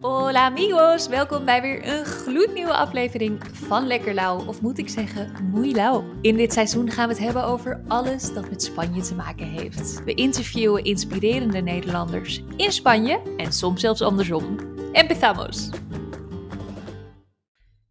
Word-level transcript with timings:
Hola 0.00 0.44
amigos, 0.44 1.08
welkom 1.08 1.44
bij 1.44 1.62
weer 1.62 1.86
een 1.86 2.04
gloednieuwe 2.04 2.72
aflevering 2.72 3.40
van 3.52 3.86
Lekker 3.86 4.14
Lauw, 4.14 4.46
of 4.46 4.60
moet 4.60 4.78
ik 4.78 4.88
zeggen, 4.88 5.52
lauw. 5.74 6.04
In 6.20 6.36
dit 6.36 6.52
seizoen 6.52 6.90
gaan 6.90 7.08
we 7.08 7.14
het 7.14 7.22
hebben 7.22 7.44
over 7.44 7.84
alles 7.88 8.32
dat 8.32 8.50
met 8.50 8.62
Spanje 8.62 9.02
te 9.02 9.14
maken 9.14 9.46
heeft. 9.46 10.04
We 10.04 10.14
interviewen 10.14 10.84
inspirerende 10.84 11.60
Nederlanders 11.60 12.42
in 12.56 12.72
Spanje 12.72 13.34
en 13.36 13.52
soms 13.52 13.80
zelfs 13.80 14.02
andersom. 14.02 14.56
Empezamos! 14.92 15.70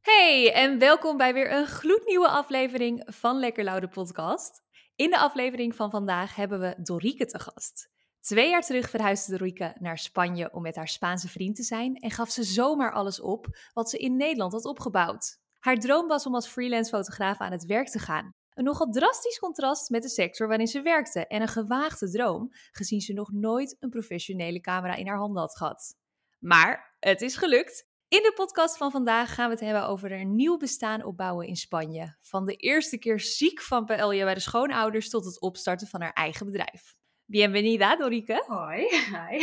Hey, 0.01 0.53
en 0.53 0.79
welkom 0.79 1.17
bij 1.17 1.33
weer 1.33 1.51
een 1.51 1.67
gloednieuwe 1.67 2.27
aflevering 2.27 3.03
van 3.05 3.39
Lekker 3.39 3.63
Lauw, 3.63 3.79
de 3.79 3.87
podcast. 3.87 4.61
In 4.95 5.09
de 5.09 5.19
aflevering 5.19 5.75
van 5.75 5.89
vandaag 5.89 6.35
hebben 6.35 6.59
we 6.59 6.75
Dorike 6.77 7.25
te 7.25 7.39
gast. 7.39 7.89
Twee 8.21 8.49
jaar 8.49 8.61
terug 8.61 8.89
verhuisde 8.89 9.37
Dorike 9.37 9.75
naar 9.79 9.97
Spanje 9.97 10.53
om 10.53 10.61
met 10.61 10.75
haar 10.75 10.87
Spaanse 10.87 11.27
vriend 11.27 11.55
te 11.55 11.63
zijn 11.63 11.95
en 11.95 12.11
gaf 12.11 12.29
ze 12.29 12.43
zomaar 12.43 12.93
alles 12.93 13.21
op 13.21 13.47
wat 13.73 13.89
ze 13.89 13.97
in 13.97 14.15
Nederland 14.15 14.51
had 14.51 14.65
opgebouwd. 14.65 15.37
Haar 15.59 15.77
droom 15.77 16.07
was 16.07 16.25
om 16.25 16.35
als 16.35 16.47
freelance 16.47 16.89
fotograaf 16.89 17.37
aan 17.37 17.51
het 17.51 17.65
werk 17.65 17.89
te 17.89 17.99
gaan. 17.99 18.33
Een 18.53 18.63
nogal 18.63 18.89
drastisch 18.91 19.39
contrast 19.39 19.89
met 19.89 20.01
de 20.01 20.09
sector 20.09 20.47
waarin 20.47 20.67
ze 20.67 20.81
werkte 20.81 21.27
en 21.27 21.41
een 21.41 21.47
gewaagde 21.47 22.11
droom, 22.11 22.49
gezien 22.71 23.01
ze 23.01 23.13
nog 23.13 23.31
nooit 23.31 23.75
een 23.79 23.89
professionele 23.89 24.59
camera 24.59 24.95
in 24.95 25.07
haar 25.07 25.17
handen 25.17 25.41
had 25.41 25.57
gehad. 25.57 25.95
Maar 26.39 26.95
het 26.99 27.21
is 27.21 27.35
gelukt. 27.35 27.87
In 28.07 28.23
de 28.23 28.33
podcast 28.35 28.77
van 28.77 28.91
vandaag 28.91 29.33
gaan 29.33 29.45
we 29.45 29.53
het 29.53 29.63
hebben 29.63 29.87
over 29.87 30.11
een 30.11 30.35
nieuw 30.35 30.57
bestaan 30.57 31.03
opbouwen 31.03 31.47
in 31.47 31.55
Spanje. 31.55 32.17
Van 32.21 32.45
de 32.45 32.55
eerste 32.55 32.97
keer 32.97 33.19
ziek 33.19 33.61
van 33.61 33.85
paella 33.85 34.23
bij 34.23 34.33
de 34.33 34.39
schoonouders 34.39 35.09
tot 35.09 35.25
het 35.25 35.41
opstarten 35.41 35.87
van 35.87 36.01
haar 36.01 36.13
eigen 36.13 36.45
bedrijf. 36.45 36.97
Bienvenida, 37.29 37.95
Dorike. 37.95 38.43
Hoi, 38.47 38.87
hi. 38.89 39.37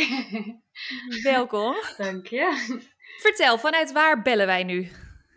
Welkom. 1.23 1.75
Dank 1.97 2.27
je. 2.27 2.47
Vertel, 3.21 3.57
vanuit 3.57 3.91
waar 3.91 4.21
bellen 4.21 4.45
wij 4.45 4.63
nu? 4.63 4.87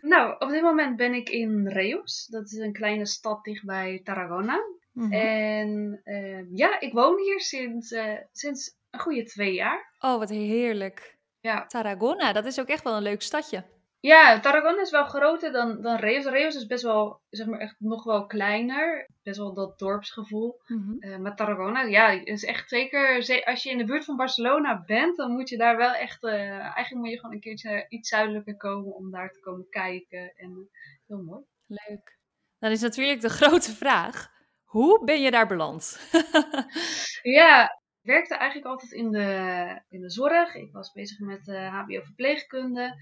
Nou, 0.01 0.35
op 0.39 0.49
dit 0.49 0.61
moment 0.61 0.95
ben 0.95 1.13
ik 1.13 1.29
in 1.29 1.67
Reus. 1.67 2.27
Dat 2.29 2.45
is 2.45 2.57
een 2.57 2.73
kleine 2.73 3.05
stad 3.05 3.43
dichtbij 3.43 4.01
Tarragona. 4.03 4.59
Mhm. 4.91 5.13
En 5.13 6.01
eh, 6.03 6.55
ja, 6.57 6.79
ik 6.79 6.93
woon 6.93 7.19
hier 7.19 7.39
sinds, 7.39 7.91
eh, 7.91 8.17
sinds 8.31 8.77
een 8.89 8.99
goede 8.99 9.23
twee 9.23 9.53
jaar. 9.53 9.95
Oh, 9.99 10.17
wat 10.17 10.29
heerlijk. 10.29 11.17
Ja. 11.39 11.65
Tarragona, 11.65 12.33
dat 12.33 12.45
is 12.45 12.59
ook 12.59 12.67
echt 12.67 12.83
wel 12.83 12.95
een 12.95 13.03
leuk 13.03 13.21
stadje. 13.21 13.63
Ja, 14.01 14.39
Tarragona 14.39 14.81
is 14.81 14.91
wel 14.91 15.05
groter 15.05 15.51
dan, 15.51 15.81
dan 15.81 15.95
Reus. 15.95 16.25
Reus 16.25 16.55
is 16.55 16.65
best 16.65 16.83
wel, 16.83 17.21
zeg 17.29 17.47
maar, 17.47 17.59
echt 17.59 17.75
nog 17.79 18.03
wel 18.03 18.25
kleiner. 18.25 19.09
Best 19.23 19.37
wel 19.37 19.53
dat 19.53 19.79
dorpsgevoel. 19.79 20.59
Eh, 20.99 21.17
maar 21.17 21.35
Tarragona, 21.35 21.81
ja, 21.81 22.07
is 22.09 22.43
echt 22.43 22.69
zeker. 22.69 23.23
ze- 23.23 23.45
Als 23.45 23.63
je 23.63 23.69
in 23.69 23.77
de 23.77 23.85
buurt 23.85 24.05
van 24.05 24.15
Barcelona 24.15 24.83
bent, 24.85 25.17
dan 25.17 25.31
moet 25.31 25.49
je 25.49 25.57
daar 25.57 25.77
wel 25.77 25.93
echt. 25.93 26.23
eh, 26.23 26.49
eigenlijk 26.59 26.93
moet 26.93 27.09
je 27.09 27.19
gewoon 27.19 27.35
een 27.35 27.41
keertje 27.41 27.85
iets 27.89 28.09
zuidelijker 28.09 28.57
komen 28.57 28.93
om 28.95 29.11
daar 29.11 29.31
te 29.31 29.39
komen 29.39 29.69
kijken. 29.69 30.33
En 30.35 30.49
eh, 30.71 30.79
heel 31.07 31.23
mooi. 31.23 31.43
Leuk. 31.67 32.19
Dan 32.59 32.71
is 32.71 32.81
natuurlijk 32.81 33.21
de 33.21 33.29
grote 33.29 33.71
vraag, 33.75 34.27
hoe 34.63 35.03
ben 35.05 35.21
je 35.21 35.31
daar 35.31 35.47
beland? 35.47 35.99
Ja, 37.21 37.80
ik 38.01 38.07
werkte 38.07 38.35
eigenlijk 38.35 38.69
altijd 38.69 38.91
in 38.91 39.11
de, 39.11 39.81
in 39.89 40.01
de 40.01 40.09
zorg. 40.09 40.55
Ik 40.55 40.71
was 40.71 40.91
bezig 40.91 41.19
met 41.19 41.47
eh, 41.47 41.81
HBO-verpleegkunde. 41.81 42.95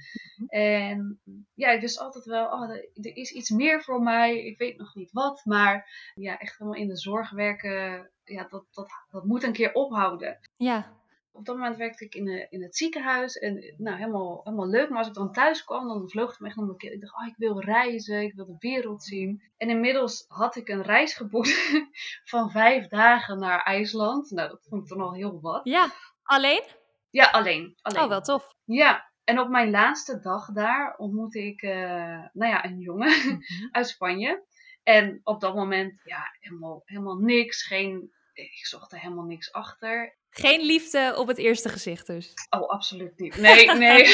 En 0.48 1.22
ja, 1.54 1.70
ik 1.70 1.82
wist 1.82 2.00
altijd 2.00 2.26
wel, 2.26 2.46
oh, 2.46 2.70
er, 2.70 2.90
er 2.94 3.16
is 3.16 3.32
iets 3.32 3.50
meer 3.50 3.84
voor 3.84 4.02
mij. 4.02 4.46
Ik 4.46 4.58
weet 4.58 4.78
nog 4.78 4.96
niet 4.96 5.12
wat. 5.12 5.42
Maar 5.46 6.12
ja, 6.14 6.38
echt 6.38 6.58
helemaal 6.58 6.80
in 6.80 6.88
de 6.88 6.98
zorg 6.98 7.30
werken, 7.32 8.12
ja, 8.24 8.48
dat, 8.50 8.66
dat, 8.72 8.90
dat 9.10 9.26
moet 9.26 9.44
een 9.44 9.54
keer 9.54 9.74
ophouden. 9.74 10.40
ja, 10.58 10.99
Op 11.32 11.46
dat 11.46 11.56
moment 11.56 11.78
werkte 11.78 12.06
ik 12.06 12.16
in, 12.16 12.26
de, 12.26 12.48
in 12.50 12.64
het 12.64 12.76
ziekenhuis. 12.76 13.38
En 13.38 13.74
nou, 13.78 13.98
helemaal, 13.98 14.42
helemaal 14.44 14.68
leuk. 14.68 14.90
Maar 14.90 14.98
als 14.98 15.08
ik 15.08 15.14
dan 15.14 15.32
thuis 15.32 15.64
kwam, 15.64 15.88
dan 15.88 16.10
vloog 16.10 16.30
het 16.30 16.40
me 16.40 16.48
echt 16.48 16.58
om 16.58 16.68
de 16.68 16.76
keer. 16.76 16.92
Ik 16.92 17.02
dacht, 17.02 17.16
oh, 17.16 17.28
ik 17.28 17.36
wil 17.38 17.62
reizen. 17.62 18.22
Ik 18.22 18.34
wil 18.34 18.46
de 18.46 18.56
wereld 18.60 19.04
zien. 19.04 19.42
En 19.58 19.70
inmiddels 19.70 20.26
had 20.28 20.56
ik 20.56 20.70
een 20.70 20.84
reis 20.84 21.14
geboekt 21.14 21.90
van 22.32 22.52
vijf 22.52 22.88
dagen 22.88 23.40
naar 23.40 23.64
IJsland. 23.64 24.32
Nou, 24.32 24.50
dat 24.50 24.66
vond 24.70 24.82
ik 24.82 24.90
dan 24.90 25.02
al 25.02 25.14
heel 25.14 25.42
wat. 25.42 25.62
ja. 25.64 25.92
Alleen? 26.24 26.62
Ja, 27.10 27.26
alleen. 27.26 27.78
alleen. 27.82 28.04
Oh, 28.04 28.10
wel 28.10 28.22
tof. 28.22 28.54
Ja, 28.66 29.10
en 29.24 29.40
op 29.40 29.50
mijn 29.50 29.70
laatste 29.70 30.20
dag 30.20 30.52
daar 30.52 30.96
ontmoette 30.98 31.46
ik, 31.46 31.62
eh, 31.62 32.26
nou 32.34 32.52
ja, 32.52 32.66
een 32.66 32.80
jongen 32.80 33.42
uit 33.72 33.88
Spanje. 33.88 34.44
En 34.84 35.22
op 35.24 35.42
dat 35.42 35.56
moment, 35.56 36.02
ja, 36.04 36.36
helemaal, 36.40 36.82
helemaal 36.86 37.18
niks. 37.18 37.64
Geen, 37.64 38.14
ik 38.40 38.66
zocht 38.66 38.92
er 38.92 39.00
helemaal 39.00 39.26
niks 39.26 39.52
achter. 39.52 40.18
Geen 40.30 40.62
liefde 40.62 41.14
op 41.18 41.28
het 41.28 41.38
eerste 41.38 41.70
gezicht 41.70 42.08
dus. 42.08 42.34
Oh, 42.50 42.70
absoluut 42.70 43.20
niet. 43.20 43.38
Nee, 43.38 43.72
nee. 43.72 44.06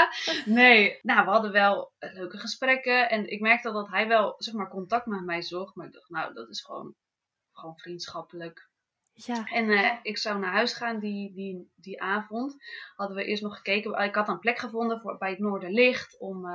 nee. 0.60 0.98
Nou, 1.02 1.24
we 1.24 1.30
hadden 1.30 1.52
wel 1.52 1.92
eh, 1.98 2.12
leuke 2.12 2.38
gesprekken. 2.38 3.10
En 3.10 3.30
ik 3.30 3.40
merkte 3.40 3.72
dat 3.72 3.88
hij 3.88 4.08
wel, 4.08 4.34
zeg 4.38 4.54
maar, 4.54 4.68
contact 4.68 5.06
met 5.06 5.24
mij 5.24 5.42
zocht. 5.42 5.74
Maar 5.74 5.86
ik 5.86 5.92
dacht, 5.92 6.08
nou, 6.08 6.34
dat 6.34 6.48
is 6.48 6.62
gewoon, 6.62 6.94
gewoon 7.52 7.78
vriendschappelijk. 7.78 8.69
Ja. 9.26 9.44
En 9.44 9.70
eh, 9.70 9.96
ik 10.02 10.18
zou 10.18 10.38
naar 10.38 10.52
huis 10.52 10.72
gaan 10.72 10.98
die, 10.98 11.32
die, 11.34 11.70
die 11.74 12.02
avond. 12.02 12.56
Hadden 12.94 13.16
we 13.16 13.24
eerst 13.24 13.42
nog 13.42 13.56
gekeken. 13.56 14.04
Ik 14.04 14.14
had 14.14 14.28
een 14.28 14.38
plek 14.38 14.58
gevonden 14.58 15.00
voor, 15.00 15.18
bij 15.18 15.30
het 15.30 15.38
Noorderlicht. 15.38 16.18
Om, 16.18 16.46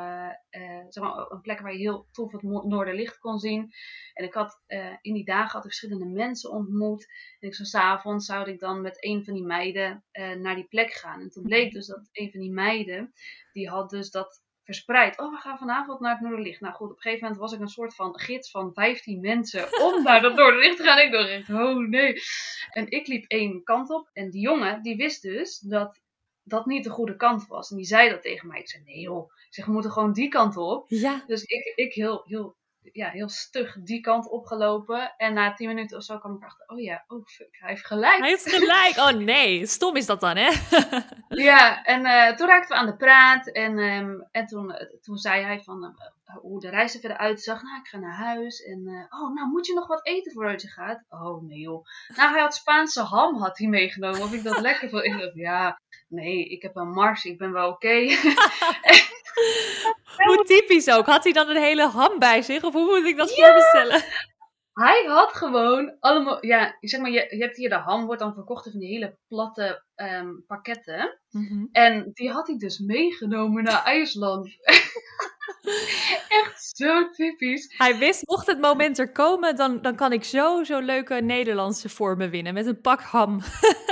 zeg 0.90 1.04
maar, 1.04 1.32
een 1.32 1.42
plek 1.42 1.60
waar 1.60 1.72
je 1.72 1.78
heel 1.78 2.08
tof 2.12 2.32
het 2.32 2.42
Noorderlicht 2.42 3.20
kon 3.20 3.40
zien. 3.40 3.72
En 4.14 4.26
ik 4.26 4.34
had 4.34 4.62
in 5.02 5.14
die 5.14 5.26
dagen 5.26 5.52
had 5.52 5.66
ik 5.66 5.74
verschillende 5.74 6.06
mensen 6.06 6.52
ontmoet. 6.52 7.06
En 7.40 7.48
ik 7.48 7.56
zou 7.56 7.68
s'avonds 7.68 8.26
zou 8.26 8.50
ik 8.50 8.60
dan 8.60 8.82
met 8.82 9.04
een 9.04 9.24
van 9.24 9.34
die 9.34 9.46
meiden 9.46 10.04
naar 10.42 10.56
die 10.56 10.68
plek 10.68 10.94
gaan. 10.94 11.22
En 11.22 11.30
toen 11.30 11.44
bleek 11.44 11.74
dus 11.74 11.88
dat 11.88 12.10
een 12.12 12.32
van 12.32 12.40
die 12.40 12.52
meiden, 12.52 13.14
die 13.54 13.70
had 13.70 13.90
dus 13.90 14.12
dat 14.12 14.45
verspreid. 14.66 15.20
Oh, 15.20 15.32
we 15.32 15.38
gaan 15.38 15.58
vanavond 15.58 16.00
naar 16.00 16.12
het 16.12 16.22
Noorderlicht. 16.22 16.62
Nou 16.62 16.74
goed, 16.74 16.90
op 16.90 16.96
een 16.96 17.02
gegeven 17.02 17.24
moment 17.24 17.42
was 17.42 17.54
ik 17.54 17.60
een 17.60 17.68
soort 17.68 17.96
van 17.96 18.20
gids 18.20 18.52
van 18.52 18.74
15 18.74 19.20
mensen 19.20 19.82
om 19.82 20.04
naar 20.04 20.22
dat 20.22 20.36
Noorderlicht 20.36 20.78
te 20.78 20.84
gaan. 20.84 21.00
Ik 21.00 21.12
dacht 21.12 21.30
echt, 21.30 21.50
oh 21.50 21.88
nee. 21.88 22.22
En 22.70 22.92
ik 22.92 23.08
liep 23.08 23.26
één 23.28 23.64
kant 23.64 23.90
op. 23.90 24.10
En 24.14 24.30
die 24.30 24.42
jongen, 24.42 24.82
die 24.82 24.96
wist 24.96 25.22
dus 25.22 25.60
dat 25.60 26.00
dat 26.44 26.66
niet 26.66 26.84
de 26.84 26.90
goede 26.90 27.16
kant 27.16 27.48
was. 27.48 27.72
En 27.72 27.78
die 27.78 27.86
zei 27.86 28.10
dat 28.10 28.22
tegen 28.22 28.48
mij. 28.48 28.60
Ik 28.60 28.70
zei, 28.70 28.84
nee 28.84 29.00
joh. 29.00 29.32
Ik 29.48 29.54
zeg, 29.54 29.66
we 29.66 29.72
moeten 29.72 29.92
gewoon 29.92 30.14
die 30.14 30.28
kant 30.28 30.58
op. 30.58 30.86
Ja. 30.90 31.24
Dus 31.28 31.44
ik, 31.44 31.74
ik 31.76 31.94
heel, 31.94 32.24
heel, 32.26 32.56
ja, 32.92 33.10
heel 33.10 33.30
stug 33.30 33.78
die 33.84 34.02
kant 34.02 34.30
opgelopen. 34.30 35.14
En 35.18 35.34
na 35.34 35.54
10 35.54 35.68
minuten 35.68 35.98
of 35.98 36.04
zo 36.04 36.18
kwam 36.18 36.36
ik 36.36 36.44
achter, 36.44 36.68
oh 36.68 36.82
ja, 36.82 37.04
oh 37.08 37.26
fuck, 37.26 37.58
hij 37.60 37.70
heeft 37.70 37.86
gelijk. 37.86 38.20
Hij 38.20 38.30
heeft 38.30 38.56
gelijk. 38.56 38.98
Oh 38.98 39.26
nee, 39.26 39.66
stom 39.66 39.96
is 39.96 40.06
dat 40.06 40.20
dan, 40.20 40.38
hè? 40.38 40.52
Ja, 41.28 41.84
en 41.84 42.06
eh, 42.06 42.36
toen 42.36 42.48
raakten 42.48 42.76
we 42.76 42.82
aan 42.82 42.86
de 42.86 42.96
praat. 42.96 43.48
En, 43.48 43.80
ehm, 43.80 44.20
en 44.32 44.46
toen, 44.46 44.72
eh, 44.72 44.88
toen 45.02 45.18
zei 45.18 45.44
hij 45.44 45.62
van 45.62 45.84
eh, 45.84 46.36
hoe 46.36 46.60
de 46.60 46.70
reis 46.70 46.94
er 46.94 47.00
verder 47.00 47.18
uitzag. 47.18 47.62
Nou, 47.62 47.80
ik 47.80 47.88
ga 47.88 47.98
naar 47.98 48.16
huis. 48.16 48.64
En 48.64 49.08
oh, 49.10 49.34
nou 49.34 49.50
moet 49.50 49.66
je 49.66 49.74
nog 49.74 49.88
wat 49.88 50.06
eten 50.06 50.32
voordat 50.32 50.62
je 50.62 50.68
gaat? 50.68 51.04
Oh, 51.10 51.44
nee 51.44 51.60
joh. 51.60 51.86
Nou, 52.16 52.32
hij 52.32 52.42
had 52.42 52.56
Spaanse 52.56 53.02
ham 53.02 53.36
had 53.36 53.58
hij 53.58 53.68
meegenomen. 53.68 54.22
Of 54.22 54.34
ik 54.34 54.44
dat 54.44 54.60
lekker 54.60 54.90
vond. 54.90 55.04
Ik 55.04 55.20
dacht, 55.20 55.36
ja, 55.36 55.80
nee, 56.08 56.50
ik 56.50 56.62
heb 56.62 56.76
een 56.76 56.90
mars. 56.90 57.26
Ik 57.26 57.38
ben 57.38 57.52
wel 57.52 57.70
oké. 57.70 57.96
Hoe 60.26 60.35
typisch 60.46 60.90
ook. 60.90 61.06
Had 61.06 61.24
hij 61.24 61.34
dan 61.34 61.50
een 61.50 61.62
hele 61.62 61.88
ham 61.88 62.20
bij 62.20 62.42
zich? 62.42 62.64
Of 62.64 62.74
hoe 62.74 62.86
moet 62.86 63.10
ik 63.10 63.18
dat 63.18 63.36
voor 63.36 63.54
me 63.54 63.62
stellen? 63.62 64.04
Hij 64.74 65.04
had 65.08 65.34
gewoon 65.34 65.96
allemaal, 66.00 66.46
ja, 66.46 66.78
zeg 66.80 67.02
maar, 67.02 67.12
je, 67.12 67.28
je 67.30 67.44
hebt 67.44 67.58
hier 67.58 67.70
de 67.70 67.76
ham, 67.76 68.06
wordt 68.06 68.22
dan 68.22 68.34
verkocht 68.34 68.66
in 68.66 68.72
van 68.72 68.80
die 68.80 68.90
hele 68.90 69.18
platte 69.28 69.84
ehm, 69.96 70.30
pakketten. 70.48 71.20
En 71.72 72.12
die 72.14 72.32
had 72.32 72.48
hij 72.48 72.58
dus 72.58 72.80
meegenomen 72.80 73.64
naar 73.64 73.84
IJsland. 73.84 74.50
Echt 76.42 76.72
zo 76.76 77.10
typisch. 77.10 77.74
Hij 77.78 77.98
wist, 77.98 78.28
mocht 78.28 78.48
het 78.48 78.60
moment 78.60 79.00
er 79.00 79.12
komen, 79.12 79.56
dan, 79.56 79.82
dan 79.82 79.96
kan 79.96 80.12
ik 80.12 80.24
zo 80.24 80.64
zo'n 80.64 80.86
leuke 80.86 81.14
Nederlandse 81.14 81.90
vormen 81.90 82.30
winnen. 82.30 82.54
Met 82.54 82.66
een 82.66 82.82
pak 82.82 83.02
ham. 83.02 83.40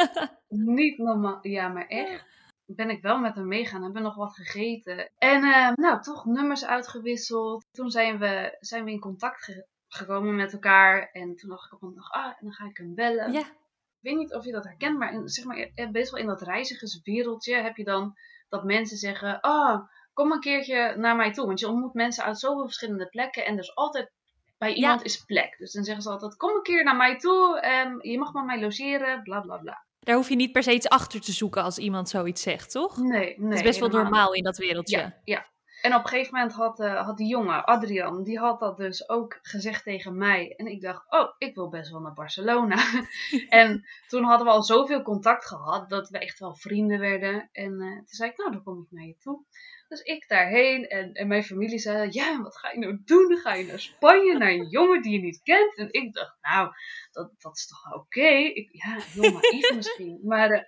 Niet 0.78 0.98
normaal. 0.98 1.40
Ja, 1.42 1.68
maar 1.68 1.88
echt. 1.88 2.33
Ben 2.66 2.90
ik 2.90 3.02
wel 3.02 3.18
met 3.20 3.36
hem 3.36 3.48
meegaan, 3.48 3.84
hebben 3.84 4.02
nog 4.02 4.16
wat 4.16 4.36
gegeten. 4.36 5.12
En 5.18 5.44
eh, 5.44 5.72
nou, 5.76 6.02
toch 6.02 6.26
nummers 6.26 6.66
uitgewisseld. 6.66 7.66
Toen 7.72 7.90
zijn 7.90 8.20
we, 8.20 8.58
zijn 8.60 8.84
we 8.84 8.92
in 8.92 9.00
contact 9.00 9.44
ge- 9.44 9.66
gekomen 9.88 10.36
met 10.36 10.54
elkaar. 10.54 11.10
En 11.12 11.36
toen 11.36 11.50
dacht 11.50 11.66
ik 11.66 11.74
op 11.74 11.82
een 11.82 11.94
dag, 11.94 12.12
ah, 12.12 12.26
en 12.26 12.36
dan 12.40 12.54
ga 12.54 12.66
ik 12.66 12.78
hem 12.78 12.96
bellen. 12.96 13.32
Ja. 13.32 13.40
Ik 13.40 14.10
weet 14.10 14.18
niet 14.18 14.34
of 14.34 14.46
je 14.46 14.52
dat 14.52 14.64
herkent, 14.64 14.98
maar, 14.98 15.14
in, 15.14 15.28
zeg 15.28 15.46
maar 15.46 15.70
best 15.92 16.12
wel 16.12 16.20
in 16.20 16.28
dat 16.28 16.42
reizigerswereldje 16.42 17.56
heb 17.56 17.78
je 17.78 17.84
dan 17.84 18.16
dat 18.50 18.64
mensen 18.64 18.98
zeggen, 18.98 19.40
ah, 19.42 19.82
kom 20.14 20.32
een 20.32 20.40
keertje 20.40 20.96
naar 20.98 21.16
mij 21.16 21.34
toe. 21.34 21.46
Want 21.46 21.60
je 21.60 21.68
ontmoet 21.68 21.94
mensen 21.94 22.24
uit 22.24 22.40
zoveel 22.40 22.64
verschillende 22.64 23.08
plekken 23.08 23.46
en 23.46 23.56
dus 23.56 23.76
altijd 23.76 24.12
bij 24.58 24.74
iemand 24.74 25.04
is 25.04 25.18
plek. 25.26 25.58
Dus 25.58 25.72
dan 25.72 25.84
zeggen 25.84 26.04
ze 26.04 26.10
altijd, 26.10 26.38
kom 26.38 26.56
een 26.56 26.62
keer 26.62 26.84
naar 26.84 26.96
mij 26.96 27.18
toe, 27.18 27.60
ehm, 27.60 28.08
je 28.08 28.20
mag 28.20 28.32
bij 28.32 28.44
mij 28.44 28.60
logeren, 28.60 29.24
bla 29.24 29.42
bla 29.42 29.58
bla. 29.58 29.86
Daar 30.04 30.16
hoef 30.16 30.30
je 30.30 30.36
niet 30.36 30.52
per 30.52 30.64
se 30.64 30.74
iets 30.74 30.90
achter 30.90 31.22
te 31.22 31.32
zoeken 31.32 31.64
als 31.64 31.78
iemand 31.78 32.10
zoiets 32.10 32.42
zegt, 32.42 32.72
toch? 32.72 32.98
Nee, 32.98 33.36
nee. 33.38 33.50
Het 33.50 33.58
is 33.58 33.62
best 33.62 33.80
wel 33.80 33.90
normaal 33.90 34.34
in 34.34 34.44
dat 34.44 34.58
wereldje. 34.58 34.98
Ja, 34.98 35.22
ja. 35.24 35.52
En 35.84 35.96
op 35.96 36.04
een 36.04 36.10
gegeven 36.10 36.34
moment 36.34 36.54
had, 36.54 36.80
uh, 36.80 37.06
had 37.06 37.18
die 37.18 37.28
jongen, 37.28 37.66
Adrian, 37.66 38.24
die 38.24 38.40
had 38.40 38.60
dat 38.60 38.78
dus 38.78 39.10
ook 39.10 39.40
gezegd 39.42 39.84
tegen 39.84 40.18
mij. 40.18 40.54
En 40.56 40.66
ik 40.66 40.82
dacht, 40.82 41.12
oh, 41.12 41.30
ik 41.38 41.56
wil 41.56 41.70
best 41.70 41.92
wel 41.92 42.00
naar 42.00 42.14
Barcelona. 42.14 42.78
en 43.50 43.86
toen 44.08 44.24
hadden 44.24 44.48
we 44.48 44.54
al 44.54 44.64
zoveel 44.64 45.02
contact 45.02 45.46
gehad 45.46 45.90
dat 45.90 46.10
we 46.10 46.20
echt 46.20 46.40
wel 46.40 46.56
vrienden 46.56 47.00
werden. 47.00 47.50
En 47.52 47.72
uh, 47.72 47.96
toen 47.96 48.04
zei 48.06 48.30
ik, 48.30 48.38
nou, 48.38 48.52
dan 48.52 48.64
kom 48.64 48.82
ik 48.82 48.92
naar 48.92 49.06
je 49.06 49.18
toe. 49.18 49.46
Dus 49.88 50.02
ik 50.02 50.28
daarheen 50.28 50.88
en, 50.88 51.14
en 51.14 51.28
mijn 51.28 51.44
familie 51.44 51.80
zei, 51.80 52.08
ja, 52.12 52.42
wat 52.42 52.58
ga 52.58 52.72
je 52.72 52.80
nou 52.80 53.02
doen? 53.06 53.38
Ga 53.38 53.54
je 53.54 53.66
naar 53.66 53.80
Spanje, 53.80 54.38
naar 54.38 54.52
een 54.52 54.70
jongen 54.70 55.02
die 55.02 55.12
je 55.12 55.20
niet 55.20 55.42
kent. 55.44 55.76
En 55.76 55.88
ik 55.92 56.14
dacht, 56.14 56.38
nou, 56.42 56.72
dat, 57.12 57.32
dat 57.38 57.58
is 57.58 57.68
toch 57.68 57.94
oké? 57.94 57.98
Okay? 57.98 58.70
Ja, 58.72 58.98
heel 59.00 59.32
naïef 59.32 59.74
misschien. 59.76 60.20
Maar, 60.24 60.52
uh, 60.52 60.62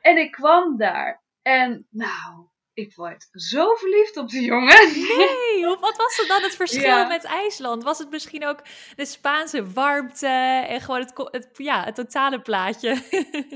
en 0.00 0.16
ik 0.16 0.30
kwam 0.30 0.76
daar. 0.76 1.22
En 1.42 1.86
nou, 1.90 2.48
ik 2.78 2.94
word 2.94 3.28
zo 3.32 3.74
verliefd 3.74 4.16
op 4.16 4.28
die 4.28 4.44
jongen. 4.44 4.92
Nee, 4.92 5.66
wat 5.66 5.96
was 5.96 6.18
er 6.18 6.26
dan 6.26 6.42
het 6.42 6.56
verschil 6.62 7.06
met 7.06 7.24
IJsland? 7.24 7.82
Was 7.82 7.98
het 7.98 8.10
misschien 8.10 8.46
ook 8.46 8.62
de 8.96 9.04
Spaanse 9.04 9.72
warmte 9.72 10.64
en 10.68 10.80
gewoon 10.80 11.00
het, 11.00 11.12
het 11.30 11.48
ja, 11.52 11.84
het 11.84 11.94
totale 11.94 12.40
plaatje? 12.40 13.02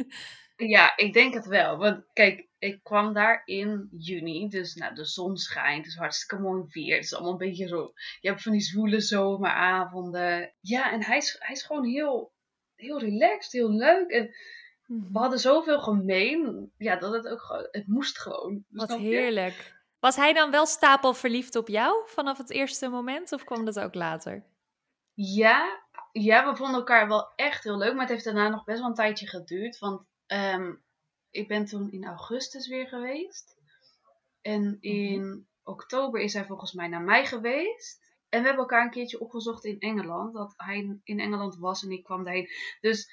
ja, 0.74 0.96
ik 0.96 1.12
denk 1.12 1.34
het 1.34 1.46
wel. 1.46 1.76
Want 1.76 2.04
kijk, 2.12 2.48
ik 2.62 2.82
kwam 2.82 3.12
daar 3.12 3.42
in 3.44 3.88
juni, 3.90 4.48
dus 4.48 4.74
nou, 4.74 4.94
de 4.94 5.04
zon 5.04 5.36
schijnt, 5.36 5.84
het 5.84 5.86
is 5.86 5.98
hartstikke 5.98 6.42
mooi 6.42 6.64
weer. 6.68 6.94
Het 6.94 7.04
is 7.04 7.14
allemaal 7.14 7.32
een 7.32 7.38
beetje 7.38 7.66
zo, 7.66 7.92
je 8.20 8.28
hebt 8.28 8.42
van 8.42 8.52
die 8.52 8.60
zwoele 8.60 9.00
zomeravonden. 9.00 10.54
Ja, 10.60 10.92
en 10.92 11.04
hij 11.04 11.16
is, 11.16 11.36
hij 11.38 11.54
is 11.54 11.62
gewoon 11.62 11.84
heel, 11.84 12.32
heel 12.74 12.98
relaxed, 12.98 13.52
heel 13.52 13.70
leuk. 13.70 14.10
En 14.10 14.34
we 14.86 15.18
hadden 15.18 15.38
zoveel 15.38 15.80
gemeen, 15.80 16.72
ja, 16.76 16.96
dat 16.96 17.12
het 17.12 17.28
ook 17.28 17.68
het 17.70 17.86
moest 17.86 18.18
gewoon. 18.18 18.64
Wat 18.68 18.96
heerlijk. 18.96 19.80
Was 20.00 20.16
hij 20.16 20.32
dan 20.32 20.50
wel 20.50 20.66
stapel 20.66 21.14
verliefd 21.14 21.56
op 21.56 21.68
jou 21.68 22.02
vanaf 22.06 22.38
het 22.38 22.50
eerste 22.50 22.88
moment 22.88 23.32
of 23.32 23.44
kwam 23.44 23.64
dat 23.64 23.80
ook 23.80 23.94
later? 23.94 24.44
Ja, 25.14 25.82
ja, 26.12 26.50
we 26.50 26.56
vonden 26.56 26.76
elkaar 26.76 27.08
wel 27.08 27.32
echt 27.36 27.64
heel 27.64 27.78
leuk, 27.78 27.92
maar 27.92 28.00
het 28.00 28.10
heeft 28.10 28.24
daarna 28.24 28.48
nog 28.48 28.64
best 28.64 28.78
wel 28.78 28.88
een 28.88 28.94
tijdje 28.94 29.28
geduurd. 29.28 29.78
Want 29.78 30.06
um, 30.26 30.82
ik 31.32 31.48
ben 31.48 31.64
toen 31.64 31.90
in 31.90 32.04
augustus 32.04 32.68
weer 32.68 32.86
geweest. 32.86 33.56
En 34.40 34.62
mhm. 34.62 34.76
in 34.80 35.46
oktober 35.62 36.20
is 36.20 36.32
hij 36.32 36.44
volgens 36.44 36.72
mij 36.72 36.88
naar 36.88 37.02
mij 37.02 37.26
geweest. 37.26 38.00
En 38.28 38.40
we 38.40 38.46
hebben 38.46 38.64
elkaar 38.64 38.84
een 38.84 38.90
keertje 38.90 39.20
opgezocht 39.20 39.64
in 39.64 39.78
Engeland. 39.78 40.34
Dat 40.34 40.54
hij 40.56 40.98
in 41.04 41.20
Engeland 41.20 41.56
was 41.56 41.82
en 41.82 41.90
ik 41.90 42.04
kwam 42.04 42.24
daarheen. 42.24 42.48
Dus 42.80 43.10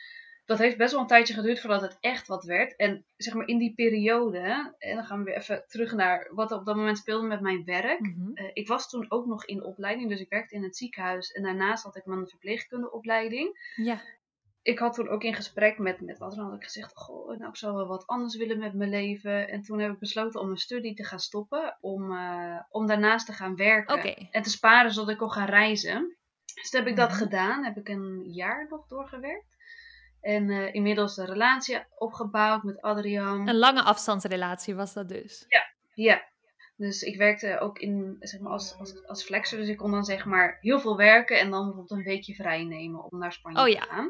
dat 0.50 0.58
heeft 0.58 0.78
best 0.78 0.92
wel 0.92 1.02
een 1.02 1.08
tijdje 1.08 1.34
geduurd 1.34 1.60
voordat 1.60 1.82
het 1.82 1.98
echt 2.00 2.28
wat 2.28 2.44
werd. 2.44 2.76
En 2.76 3.06
zeg 3.18 3.34
maar 3.34 3.48
in 3.48 3.58
die 3.58 3.74
periode, 3.74 4.76
en 4.78 4.96
dan 4.96 5.06
gaan 5.06 5.18
we 5.18 5.24
weer 5.24 5.38
even 5.38 5.64
terug 5.68 5.92
naar 5.92 6.30
wat 6.34 6.52
er 6.52 6.58
op 6.58 6.66
dat 6.66 6.76
moment 6.76 6.98
speelde 6.98 7.28
met 7.28 7.42
mijn 7.42 7.66
werk. 7.66 8.00
Mhm. 8.00 8.32
Eh, 8.34 8.50
ik 8.54 8.68
was 8.68 8.90
toen 8.90 9.06
ook 9.12 9.26
nog 9.26 9.46
in 9.46 9.64
opleiding, 9.64 10.10
dus 10.10 10.20
ik 10.20 10.30
werkte 10.30 10.56
in 10.56 10.64
het 10.64 10.78
ziekenhuis. 10.78 11.32
En 11.32 11.44
daarnaast 11.44 11.84
had 11.84 11.96
ik 11.96 12.06
mijn 12.06 12.28
verpleegkundeopleiding. 12.28 13.74
Ja. 13.76 14.02
Ik 14.70 14.80
had 14.80 14.94
toen 14.94 15.10
ook 15.10 15.24
in 15.24 15.34
gesprek 15.34 15.78
met, 15.78 16.02
met 16.02 16.18
wat 16.18 16.36
dan 16.36 16.46
had 16.46 16.56
ik 16.56 16.64
gezegd, 16.64 16.92
goh, 16.96 17.38
nou 17.38 17.50
ik 17.50 17.58
zou 17.58 17.76
wel 17.76 17.88
wat 17.88 18.08
anders 18.08 18.36
willen 18.36 18.60
met 18.60 18.74
mijn 18.74 18.90
leven. 18.90 19.50
En 19.50 19.62
toen 19.62 19.80
heb 19.80 19.92
ik 19.92 20.00
besloten 20.00 20.40
om 20.40 20.46
mijn 20.46 20.60
studie 20.60 20.94
te 20.94 21.04
gaan 21.04 21.20
stoppen, 21.20 21.78
om, 21.80 22.12
uh, 22.12 22.60
om 22.70 22.88
daarnaast 22.88 23.26
te 23.26 23.34
gaan 23.34 23.56
werken. 23.56 24.30
En 24.32 24.42
te 24.42 24.50
sparen 24.50 24.92
zodat 24.92 25.10
ik 25.10 25.18
kon 25.18 25.32
gaan 25.32 25.50
reizen. 25.50 26.18
Dus 26.54 26.70
toen 26.70 26.80
heb 26.80 26.90
ik 26.90 26.96
dat 26.96 27.10
mhm. 27.10 27.18
gedaan, 27.18 27.64
heb 27.64 27.78
ik 27.78 27.90
een 27.90 28.24
jaar 28.24 28.68
nog 28.70 28.88
doorgewerkt. 28.88 29.58
En 30.22 30.50
uh, 30.50 30.74
inmiddels 30.74 31.18
een 31.18 31.26
relatie 31.26 31.80
opgebouwd 31.98 32.64
met 32.64 32.82
Adriaan. 32.82 33.48
Een 33.48 33.58
lange 33.58 33.84
afstandsrelatie 33.84 34.76
was 34.76 34.94
dat 34.94 35.10
dus? 35.10 35.46
Ja, 35.48 35.64
ja. 35.94 36.28
Dus 36.76 37.02
ik 37.02 37.18
werkte 37.18 37.60
ook 37.60 37.80
in, 37.80 38.16
zeg 38.20 38.40
maar, 38.40 38.52
als, 38.52 38.76
als, 38.78 39.08
als 39.08 39.24
flexer. 39.24 39.58
Dus 39.58 39.68
ik 39.68 39.78
kon 39.78 39.92
dan 39.92 40.04
zeg 40.04 40.26
maar 40.26 40.58
heel 40.62 40.80
veel 40.80 40.98
werken 40.98 41.40
en 41.40 41.50
dan 41.50 41.66
bijvoorbeeld 41.66 42.00
een 42.00 42.06
weekje 42.06 42.34
vrij 42.34 42.64
nemen 42.64 43.04
om 43.04 43.20
naar 43.20 43.34
Spanje 43.34 43.58
oh, 43.58 43.64
te 43.64 43.72
ja. 43.72 44.10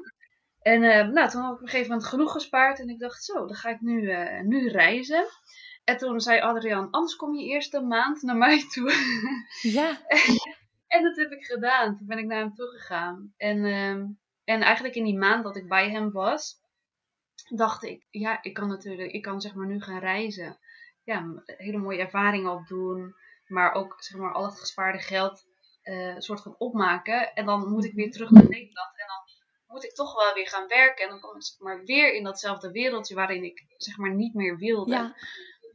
En 0.62 0.84
uh, 0.84 1.08
nou, 1.08 1.30
toen 1.30 1.42
had 1.42 1.52
ik 1.52 1.58
op 1.58 1.62
een 1.62 1.70
gegeven 1.70 1.92
moment 1.92 2.08
genoeg 2.08 2.32
gespaard 2.32 2.80
en 2.80 2.90
ik 2.90 3.00
dacht, 3.00 3.24
zo, 3.24 3.34
dan 3.34 3.56
ga 3.56 3.70
ik 3.70 3.82
nu, 3.82 4.02
uh, 4.02 4.42
nu 4.42 4.70
reizen. 4.70 5.26
En 5.84 5.98
toen 5.98 6.20
zei 6.20 6.40
Adriaan, 6.42 6.90
anders 6.92 7.16
kom 7.16 7.36
je 7.36 7.46
eerst 7.46 7.74
een 7.74 7.88
maand 7.88 8.22
naar 8.22 8.38
mij 8.38 8.68
toe. 8.68 8.92
Ja. 9.62 10.02
en 10.88 11.04
dat 11.04 11.16
heb 11.16 11.32
ik 11.32 11.46
gedaan. 11.46 11.98
Toen 11.98 12.08
ben 12.08 12.18
ik 12.18 12.26
naar 12.26 12.40
hem 12.40 12.54
toe 12.54 12.68
gegaan. 12.68 13.34
En 13.38 13.58
uh, 13.58 14.06
en 14.50 14.62
eigenlijk 14.62 14.96
in 14.96 15.04
die 15.04 15.18
maand 15.18 15.44
dat 15.44 15.56
ik 15.56 15.68
bij 15.68 15.90
hem 15.90 16.12
was, 16.12 16.56
dacht 17.50 17.84
ik, 17.84 18.06
ja, 18.10 18.44
ik 18.44 18.54
kan 18.54 18.68
natuurlijk, 18.68 19.12
ik 19.12 19.22
kan 19.22 19.42
zeg 19.42 19.54
maar 19.54 19.68
nu 19.68 19.82
gaan 19.82 20.00
reizen. 20.00 20.58
Ja, 21.04 21.44
hele 21.46 21.78
mooie 21.78 22.00
ervaringen 22.00 22.52
opdoen, 22.52 23.16
maar 23.48 23.74
ook 23.74 23.96
zeg 23.98 24.20
maar 24.20 24.34
al 24.34 24.46
het 24.46 24.60
gespaarde 24.60 25.00
geld 25.00 25.46
uh, 25.84 26.16
soort 26.18 26.42
van 26.42 26.56
opmaken. 26.58 27.34
En 27.34 27.46
dan 27.46 27.70
moet 27.70 27.86
ik 27.86 27.94
weer 27.94 28.12
terug 28.12 28.30
naar 28.30 28.50
Nederland 28.50 28.92
en 29.00 29.08
dan 29.08 29.29
moet 29.70 29.84
ik 29.84 29.94
toch 29.94 30.16
wel 30.24 30.34
weer 30.34 30.48
gaan 30.48 30.68
werken. 30.68 31.04
En 31.04 31.10
dan 31.10 31.20
kom 31.20 31.36
ik 31.36 31.44
zeg 31.44 31.60
maar 31.60 31.84
weer 31.84 32.14
in 32.14 32.24
datzelfde 32.24 32.72
wereldje 32.72 33.16
waarin 33.16 33.44
ik 33.44 33.64
zeg 33.78 33.98
maar 33.98 34.14
niet 34.14 34.34
meer 34.34 34.58
wilde. 34.58 34.92
Ja. 34.92 35.16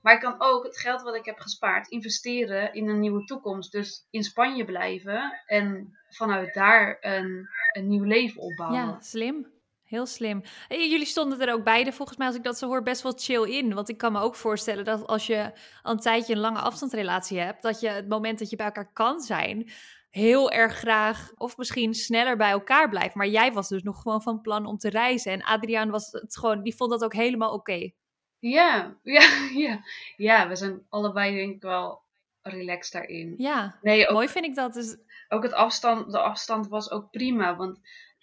Maar 0.02 0.14
ik 0.14 0.20
kan 0.20 0.34
ook 0.38 0.64
het 0.64 0.78
geld 0.78 1.02
wat 1.02 1.14
ik 1.14 1.24
heb 1.24 1.38
gespaard 1.38 1.88
investeren 1.88 2.74
in 2.74 2.88
een 2.88 3.00
nieuwe 3.00 3.24
toekomst. 3.24 3.72
Dus 3.72 4.06
in 4.10 4.22
Spanje 4.22 4.64
blijven 4.64 5.42
en 5.46 5.98
vanuit 6.08 6.54
daar 6.54 6.96
een, 7.00 7.48
een 7.72 7.88
nieuw 7.88 8.04
leven 8.04 8.40
opbouwen. 8.40 8.78
Ja, 8.78 9.00
slim. 9.00 9.53
Heel 9.94 10.06
slim. 10.06 10.42
jullie 10.68 11.04
stonden 11.04 11.40
er 11.40 11.52
ook 11.52 11.64
beide, 11.64 11.92
volgens 11.92 12.18
mij, 12.18 12.26
als 12.26 12.36
ik 12.36 12.42
dat 12.42 12.58
zo 12.58 12.66
hoor, 12.66 12.82
best 12.82 13.02
wel 13.02 13.12
chill 13.16 13.42
in. 13.42 13.74
Want 13.74 13.88
ik 13.88 13.98
kan 13.98 14.12
me 14.12 14.20
ook 14.20 14.34
voorstellen 14.34 14.84
dat 14.84 15.06
als 15.06 15.26
je 15.26 15.52
al 15.82 15.92
een 15.92 15.98
tijdje 15.98 16.34
een 16.34 16.40
lange 16.40 16.58
afstandsrelatie 16.58 17.38
hebt, 17.38 17.62
dat 17.62 17.80
je 17.80 17.88
het 17.88 18.08
moment 18.08 18.38
dat 18.38 18.50
je 18.50 18.56
bij 18.56 18.66
elkaar 18.66 18.92
kan 18.92 19.20
zijn, 19.20 19.70
heel 20.10 20.50
erg 20.50 20.74
graag 20.74 21.32
of 21.34 21.56
misschien 21.56 21.94
sneller 21.94 22.36
bij 22.36 22.50
elkaar 22.50 22.88
blijft. 22.88 23.14
Maar 23.14 23.26
jij 23.26 23.52
was 23.52 23.68
dus 23.68 23.82
nog 23.82 24.02
gewoon 24.02 24.22
van 24.22 24.40
plan 24.40 24.66
om 24.66 24.78
te 24.78 24.90
reizen. 24.90 25.32
En 25.32 25.42
Adriaan 25.42 25.90
was 25.90 26.12
het 26.12 26.36
gewoon, 26.36 26.62
die 26.62 26.76
vond 26.76 26.90
dat 26.90 27.04
ook 27.04 27.14
helemaal 27.14 27.52
oké. 27.52 27.90
Ja, 28.38 28.96
ja, 29.02 29.48
ja. 29.54 29.80
Ja, 30.16 30.48
we 30.48 30.56
zijn 30.56 30.86
allebei 30.88 31.36
denk 31.36 31.54
ik 31.54 31.62
wel 31.62 32.02
relaxed 32.42 32.92
daarin. 32.92 33.34
Ja, 33.36 33.78
nee, 33.82 34.12
mooi 34.12 34.28
vind 34.28 34.44
ik 34.44 34.54
dat. 34.54 34.74
Dus... 34.74 34.96
Ook 35.28 35.42
het 35.42 35.52
afstand, 35.52 36.12
de 36.12 36.18
afstand 36.18 36.68
was 36.68 36.90
ook 36.90 37.10
prima. 37.10 37.56
Want 37.56 37.80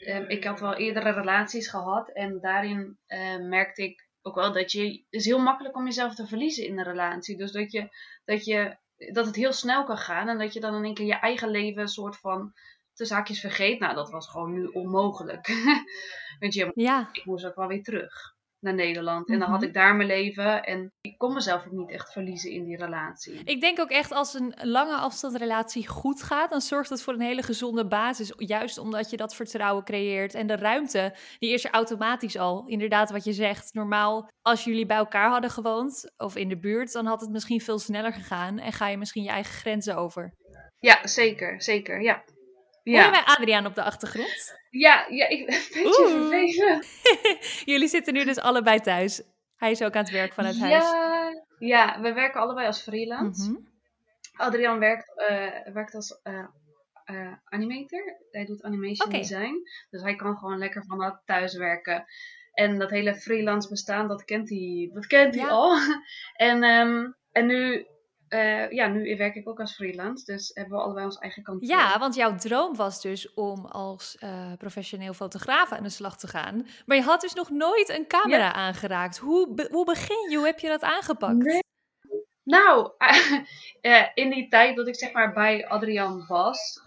um, 0.07 0.29
ik 0.29 0.43
had 0.43 0.59
wel 0.59 0.75
eerdere 0.75 1.11
relaties 1.11 1.67
gehad. 1.67 2.09
En 2.09 2.39
daarin 2.41 2.97
um, 3.07 3.49
merkte 3.49 3.83
ik 3.83 4.09
ook 4.21 4.35
wel 4.35 4.53
dat 4.53 4.71
je... 4.71 4.83
Het 4.89 5.03
is 5.09 5.25
heel 5.25 5.39
makkelijk 5.39 5.75
om 5.75 5.85
jezelf 5.85 6.15
te 6.15 6.27
verliezen 6.27 6.65
in 6.65 6.77
een 6.77 6.83
relatie. 6.83 7.37
Dus 7.37 7.51
dat, 7.51 7.71
je, 7.71 7.89
dat, 8.25 8.45
je, 8.45 8.77
dat 9.11 9.25
het 9.25 9.35
heel 9.35 9.53
snel 9.53 9.83
kan 9.83 9.97
gaan. 9.97 10.27
En 10.27 10.37
dat 10.37 10.53
je 10.53 10.59
dan 10.59 10.75
in 10.75 10.83
één 10.83 10.93
keer 10.93 11.05
je 11.05 11.19
eigen 11.19 11.49
leven 11.49 11.81
een 11.81 11.87
soort 11.87 12.17
van... 12.17 12.53
De 12.93 13.07
zaakjes 13.07 13.39
vergeet. 13.39 13.79
Nou, 13.79 13.95
dat 13.95 14.09
was 14.09 14.29
gewoon 14.29 14.53
nu 14.53 14.65
onmogelijk. 14.65 15.47
Want 16.39 16.53
je, 16.53 16.71
ja. 16.75 17.09
ik 17.11 17.25
moest 17.25 17.45
ook 17.45 17.55
wel 17.55 17.67
weer 17.67 17.83
terug 17.83 18.30
naar 18.61 18.73
Nederland. 18.73 19.29
En 19.29 19.39
dan 19.39 19.49
had 19.49 19.59
mhm. 19.59 19.67
ik 19.67 19.73
daar 19.73 19.95
mijn 19.95 20.07
leven 20.07 20.63
en 20.63 20.93
ik 21.01 21.17
kon 21.17 21.33
mezelf 21.33 21.65
ook 21.65 21.71
niet 21.71 21.89
echt 21.89 22.11
verliezen 22.11 22.51
in 22.51 22.63
die 22.63 22.77
relatie. 22.77 23.41
Ik 23.43 23.61
denk 23.61 23.79
ook 23.79 23.89
echt 23.89 24.11
als 24.11 24.33
een 24.33 24.53
lange 24.61 24.95
afstandsrelatie 24.95 25.87
goed 25.87 26.23
gaat, 26.23 26.49
dan 26.49 26.61
zorgt 26.61 26.89
het 26.89 27.01
voor 27.01 27.13
een 27.13 27.21
hele 27.21 27.43
gezonde 27.43 27.87
basis. 27.87 28.33
Juist 28.37 28.77
omdat 28.77 29.09
je 29.09 29.17
dat 29.17 29.35
vertrouwen 29.35 29.83
creëert 29.83 30.33
en 30.33 30.47
de 30.47 30.55
ruimte, 30.55 31.15
die 31.39 31.53
is 31.53 31.65
er 31.65 31.71
automatisch 31.71 32.37
al. 32.37 32.63
Inderdaad, 32.67 33.11
wat 33.11 33.23
je 33.23 33.33
zegt. 33.33 33.73
Normaal, 33.73 34.29
als 34.41 34.63
jullie 34.63 34.85
bij 34.85 34.97
elkaar 34.97 35.29
hadden 35.29 35.49
gewoond 35.49 36.11
of 36.17 36.35
in 36.35 36.49
de 36.49 36.59
buurt, 36.59 36.91
dan 36.91 37.05
had 37.05 37.21
het 37.21 37.29
misschien 37.29 37.61
veel 37.61 37.79
sneller 37.79 38.13
gegaan 38.13 38.59
en 38.59 38.73
ga 38.73 38.87
je 38.87 38.97
misschien 38.97 39.23
je 39.23 39.29
eigen 39.29 39.53
grenzen 39.53 39.95
over. 39.95 40.33
Ja, 40.79 41.07
zeker, 41.07 41.61
zeker, 41.61 42.01
ja. 42.01 42.23
Ja. 42.83 43.03
Hoor 43.03 43.05
je 43.05 43.23
bij 43.23 43.35
Adriaan 43.35 43.65
op 43.65 43.75
de 43.75 43.83
achtergrond? 43.83 44.59
Ja, 44.71 45.05
ja 45.09 45.27
ik 45.27 45.45
ben 45.45 45.55
een 45.55 45.83
beetje 45.83 46.09
vervelend. 46.09 46.85
Jullie 47.71 47.87
zitten 47.87 48.13
nu 48.13 48.23
dus 48.23 48.39
allebei 48.39 48.79
thuis. 48.79 49.21
Hij 49.55 49.71
is 49.71 49.81
ook 49.81 49.95
aan 49.95 50.03
het 50.03 50.11
werk 50.11 50.33
vanuit 50.33 50.57
ja, 50.57 50.69
huis. 50.69 51.35
Ja, 51.59 52.01
we 52.01 52.13
werken 52.13 52.41
allebei 52.41 52.67
als 52.67 52.81
freelance. 52.81 53.49
Mm 53.49 53.69
Adriaan 54.35 54.79
werkt, 54.79 55.13
uh, 55.17 55.73
werkt 55.73 55.95
als 55.95 56.19
uh, 56.23 56.45
uh, 57.05 57.33
animator. 57.43 58.17
Hij 58.31 58.45
doet 58.45 58.63
animation 58.63 59.09
design. 59.09 59.53
Dus 59.89 60.01
hij 60.01 60.15
kan 60.15 60.37
gewoon 60.37 60.57
lekker 60.57 60.85
vanuit 60.85 61.21
thuis 61.25 61.55
werken. 61.55 62.05
En 62.53 62.79
dat 62.79 62.89
hele 62.89 63.15
freelance 63.15 63.69
bestaan, 63.69 64.07
dat 64.07 64.23
kent 64.23 64.49
hij, 64.49 64.89
dat 64.93 65.07
kent 65.07 65.35
hij 65.35 65.49
al. 65.49 65.77
en, 66.49 66.63
um, 66.63 67.15
en 67.31 67.45
nu 67.45 67.87
uh, 68.33 68.71
ja, 68.71 68.87
nu 68.87 69.17
werk 69.17 69.35
ik 69.35 69.49
ook 69.49 69.59
als 69.59 69.75
freelance, 69.75 70.25
dus 70.25 70.51
hebben 70.53 70.77
we 70.77 70.83
allebei 70.83 71.05
ons 71.05 71.17
eigen 71.17 71.43
kantoor. 71.43 71.69
Ja, 71.69 71.99
want 71.99 72.15
jouw 72.15 72.35
droom 72.35 72.75
was 72.75 73.01
dus 73.01 73.33
om 73.33 73.65
als 73.65 74.17
uh, 74.23 74.53
professioneel 74.57 75.13
fotograaf 75.13 75.71
aan 75.71 75.83
de 75.83 75.89
slag 75.89 76.17
te 76.17 76.27
gaan. 76.27 76.67
Maar 76.85 76.97
je 76.97 77.03
had 77.03 77.21
dus 77.21 77.33
nog 77.33 77.49
nooit 77.49 77.89
een 77.89 78.07
camera 78.07 78.53
aangeraakt. 78.53 79.17
Hoe, 79.17 79.53
be 79.53 79.67
hoe 79.71 79.85
begin 79.85 80.29
je? 80.29 80.37
Hoe 80.37 80.45
heb 80.45 80.59
je 80.59 80.67
dat 80.67 80.81
aangepakt? 80.81 81.43
Nee. 81.43 81.59
Nou, 82.43 82.91
uh, 83.81 84.07
in 84.23 84.29
die 84.29 84.47
tijd 84.47 84.75
dat 84.75 84.87
ik 84.87 84.95
zeg 84.95 85.11
maar 85.11 85.33
bij 85.33 85.67
Adrian 85.67 86.25
was, 86.27 86.81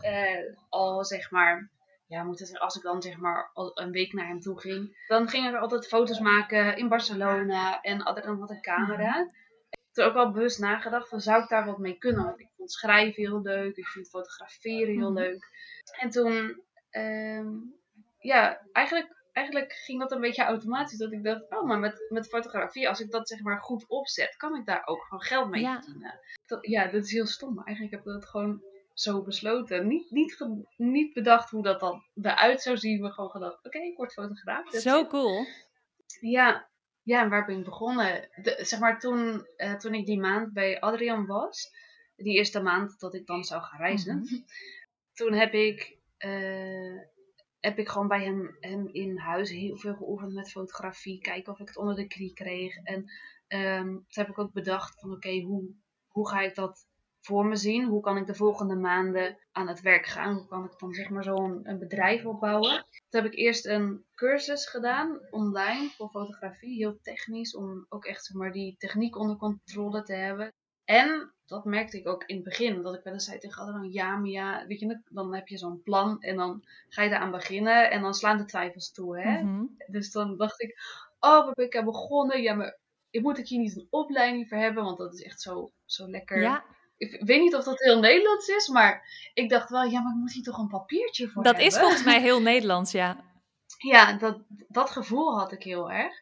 al 0.68 1.04
zeg 1.04 1.30
maar, 1.30 1.70
ja, 2.06 2.22
moet 2.22 2.38
het, 2.38 2.58
als 2.58 2.76
ik 2.76 2.82
dan 2.82 3.02
zeg 3.02 3.16
maar 3.16 3.50
al 3.54 3.70
een 3.74 3.90
week 3.90 4.12
naar 4.12 4.26
hem 4.26 4.40
toe 4.40 4.60
ging, 4.60 5.04
dan 5.06 5.28
ging 5.28 5.48
ik 5.48 5.54
altijd 5.54 5.88
foto's 5.88 6.18
maken 6.18 6.76
in 6.76 6.88
Barcelona 6.88 7.80
en 7.80 8.02
Adrian 8.02 8.40
had 8.40 8.50
een 8.50 8.62
camera. 8.62 9.30
Toen 9.94 10.04
ook 10.04 10.14
wel 10.14 10.30
bewust 10.30 10.58
nagedacht 10.58 11.08
van 11.08 11.20
zou 11.20 11.42
ik 11.42 11.48
daar 11.48 11.64
wat 11.66 11.78
mee 11.78 11.98
kunnen? 11.98 12.24
Want 12.24 12.40
ik 12.40 12.48
vond 12.56 12.72
schrijven 12.72 13.22
heel 13.22 13.42
leuk. 13.42 13.76
Ik 13.76 13.86
vind 13.86 14.08
fotograferen 14.08 14.94
heel 14.94 15.10
Mhm. 15.12 15.20
leuk. 15.20 15.48
En 16.00 16.10
toen, 16.10 16.62
ehm, 16.90 17.48
ja, 18.18 18.66
eigenlijk, 18.72 19.22
eigenlijk 19.32 19.72
ging 19.72 20.00
dat 20.00 20.12
een 20.12 20.20
beetje 20.20 20.42
automatisch. 20.44 20.98
Dat 20.98 21.12
ik 21.12 21.24
dacht, 21.24 21.50
oh, 21.50 21.62
maar 21.66 21.78
met, 21.78 22.06
met 22.08 22.28
fotografie, 22.28 22.88
als 22.88 23.00
ik 23.00 23.10
dat 23.10 23.28
zeg 23.28 23.40
maar 23.42 23.58
goed 23.60 23.84
opzet, 23.88 24.36
kan 24.36 24.56
ik 24.56 24.66
daar 24.66 24.82
ook 24.86 25.02
gewoon 25.02 25.22
geld 25.22 25.50
mee 25.50 25.62
Ja. 25.62 25.82
verdienen. 25.82 26.20
Dat, 26.46 26.66
ja, 26.66 26.84
dat 26.86 27.04
is 27.04 27.12
heel 27.12 27.26
stom. 27.26 27.54
maar 27.54 27.64
Eigenlijk 27.64 27.96
heb 27.96 28.06
ik 28.06 28.20
dat 28.20 28.30
gewoon 28.30 28.62
zo 28.92 29.22
besloten. 29.22 29.86
Niet, 29.86 30.10
niet, 30.10 30.46
niet 30.76 31.12
bedacht 31.12 31.50
hoe 31.50 31.62
dat 31.62 31.80
dan 31.80 32.02
eruit 32.22 32.62
zou 32.62 32.76
zien, 32.76 33.00
maar 33.00 33.12
gewoon 33.12 33.30
gedacht, 33.30 33.64
oké, 33.66 33.78
ik 33.78 33.96
word 33.96 34.12
fotograaf. 34.12 34.70
Zo 34.70 35.06
cool. 35.06 35.46
Ja, 36.20 36.68
ja, 37.04 37.23
en 37.23 37.28
waar 37.28 37.44
ben 37.46 37.58
ik 37.58 37.64
begonnen? 37.64 38.28
De, 38.42 38.58
zeg 38.61 38.80
maar 38.80 38.99
toen, 38.99 39.46
eh, 39.56 39.75
toen 39.75 39.94
ik 39.94 40.06
die 40.06 40.20
maand 40.20 40.52
bij 40.52 40.80
Adrian 40.80 41.26
was, 41.26 41.70
die 42.16 42.37
eerste 42.37 42.61
maand 42.62 43.00
dat 43.00 43.14
ik 43.14 43.26
dan 43.26 43.44
zou 43.44 43.62
gaan 43.62 43.80
reizen, 43.80 44.16
Mhm. 44.18 44.34
toen 45.12 45.32
heb 45.32 45.52
ik, 45.52 45.99
eh, 46.16 46.99
heb 47.61 47.78
ik 47.78 47.88
gewoon 47.88 48.08
bij 48.08 48.25
hem, 48.25 48.56
hem 48.61 48.88
in 48.92 49.18
huis 49.18 49.50
heel 49.50 49.76
veel 49.76 49.94
geoefend 49.94 50.32
met 50.32 50.50
fotografie, 50.50 51.20
kijken 51.20 51.52
of 51.52 51.61
ik 51.61 51.68
het 51.68 51.76
onder 51.76 51.94
de 51.94 52.06
knie 52.06 52.32
kreeg. 52.32 52.76
En 52.76 53.04
ehm, 53.46 53.87
toen 53.87 54.04
heb 54.08 54.28
ik 54.28 54.38
ook 54.38 54.52
bedacht 54.52 55.00
van 55.00 55.12
oké, 55.12 55.40
hoe, 55.40 55.75
hoe 56.08 56.28
ga 56.28 56.40
ik 56.40 56.54
dat 56.54 56.87
voor 57.24 57.46
me 57.46 57.56
zien? 57.56 57.84
Hoe 57.84 58.00
kan 58.00 58.16
ik 58.16 58.26
de 58.26 58.34
volgende 58.34 58.74
maanden 58.74 59.38
aan 59.52 59.68
het 59.68 59.80
werk 59.80 60.06
gaan? 60.06 60.34
Hoe 60.34 60.46
kan 60.46 60.64
ik 60.64 60.78
dan 60.78 60.92
zeg 60.92 61.08
maar 61.08 61.24
zo'n 61.24 61.60
een 61.62 61.78
bedrijf 61.78 62.24
opbouwen? 62.24 62.70
Toen 63.08 63.22
heb 63.22 63.24
ik 63.24 63.38
eerst 63.38 63.66
een 63.66 64.04
cursus 64.14 64.68
gedaan 64.68 65.20
online 65.30 65.88
voor 65.88 66.08
fotografie, 66.08 66.76
heel 66.76 66.98
technisch, 67.02 67.56
om 67.56 67.86
ook 67.88 68.04
echt 68.04 68.24
zeg 68.24 68.36
maar, 68.36 68.52
die 68.52 68.74
techniek 68.78 69.16
onder 69.16 69.36
controle 69.36 70.02
te 70.02 70.14
hebben. 70.14 70.52
En 70.84 71.34
dat 71.46 71.64
merkte 71.64 71.98
ik 71.98 72.08
ook 72.08 72.24
in 72.24 72.34
het 72.34 72.44
begin, 72.44 72.82
dat 72.82 72.94
ik 72.94 73.02
wel 73.04 73.12
eens 73.12 73.24
zei 73.24 73.38
tegen 73.38 73.62
anderen, 73.62 73.92
ja, 73.92 74.16
maar 74.16 74.30
ja, 74.30 74.66
weet 74.66 74.80
je, 74.80 75.00
dan 75.10 75.34
heb 75.34 75.48
je 75.48 75.58
zo'n 75.58 75.82
plan 75.82 76.20
en 76.20 76.36
dan 76.36 76.62
ga 76.88 77.02
je 77.02 77.10
eraan 77.10 77.30
beginnen 77.30 77.90
en 77.90 78.02
dan 78.02 78.14
slaan 78.14 78.38
de 78.38 78.44
twijfels 78.44 78.92
toe, 78.92 79.20
hè. 79.20 79.42
Mhm. 79.42 79.64
Dus 79.86 80.10
dan 80.10 80.36
dacht 80.36 80.60
ik, 80.60 80.78
oh, 81.20 81.44
waar 81.44 81.54
ben 81.54 81.66
ik 81.66 81.76
aan 81.76 81.84
begonnen? 81.84 82.42
Ja, 82.42 82.54
maar 82.54 82.78
moet 83.10 83.38
ik 83.38 83.48
hier 83.48 83.58
niet 83.58 83.76
een 83.76 83.86
opleiding 83.90 84.48
voor 84.48 84.58
hebben? 84.58 84.84
Want 84.84 84.98
dat 84.98 85.14
is 85.14 85.22
echt 85.22 85.40
zo, 85.40 85.72
zo 85.84 86.10
lekker. 86.10 86.40
Ja, 86.40 86.64
Ik 86.96 87.20
weet 87.24 87.40
niet 87.40 87.54
of 87.54 87.64
dat 87.64 87.80
heel 87.80 88.00
Nederlands 88.00 88.48
is, 88.48 88.68
maar 88.68 89.08
ik 89.34 89.48
dacht 89.48 89.70
wel, 89.70 89.84
ja, 89.84 90.00
maar 90.00 90.12
ik 90.12 90.18
moet 90.18 90.32
hier 90.32 90.42
toch 90.42 90.58
een 90.58 90.68
papiertje 90.68 91.28
voor 91.28 91.42
dat 91.42 91.52
hebben. 91.52 91.72
is 91.72 91.78
volgens 91.78 92.04
mij 92.04 92.20
heel 92.20 92.40
Nederlands, 92.50 92.92
ja. 92.92 93.24
Ja, 93.78 94.12
dat, 94.12 94.42
dat 94.68 94.90
gevoel 94.90 95.38
had 95.38 95.52
ik 95.52 95.62
heel 95.62 95.90
erg. 95.90 96.14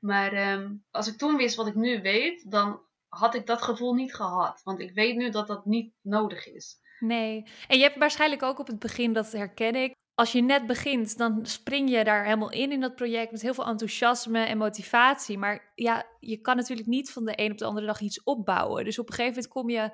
Maar 0.00 0.32
ehm, 0.32 0.72
als 0.90 1.06
ik 1.06 1.18
toen 1.18 1.36
wist 1.36 1.56
wat 1.56 1.66
ik 1.66 1.74
nu 1.74 2.02
weet, 2.02 2.50
dan 2.50 2.80
had 3.08 3.34
ik 3.34 3.46
dat 3.46 3.62
gevoel 3.62 3.94
niet 3.94 4.14
gehad. 4.14 4.60
Want 4.62 4.80
ik 4.80 4.94
weet 4.94 5.16
nu 5.16 5.30
dat 5.30 5.46
dat 5.46 5.64
niet 5.64 5.94
nodig 6.00 6.46
is. 6.46 6.76
Nee. 6.98 7.46
En 7.68 7.76
je 7.76 7.82
hebt 7.82 7.96
waarschijnlijk 7.96 8.42
ook 8.42 8.58
op 8.58 8.66
het 8.66 8.78
begin, 8.78 9.12
dat 9.12 9.32
herken 9.32 9.74
ik. 9.74 9.94
Als 10.14 10.32
je 10.32 10.40
net 10.42 10.66
begint, 10.66 11.16
dan 11.18 11.46
spring 11.46 11.90
je 11.90 12.04
daar 12.04 12.24
helemaal 12.24 12.50
in 12.52 12.72
in 12.72 12.80
dat 12.80 12.94
project 12.94 13.30
met 13.32 13.42
heel 13.42 13.54
veel 13.54 13.66
enthousiasme 13.66 14.38
en 14.44 14.58
motivatie. 14.58 15.38
Maar 15.38 15.72
ja, 15.74 16.04
je 16.20 16.36
kan 16.40 16.56
natuurlijk 16.56 16.88
niet 16.88 17.12
van 17.12 17.24
de 17.24 17.32
een 17.36 17.50
op 17.52 17.58
de 17.58 17.64
andere 17.64 17.86
dag 17.86 18.00
iets 18.00 18.22
opbouwen. 18.22 18.84
Dus 18.84 18.98
op 18.98 19.08
een 19.08 19.14
gegeven 19.14 19.34
moment 19.34 19.52
kom 19.52 19.70
je 19.70 19.90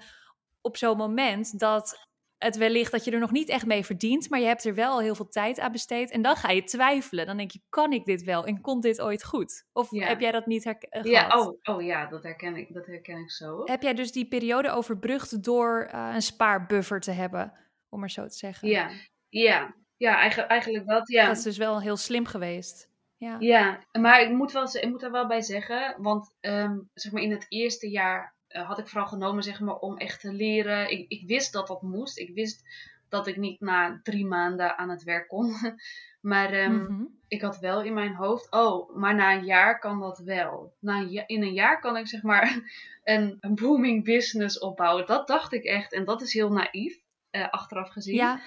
op 0.60 0.76
zo'n 0.76 0.96
moment 0.96 1.58
dat 1.58 2.08
het 2.38 2.56
wellicht 2.56 2.92
dat 2.92 3.04
je 3.04 3.10
er 3.10 3.18
nog 3.18 3.30
niet 3.30 3.48
echt 3.48 3.66
mee 3.66 3.84
verdient, 3.84 4.30
maar 4.30 4.40
je 4.40 4.46
hebt 4.46 4.64
er 4.64 4.74
wel 4.74 5.00
heel 5.00 5.14
veel 5.14 5.28
tijd 5.28 5.58
aan 5.60 5.72
besteed. 5.72 6.10
En 6.10 6.22
dan 6.22 6.36
ga 6.36 6.50
je 6.50 6.64
twijfelen. 6.64 7.26
Dan 7.26 7.36
denk 7.36 7.50
je, 7.50 7.60
kan 7.68 7.92
ik 7.92 8.04
dit 8.04 8.22
wel? 8.22 8.44
En 8.46 8.60
komt 8.60 8.82
dit 8.82 9.00
ooit 9.00 9.24
goed? 9.24 9.66
Of 9.72 9.90
Ja. 9.90 10.06
heb 10.06 10.20
jij 10.20 10.32
dat 10.32 10.46
niet 10.46 10.64
herk- 10.64 10.82
eh, 10.82 11.02
Ja, 11.04 11.22
gehad? 11.28 11.46
oh, 11.46 11.76
oh 11.76 11.82
ja, 11.82 12.06
dat 12.06 12.22
herken 12.22 12.56
ik, 12.56 12.74
dat 12.74 12.86
herken 12.86 13.18
ik 13.18 13.30
zo. 13.30 13.62
Heb 13.64 13.82
jij 13.82 13.94
dus 13.94 14.12
die 14.12 14.28
periode 14.28 14.70
overbrugd 14.70 15.42
door 15.44 15.88
eh, 15.90 16.10
een 16.14 16.22
spaarbuffer 16.22 17.00
te 17.00 17.10
hebben, 17.10 17.52
om 17.88 18.00
maar 18.00 18.10
zo 18.10 18.26
te 18.26 18.36
zeggen? 18.36 18.68
Ja, 18.68 18.90
ja, 19.28 19.74
ja 20.00 20.16
eigenlijk, 20.16 20.50
eigenlijk 20.50 20.86
dat, 20.86 21.08
ja. 21.08 21.26
Dat 21.26 21.36
is 21.36 21.42
dus 21.42 21.56
wel 21.56 21.80
heel 21.80 21.96
slim 21.96 22.26
geweest. 22.26 22.88
Ja. 23.16 23.36
Ja, 23.38 23.80
maar 23.92 24.20
ik 24.20 24.30
moet, 24.30 24.52
wel, 24.52 24.68
ik 24.76 24.88
moet 24.88 25.02
er 25.02 25.10
wel 25.10 25.26
bij 25.26 25.42
zeggen, 25.42 25.96
want 25.98 26.34
ehm, 26.40 26.78
zeg 26.94 27.12
maar 27.12 27.22
in 27.22 27.30
het 27.30 27.46
eerste 27.48 27.90
jaar 27.90 28.34
eh, 28.48 28.66
had 28.66 28.78
ik 28.78 28.88
vooral 28.88 29.06
genomen 29.06 29.42
zeg 29.42 29.60
maar, 29.60 29.76
om 29.76 29.96
echt 29.96 30.20
te 30.20 30.32
leren. 30.32 30.90
Ik, 30.90 31.08
ik 31.08 31.22
wist 31.26 31.52
dat 31.52 31.66
dat 31.66 31.82
moest. 31.82 32.18
Ik 32.18 32.34
wist 32.34 32.62
dat 33.08 33.26
ik 33.26 33.36
niet 33.36 33.60
na 33.60 34.00
drie 34.02 34.26
maanden 34.26 34.76
aan 34.78 34.90
het 34.90 35.02
werk 35.02 35.28
kon. 35.28 35.54
maar 36.20 36.52
ehm, 36.52 36.74
Mhm. 36.74 37.02
ik 37.28 37.42
had 37.42 37.58
wel 37.58 37.82
in 37.82 37.94
mijn 37.94 38.14
hoofd, 38.14 38.50
oh, 38.50 38.96
maar 38.96 39.14
na 39.14 39.34
een 39.34 39.44
jaar 39.44 39.78
kan 39.78 40.00
dat 40.00 40.18
wel. 40.18 40.72
Na 40.78 40.98
een 40.98 41.24
in 41.26 41.42
een 41.42 41.52
jaar 41.52 41.80
kan 41.80 41.96
ik 41.96 42.06
zeg 42.08 42.22
maar 42.22 42.72
een, 43.04 43.36
een 43.40 43.54
booming 43.54 44.04
business 44.04 44.58
opbouwen. 44.58 45.06
Dat 45.06 45.26
dacht 45.26 45.52
ik 45.52 45.64
echt. 45.64 45.92
En 45.92 46.04
dat 46.04 46.22
is 46.22 46.32
heel 46.32 46.52
naïef, 46.52 46.98
eh, 47.30 47.48
achteraf 47.48 47.88
gezien 47.88 48.14
Ja, 48.14 48.40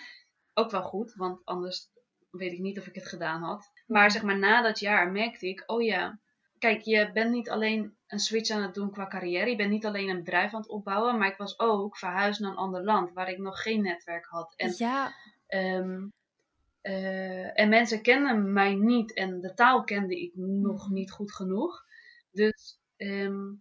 ook 0.54 0.72
wel 0.72 0.84
goed, 0.84 1.14
want 1.14 1.42
anders 1.46 1.88
weet 2.30 2.52
ik 2.52 2.60
niet 2.60 2.80
of 2.80 2.88
ik 2.88 2.96
het 2.96 3.08
gedaan 3.08 3.42
had. 3.42 3.72
Maar 3.88 4.12
zeg 4.12 4.24
maar 4.24 4.40
na 4.40 4.62
dat 4.62 4.80
jaar 4.80 5.12
merkte 5.12 5.48
ik, 5.48 5.64
oh 5.66 5.82
ja, 5.82 6.20
kijk, 6.60 6.82
je 6.82 7.12
bent 7.12 7.32
niet 7.32 7.50
alleen 7.50 7.98
een 8.08 8.20
switch 8.20 8.50
aan 8.50 8.62
het 8.62 8.74
doen 8.74 8.92
qua 8.92 9.08
carrière, 9.08 9.50
je 9.50 9.56
bent 9.56 9.70
niet 9.70 9.86
alleen 9.86 10.10
een 10.10 10.24
bedrijf 10.24 10.54
aan 10.54 10.62
het 10.62 10.70
opbouwen, 10.70 11.18
maar 11.18 11.28
ik 11.28 11.38
was 11.38 11.60
ook 11.60 11.98
verhuisd 11.98 12.40
naar 12.40 12.52
een 12.52 12.58
ander 12.58 12.84
land 12.84 13.14
waar 13.14 13.30
ik 13.30 13.38
nog 13.38 13.62
geen 13.62 13.82
netwerk 13.82 14.26
had. 14.26 14.54
En, 14.56 14.74
ja, 14.78 15.14
ehm, 15.48 16.08
eh, 16.82 17.60
en 17.60 17.70
mensen 17.70 18.02
kenden 18.02 18.54
mij 18.54 18.76
niet 18.76 19.14
en 19.14 19.42
de 19.42 19.54
taal 19.54 19.84
kende 19.84 20.22
ik 20.22 20.32
nog 20.36 20.84
Mhm. 20.86 20.94
niet 20.94 21.12
goed 21.12 21.34
genoeg. 21.34 21.84
Dus 22.32 22.80
ehm, 22.98 23.54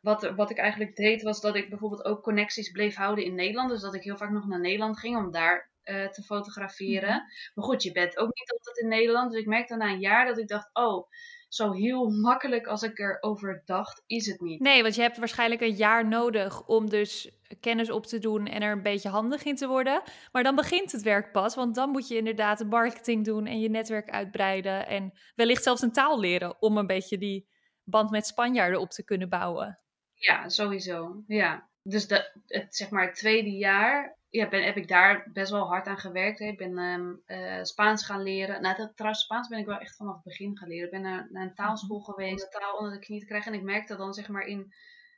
wat, 0.00 0.30
wat 0.36 0.50
ik 0.50 0.58
eigenlijk 0.58 0.96
deed 0.96 1.22
was 1.22 1.40
dat 1.40 1.56
ik 1.56 1.68
bijvoorbeeld 1.68 2.04
ook 2.04 2.22
connecties 2.22 2.70
bleef 2.70 2.94
houden 2.96 3.24
in 3.24 3.34
Nederland. 3.34 3.70
Dus 3.70 3.80
dat 3.80 3.94
ik 3.94 4.02
heel 4.02 4.16
vaak 4.16 4.30
nog 4.30 4.46
naar 4.46 4.60
Nederland 4.60 4.98
ging 4.98 5.16
om 5.16 5.30
daar 5.30 5.70
eh, 5.88 6.08
te 6.08 6.22
fotograferen. 6.22 7.14
Mhm. 7.14 7.52
Maar 7.54 7.64
goed, 7.64 7.82
je 7.82 7.92
bent 7.92 8.18
ook 8.18 8.34
niet 8.34 8.52
altijd 8.52 8.78
in 8.78 8.88
Nederland. 8.88 9.30
Dus 9.30 9.40
ik 9.40 9.46
merkte 9.46 9.76
na 9.76 9.92
een 9.92 10.00
jaar 10.00 10.26
dat 10.26 10.38
ik 10.38 10.48
dacht, 10.48 10.70
oh, 10.72 11.08
zo 11.48 11.72
heel 11.72 12.10
makkelijk 12.10 12.66
als 12.66 12.82
ik 12.82 12.98
erover 12.98 13.62
dacht, 13.64 14.02
is 14.06 14.26
het 14.26 14.40
niet. 14.40 14.60
Nee, 14.60 14.82
want 14.82 14.94
je 14.94 15.00
hebt 15.00 15.18
waarschijnlijk 15.18 15.60
een 15.60 15.74
jaar 15.74 16.08
nodig 16.08 16.66
om 16.66 16.88
dus 16.88 17.30
kennis 17.60 17.90
op 17.90 18.06
te 18.06 18.18
doen 18.18 18.46
en 18.46 18.62
er 18.62 18.72
een 18.72 18.82
beetje 18.82 19.08
handig 19.08 19.44
in 19.44 19.56
te 19.56 19.66
worden. 19.66 20.02
Maar 20.32 20.42
dan 20.42 20.54
begint 20.54 20.92
het 20.92 21.02
werk 21.02 21.32
pas, 21.32 21.54
want 21.54 21.74
dan 21.74 21.90
moet 21.90 22.08
je 22.08 22.16
inderdaad 22.16 22.58
de 22.58 22.64
marketing 22.64 23.24
doen 23.24 23.46
en 23.46 23.60
je 23.60 23.70
netwerk 23.70 24.10
uitbreiden 24.10 24.86
en 24.86 25.12
wellicht 25.34 25.62
zelfs 25.62 25.82
een 25.82 25.92
taal 25.92 26.20
leren 26.20 26.62
om 26.62 26.76
een 26.76 26.86
beetje 26.86 27.18
die 27.18 27.48
band 27.84 28.10
met 28.10 28.26
Spanjaarden 28.26 28.80
op 28.80 28.90
te 28.90 29.04
kunnen 29.04 29.28
bouwen. 29.28 29.78
Ja, 30.14 30.48
sowieso. 30.48 31.22
Ja. 31.26 31.68
Dus 31.82 32.06
de, 32.06 32.42
het, 32.46 32.76
zeg 32.76 32.90
maar, 32.90 33.06
het 33.06 33.14
tweede 33.14 33.50
jaar 33.50 34.17
ja, 34.30 34.48
ben, 34.48 34.64
heb 34.64 34.76
ik 34.76 34.88
daar 34.88 35.30
best 35.32 35.50
wel 35.50 35.66
hard 35.66 35.86
aan 35.86 35.98
gewerkt. 35.98 36.38
hè. 36.38 36.46
Ik 36.46 36.58
ben 36.58 36.78
ehm, 36.78 37.14
eh, 37.26 37.62
Spaans 37.62 38.04
gaan 38.04 38.22
leren. 38.22 38.62
Nou, 38.62 38.76
dat, 38.76 38.96
trouwens, 38.96 39.24
Spaans 39.24 39.48
ben 39.48 39.58
ik 39.58 39.66
wel 39.66 39.78
echt 39.78 39.96
vanaf 39.96 40.14
het 40.14 40.24
begin 40.24 40.58
gaan 40.58 40.68
leren. 40.68 40.84
Ik 40.84 40.90
ben 40.90 41.02
naar, 41.02 41.28
naar 41.30 41.42
een 41.42 41.54
taalschool 41.54 42.00
geweest 42.00 42.44
om 42.44 42.50
de 42.50 42.58
taal 42.58 42.76
onder 42.76 42.92
de 42.92 42.98
knie 42.98 43.20
te 43.20 43.26
krijgen. 43.26 43.52
En 43.52 43.58
ik 43.58 43.64
merkte 43.64 43.96
dan, 43.96 44.14
zeg 44.14 44.28
maar, 44.28 44.46
in 44.46 44.72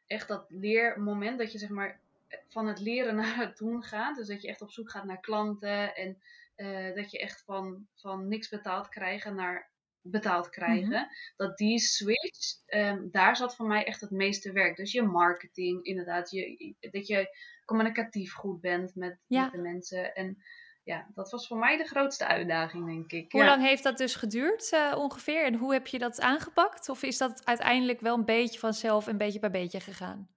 echt 0.07 0.29
dat 0.29 0.45
leermoment 0.49 1.39
dat 1.39 1.53
je, 1.53 1.59
zeg 1.59 1.69
maar, 1.69 2.01
van 2.49 2.67
het 2.67 2.81
leren 2.81 3.17
naar 3.21 3.37
het 3.37 3.57
doen 3.57 3.83
gaat. 3.83 4.17
Dus 4.17 4.29
dat 4.29 4.43
je 4.43 4.49
echt 4.49 4.63
op 4.63 4.71
zoek 4.71 4.91
gaat 4.91 5.05
naar 5.05 5.21
klanten 5.21 5.95
en 5.95 6.23
eh, 6.55 6.95
dat 6.95 7.11
je 7.11 7.19
echt 7.19 7.43
van, 7.45 7.87
van 7.95 8.29
niks 8.29 8.49
betaald 8.49 8.89
krijgen 8.89 9.35
naar 9.35 9.70
betaald 10.03 10.49
krijgen. 10.51 11.09
Dat 11.37 11.57
die 11.59 11.79
switch, 11.79 12.63
ehm, 12.67 13.09
daar 13.11 13.37
zat 13.37 13.57
voor 13.57 13.67
mij 13.67 13.85
echt 13.85 14.01
het 14.01 14.11
meeste 14.11 14.53
werk. 14.53 14.77
Dus 14.77 14.93
je 14.93 15.03
marketing, 15.03 15.85
inderdaad. 15.85 16.31
Je, 16.31 16.75
dat 16.81 17.07
je 17.07 17.37
communicatief 17.65 18.33
goed 18.33 18.61
bent 18.61 18.95
met, 18.95 19.19
Ja. 19.27 19.43
met 19.43 19.53
de 19.53 19.59
mensen. 19.59 20.15
En 20.15 20.43
ja, 20.83 21.11
dat 21.15 21.31
was 21.31 21.47
voor 21.47 21.59
mij 21.59 21.77
de 21.77 21.85
grootste 21.85 22.27
uitdaging, 22.27 22.87
denk 22.87 23.13
ik. 23.13 23.33
Hoe 23.33 23.41
ja. 23.41 23.47
lang 23.47 23.63
heeft 23.63 23.83
dat 23.83 23.99
dus 23.99 24.15
geduurd 24.15 24.73
eh, 24.73 24.95
ongeveer 24.99 25.45
en 25.45 25.55
hoe 25.55 25.73
heb 25.73 25.87
je 25.87 25.99
dat 25.99 26.21
aangepakt? 26.21 26.89
Of 26.89 27.03
is 27.03 27.19
dat 27.19 27.47
uiteindelijk 27.47 28.01
wel 28.01 28.15
een 28.17 28.25
beetje 28.25 28.59
vanzelf 28.59 29.07
en 29.07 29.19
beetje 29.19 29.41
bij 29.41 29.51
beetje 29.51 29.81
gegaan? 29.81 30.29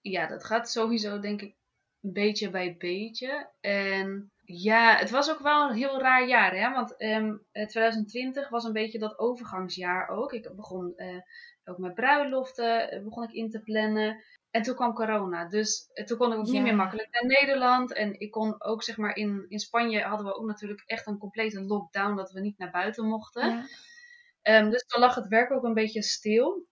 ja, 0.00 0.26
dat 0.26 0.44
gaat 0.44 0.70
sowieso 0.70 1.18
denk 1.20 1.42
ik 1.42 1.56
beetje 2.00 2.50
bij 2.50 2.76
beetje. 2.76 3.50
En 3.60 4.32
ja, 4.44 4.96
het 4.96 5.10
was 5.10 5.30
ook 5.30 5.38
wel 5.38 5.68
een 5.68 5.76
heel 5.76 6.00
raar 6.00 6.26
jaar, 6.26 6.54
hè? 6.56 6.70
Want 6.72 6.96
ehm, 6.96 7.36
eh, 7.52 7.66
2020 7.66 8.48
was 8.48 8.64
een 8.64 8.72
beetje 8.72 8.98
dat 8.98 9.18
overgangsjaar 9.18 10.08
ook. 10.08 10.32
Ik 10.32 10.50
begon 10.56 10.92
eh, 10.96 11.20
ook 11.64 11.78
met 11.78 11.94
bruiloften, 11.94 12.90
eh, 12.90 13.02
begon 13.02 13.22
ik 13.22 13.32
in 13.32 13.50
te 13.50 13.60
plannen. 13.60 14.22
En 14.50 14.62
toen 14.62 14.74
kwam 14.74 14.92
corona. 14.94 15.48
Dus 15.48 15.90
toen 16.06 16.18
kon 16.18 16.32
ik 16.32 16.38
ook 16.38 16.46
Ja. 16.46 16.52
niet 16.52 16.62
meer 16.62 16.74
makkelijk 16.76 17.08
naar 17.10 17.26
Nederland. 17.40 17.92
En 17.92 18.20
ik 18.20 18.30
kon 18.30 18.62
ook, 18.62 18.82
zeg 18.82 18.96
maar, 18.96 19.16
in, 19.16 19.44
in 19.48 19.58
Spanje 19.58 20.02
hadden 20.02 20.26
we 20.26 20.34
ook 20.34 20.46
natuurlijk 20.46 20.82
echt 20.86 21.06
een 21.06 21.18
complete 21.18 21.60
lockdown. 21.60 22.16
Dat 22.16 22.30
we 22.32 22.40
niet 22.40 22.58
naar 22.58 22.70
buiten 22.70 23.06
mochten. 23.06 23.50
Ja. 23.50 23.64
Ehm, 24.42 24.70
dus 24.70 24.86
dan 24.86 25.00
lag 25.00 25.14
het 25.14 25.28
werk 25.28 25.50
ook 25.50 25.64
een 25.64 25.74
beetje 25.74 26.02
stil. 26.02 26.66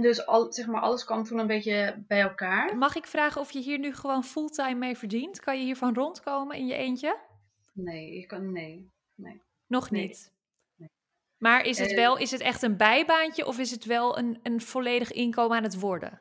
Dus 0.00 0.26
al, 0.26 0.52
zeg 0.52 0.66
maar, 0.66 0.80
alles 0.80 1.04
kwam 1.04 1.24
toen 1.24 1.38
een 1.38 1.46
beetje 1.46 2.04
bij 2.08 2.20
elkaar. 2.20 2.76
Mag 2.76 2.96
ik 2.96 3.06
vragen 3.06 3.40
of 3.40 3.50
je 3.50 3.58
hier 3.60 3.78
nu 3.78 3.94
gewoon 3.94 4.24
fulltime 4.24 4.74
mee 4.74 4.96
verdient? 4.96 5.40
Kan 5.40 5.58
je 5.58 5.64
hiervan 5.64 5.94
rondkomen 5.94 6.56
in 6.56 6.66
je 6.66 6.74
eentje? 6.74 7.18
Nee, 7.72 8.16
ik 8.16 8.28
kan, 8.28 8.52
nee. 8.52 8.90
Nog 9.66 9.90
Nee. 9.90 10.06
niet. 10.06 10.32
Nee. 10.76 10.88
Maar 11.38 11.64
is 11.64 11.78
het 11.78 11.90
Eh, 11.90 11.96
wel, 11.96 12.18
is 12.18 12.30
het 12.30 12.40
echt 12.40 12.62
een 12.62 12.76
bijbaantje 12.76 13.46
of 13.46 13.58
is 13.58 13.70
het 13.70 13.84
wel 13.84 14.18
een, 14.18 14.40
een 14.42 14.60
volledig 14.60 15.12
inkomen 15.12 15.56
aan 15.56 15.62
het 15.62 15.80
worden? 15.80 16.20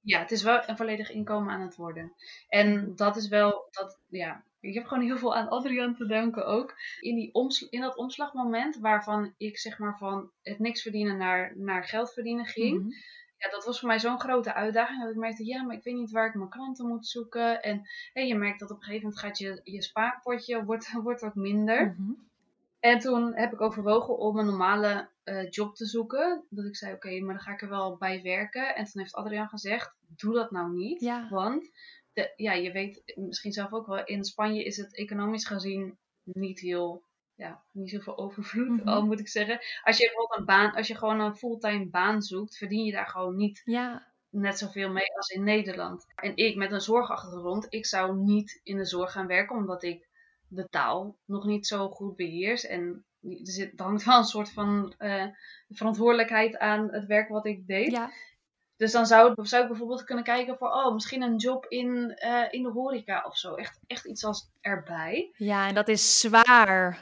Ja, 0.00 0.18
het 0.18 0.30
is 0.30 0.42
wel 0.42 0.62
een 0.68 0.76
volledig 0.76 1.10
inkomen 1.10 1.52
aan 1.52 1.60
het 1.60 1.76
worden. 1.76 2.12
En 2.48 2.96
dat 2.96 3.16
is 3.16 3.28
wel, 3.28 3.68
dat, 3.70 3.98
ja, 4.06 4.44
ik 4.60 4.74
heb 4.74 4.86
gewoon 4.86 5.04
heel 5.04 5.18
veel 5.18 5.34
aan 5.34 5.48
Adriaan 5.48 5.94
te 5.94 6.06
danken 6.06 6.46
ook. 6.46 6.74
In, 7.00 7.14
die 7.14 7.30
in 7.70 7.80
dat 7.80 7.96
omslagmoment 7.96 8.78
waarvan 8.78 9.34
ik 9.36 9.58
zeg 9.58 9.78
maar 9.78 9.98
van 9.98 10.30
het 10.42 10.58
niks 10.58 10.82
verdienen 10.82 11.16
naar, 11.16 11.52
naar 11.56 11.84
geld 11.84 12.12
verdienen 12.12 12.46
ging. 12.46 12.78
Mhm. 12.78 12.90
Ja, 13.38 13.50
dat 13.50 13.64
was 13.64 13.78
voor 13.78 13.88
mij 13.88 13.98
zo'n 13.98 14.20
grote 14.20 14.54
uitdaging. 14.54 15.00
Dat 15.00 15.10
ik 15.10 15.16
merkte, 15.16 15.44
ja, 15.44 15.62
maar 15.62 15.76
ik 15.76 15.82
weet 15.82 15.94
niet 15.94 16.10
waar 16.10 16.28
ik 16.28 16.34
mijn 16.34 16.50
klanten 16.50 16.86
moet 16.88 17.06
zoeken. 17.06 17.62
En 17.62 17.88
hey, 18.12 18.26
je 18.26 18.34
merkt 18.34 18.60
dat 18.60 18.70
op 18.70 18.76
een 18.76 18.82
gegeven 18.82 19.06
moment 19.08 19.24
gaat 19.24 19.38
je, 19.38 19.60
je 19.64 19.82
spaarpotje 19.82 20.64
wordt, 20.64 20.92
wordt 21.02 21.20
wat 21.20 21.34
minder. 21.34 21.94
Mhm. 21.98 22.12
En 22.80 22.98
toen 22.98 23.34
heb 23.34 23.52
ik 23.52 23.60
overwogen 23.60 24.18
om 24.18 24.38
een 24.38 24.46
normale 24.46 25.08
uh, 25.24 25.50
job 25.50 25.74
te 25.74 25.86
zoeken. 25.86 26.44
Dat 26.50 26.64
ik 26.64 26.76
zei, 26.76 26.94
oké, 26.94 27.20
maar 27.20 27.34
dan 27.34 27.42
ga 27.42 27.52
ik 27.52 27.62
er 27.62 27.68
wel 27.68 27.96
bij 27.96 28.22
werken. 28.22 28.74
En 28.74 28.84
toen 28.84 29.00
heeft 29.02 29.14
Adriaan 29.14 29.48
gezegd, 29.48 29.94
doe 30.16 30.34
dat 30.34 30.50
nou 30.50 30.72
niet. 30.72 31.28
Want 31.30 31.70
de, 32.18 32.32
ja, 32.36 32.52
je 32.52 32.72
weet 32.72 33.02
misschien 33.14 33.52
zelf 33.52 33.72
ook 33.72 33.86
wel, 33.86 34.04
in 34.04 34.24
Spanje 34.24 34.64
is 34.64 34.76
het 34.76 34.96
economisch 34.96 35.46
gezien 35.46 35.98
niet 36.22 36.60
heel, 36.60 37.04
ja, 37.34 37.62
niet 37.72 37.90
zoveel 37.90 38.18
overvloed, 38.18 38.68
mhm. 38.68 38.88
al 38.88 39.06
moet 39.06 39.20
ik 39.20 39.28
zeggen. 39.28 39.58
Als 39.82 39.98
je 39.98 40.06
bijvoorbeeld 40.06 40.38
een 40.38 40.44
baan, 40.44 40.74
als 40.74 40.88
je 40.88 40.96
gewoon 40.96 41.20
een 41.20 41.36
fulltime 41.36 41.88
baan 41.88 42.22
zoekt, 42.22 42.56
verdien 42.56 42.84
je 42.84 42.92
daar 42.92 43.06
gewoon 43.06 43.36
niet 43.36 43.62
ja. 43.64 44.12
net 44.30 44.58
zoveel 44.58 44.90
mee 44.90 45.16
als 45.16 45.28
in 45.28 45.44
Nederland. 45.44 46.04
En 46.14 46.36
ik 46.36 46.56
met 46.56 46.72
een 46.72 46.80
zorgachtergrond, 46.80 47.66
ik 47.68 47.86
zou 47.86 48.16
niet 48.16 48.60
in 48.62 48.76
de 48.76 48.84
zorg 48.84 49.12
gaan 49.12 49.26
werken, 49.26 49.56
omdat 49.56 49.82
ik 49.82 50.08
de 50.48 50.68
taal 50.68 51.18
nog 51.24 51.44
niet 51.44 51.66
zo 51.66 51.88
goed 51.88 52.16
beheers. 52.16 52.66
En 52.66 53.04
er 53.22 53.38
zit, 53.42 53.80
hangt 53.80 54.04
wel 54.04 54.18
een 54.18 54.24
soort 54.24 54.50
van 54.50 54.94
uh, 54.98 55.26
verantwoordelijkheid 55.68 56.58
aan 56.58 56.92
het 56.92 57.06
werk 57.06 57.28
wat 57.28 57.46
ik 57.46 57.66
deed. 57.66 57.90
Ja. 57.90 58.10
Dus 58.78 58.92
dan 58.92 59.06
zou, 59.06 59.34
zou 59.42 59.62
ik 59.62 59.68
bijvoorbeeld 59.68 60.04
kunnen 60.04 60.24
kijken 60.24 60.56
voor, 60.56 60.68
oh, 60.68 60.92
misschien 60.94 61.22
een 61.22 61.36
job 61.36 61.66
in, 61.66 62.18
uh, 62.24 62.44
in 62.50 62.62
de 62.62 62.68
horeca 62.68 63.24
of 63.26 63.36
zo. 63.36 63.54
Echt, 63.54 63.80
echt 63.86 64.06
iets 64.06 64.24
als 64.24 64.50
erbij. 64.60 65.32
Ja, 65.36 65.68
en 65.68 65.74
dat 65.74 65.88
is 65.88 66.20
zwaar. 66.20 67.00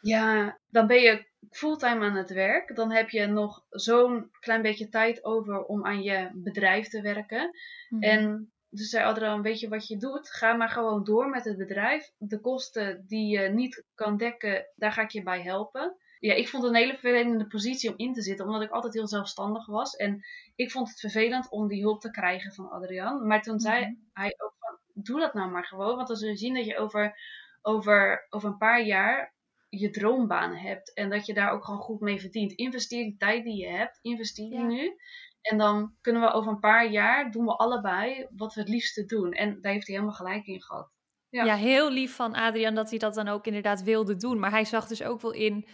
Ja, 0.00 0.58
dan 0.70 0.86
ben 0.86 1.00
je 1.00 1.26
fulltime 1.50 2.04
aan 2.04 2.16
het 2.16 2.30
werk. 2.30 2.76
Dan 2.76 2.92
heb 2.92 3.10
je 3.10 3.26
nog 3.26 3.64
zo'n 3.70 4.30
klein 4.40 4.62
beetje 4.62 4.88
tijd 4.88 5.24
over 5.24 5.64
om 5.64 5.86
aan 5.86 6.02
je 6.02 6.30
bedrijf 6.34 6.88
te 6.88 7.00
werken. 7.00 7.50
Mhm. 7.88 8.02
En 8.02 8.52
dus 8.70 8.88
zei 8.88 9.04
Adriaan, 9.04 9.42
weet 9.42 9.60
je 9.60 9.68
wat 9.68 9.86
je 9.86 9.96
doet? 9.96 10.30
Ga 10.30 10.52
maar 10.52 10.68
gewoon 10.68 11.04
door 11.04 11.28
met 11.28 11.44
het 11.44 11.56
bedrijf. 11.56 12.10
De 12.18 12.40
kosten 12.40 13.04
die 13.06 13.38
je 13.38 13.48
niet 13.48 13.84
kan 13.94 14.16
dekken, 14.16 14.66
daar 14.74 14.92
ga 14.92 15.02
ik 15.02 15.10
je 15.10 15.22
bij 15.22 15.42
helpen. 15.42 15.96
Ja, 16.20 16.34
ik 16.34 16.48
vond 16.48 16.62
het 16.62 16.72
een 16.72 16.78
hele 16.78 16.98
vervelende 16.98 17.46
positie 17.46 17.90
om 17.90 17.96
in 17.96 18.12
te 18.12 18.22
zitten, 18.22 18.46
omdat 18.46 18.62
ik 18.62 18.70
altijd 18.70 18.94
heel 18.94 19.08
zelfstandig 19.08 19.66
was. 19.66 19.96
En 19.96 20.24
ik 20.54 20.70
vond 20.70 20.88
het 20.88 21.00
vervelend 21.00 21.50
om 21.50 21.68
die 21.68 21.82
hulp 21.82 22.00
te 22.00 22.10
krijgen 22.10 22.52
van 22.52 22.70
Adriaan. 22.70 23.26
Maar 23.26 23.42
toen 23.42 23.60
zei 23.60 23.80
mhm. 23.80 23.94
hij 24.12 24.34
ook 24.38 24.54
van, 24.58 24.78
doe 25.04 25.20
dat 25.20 25.34
nou 25.34 25.50
maar 25.50 25.64
gewoon. 25.64 25.96
Want 25.96 26.08
dan 26.08 26.16
zul 26.16 26.28
je 26.28 26.36
zien 26.36 26.54
dat 26.54 26.64
je 26.64 26.78
over, 26.78 27.18
over, 27.62 28.26
over 28.28 28.48
een 28.48 28.58
paar 28.58 28.82
jaar 28.82 29.34
je 29.68 29.90
droombaan 29.90 30.54
hebt. 30.54 30.94
En 30.94 31.10
dat 31.10 31.26
je 31.26 31.34
daar 31.34 31.50
ook 31.50 31.64
gewoon 31.64 31.80
goed 31.80 32.00
mee 32.00 32.20
verdient. 32.20 32.52
Investeer 32.52 33.04
die 33.04 33.16
tijd 33.16 33.44
die 33.44 33.56
je 33.56 33.68
hebt, 33.68 33.98
investeer 34.02 34.50
die 34.50 34.64
nu. 34.64 34.96
En 35.40 35.58
dan 35.58 35.94
kunnen 36.00 36.22
we 36.22 36.32
over 36.32 36.52
een 36.52 36.60
paar 36.60 36.90
jaar 36.90 37.30
doen 37.30 37.44
we 37.44 37.56
allebei 37.56 38.26
wat 38.36 38.54
we 38.54 38.60
het 38.60 38.68
liefste 38.68 39.04
doen. 39.04 39.32
En 39.32 39.60
daar 39.60 39.72
heeft 39.72 39.86
hij 39.86 39.96
helemaal 39.96 40.16
gelijk 40.16 40.46
in 40.46 40.62
gehad. 40.62 40.90
Ja. 41.30 41.44
ja, 41.44 41.54
heel 41.54 41.90
lief 41.90 42.14
van 42.14 42.34
Adrian 42.34 42.74
dat 42.74 42.90
hij 42.90 42.98
dat 42.98 43.14
dan 43.14 43.28
ook 43.28 43.46
inderdaad 43.46 43.82
wilde 43.82 44.16
doen. 44.16 44.38
Maar 44.38 44.50
hij 44.50 44.64
zag 44.64 44.86
dus 44.86 45.02
ook 45.02 45.20
wel 45.20 45.32
in 45.32 45.66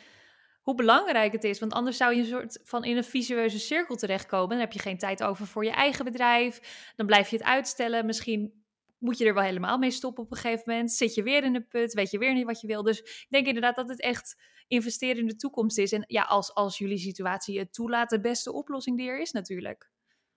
hoe 0.64 0.75
belangrijk 0.75 1.33
het 1.33 1.44
is. 1.44 1.59
Want 1.59 1.73
anders 1.73 1.97
zou 1.97 2.14
je 2.14 2.21
een 2.21 2.26
soort 2.26 2.61
van 2.62 2.85
in 2.85 2.97
een 2.97 3.04
visueuze 3.04 3.59
cirkel 3.59 3.97
terechtkomen. 3.97 4.49
Dan 4.49 4.59
heb 4.59 4.73
je 4.73 4.78
geen 4.78 4.99
tijd 4.99 5.23
over 5.23 5.47
voor 5.47 5.64
je 5.64 5.71
eigen 5.71 6.04
bedrijf. 6.04 6.61
Dan 6.97 7.06
blijf 7.06 7.28
je 7.28 7.37
het 7.37 7.47
uitstellen. 7.47 8.06
Misschien 8.06 8.64
moet 8.99 9.18
je 9.18 9.25
er 9.25 9.35
wel 9.35 9.42
helemaal 9.42 9.78
mee 9.78 9.90
stoppen 9.90 10.25
op 10.25 10.30
een 10.30 10.37
gegeven 10.37 10.62
moment. 10.66 10.92
Zit 10.92 11.14
je 11.14 11.23
weer 11.23 11.44
in 11.44 11.52
de 11.52 11.62
put, 11.62 11.92
weet 11.92 12.11
je 12.11 12.18
weer 12.18 12.35
niet 12.35 12.47
wat 12.47 12.61
je 12.61 12.66
wil. 12.66 12.83
Dus 12.83 13.00
ik 13.00 13.26
denk 13.28 13.47
inderdaad 13.47 13.76
dat 13.76 13.88
het 13.88 14.00
echt 14.00 14.37
investeren 14.68 15.16
in 15.16 15.26
de 15.26 15.37
toekomst 15.37 15.78
is. 15.78 15.92
En 15.92 16.04
ja, 16.06 16.23
als, 16.23 16.54
als 16.54 16.78
jullie 16.78 16.99
situatie 16.99 17.59
het 17.59 17.73
toelaat, 17.73 18.11
de 18.11 18.21
beste 18.21 18.52
oplossing 18.52 18.97
die 18.97 19.09
er 19.09 19.21
is 19.21 19.33
natuurlijk. 19.33 19.90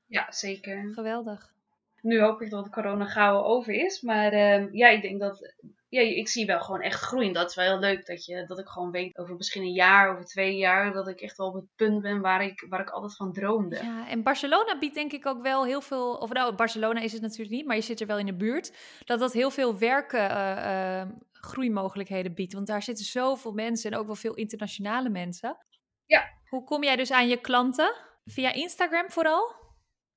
Ja, 0.06 0.32
zeker. 0.32 0.94
Geweldig. 0.94 1.54
Nu 2.02 2.20
hoop 2.20 2.42
ik 2.42 2.50
dat 2.50 2.64
de 2.64 2.72
corona 2.72 3.06
gauw 3.06 3.44
over 3.44 3.74
is. 3.74 4.02
Maar 4.02 4.34
uh, 4.34 4.74
ja, 4.74 4.88
ik 4.88 5.02
denk 5.02 5.20
dat 5.20 5.54
ja, 5.90 6.02
ik 6.02 6.28
zie 6.28 6.46
wel 6.46 6.62
gewoon 6.62 6.82
echt 6.82 7.00
groeien. 7.00 7.34
Dat 7.34 7.50
is 7.50 7.56
wel 7.56 7.66
heel 7.66 7.80
leuk 7.80 8.06
dat, 8.06 8.26
je, 8.26 8.46
dat 8.46 8.60
ik 8.60 8.68
gewoon 8.68 8.92
weet 8.92 9.18
over 9.18 9.36
misschien 9.36 9.62
een 9.62 9.72
jaar, 9.72 10.12
over 10.12 10.26
twee 10.26 10.56
jaar, 10.56 10.94
dat 10.94 11.08
ik 11.08 11.22
echt 11.22 11.38
wel 11.38 11.48
op 11.48 11.54
het 11.54 11.76
punt 11.76 12.02
ben 12.02 12.22
waar 12.22 12.44
ik, 12.44 12.66
waar 12.70 12.80
ik 12.80 12.90
altijd 12.90 13.16
van 13.16 13.34
droomde. 13.34 13.76
Ja, 13.76 14.08
en 14.08 14.24
Barcelona 14.24 14.78
biedt 14.78 14.96
denk 14.96 15.12
ik 15.12 15.26
ook 15.26 15.42
wel 15.42 15.66
heel 15.66 15.82
veel, 15.82 16.14
of 16.14 16.32
nou, 16.32 16.56
Barcelona 16.56 17.00
is 17.00 17.14
het 17.14 17.22
natuurlijk 17.22 17.50
niet, 17.50 17.66
maar 17.66 17.76
je 17.76 17.82
zit 17.82 18.02
er 18.02 18.08
wel 18.08 18.20
in 18.20 18.26
de 18.26 18.36
buurt, 18.36 18.74
dat 19.06 19.20
dat 19.20 19.34
heel 19.34 19.52
veel 19.52 19.78
werken, 19.78 20.32
uh, 20.32 21.02
uh, 21.02 21.12
groeimogelijkheden 21.32 22.34
biedt. 22.34 22.54
Want 22.54 22.68
daar 22.68 22.84
zitten 22.84 23.06
zoveel 23.06 23.52
mensen 23.52 23.92
en 23.92 23.98
ook 23.98 24.06
wel 24.06 24.16
veel 24.16 24.34
internationale 24.34 25.10
mensen. 25.10 25.58
Ja. 26.06 26.26
Hoe 26.50 26.64
kom 26.64 26.84
jij 26.84 26.96
dus 26.96 27.12
aan 27.12 27.28
je 27.28 27.42
klanten? 27.42 27.96
Via 28.26 28.54
Instagram 28.54 29.12
vooral? 29.12 29.56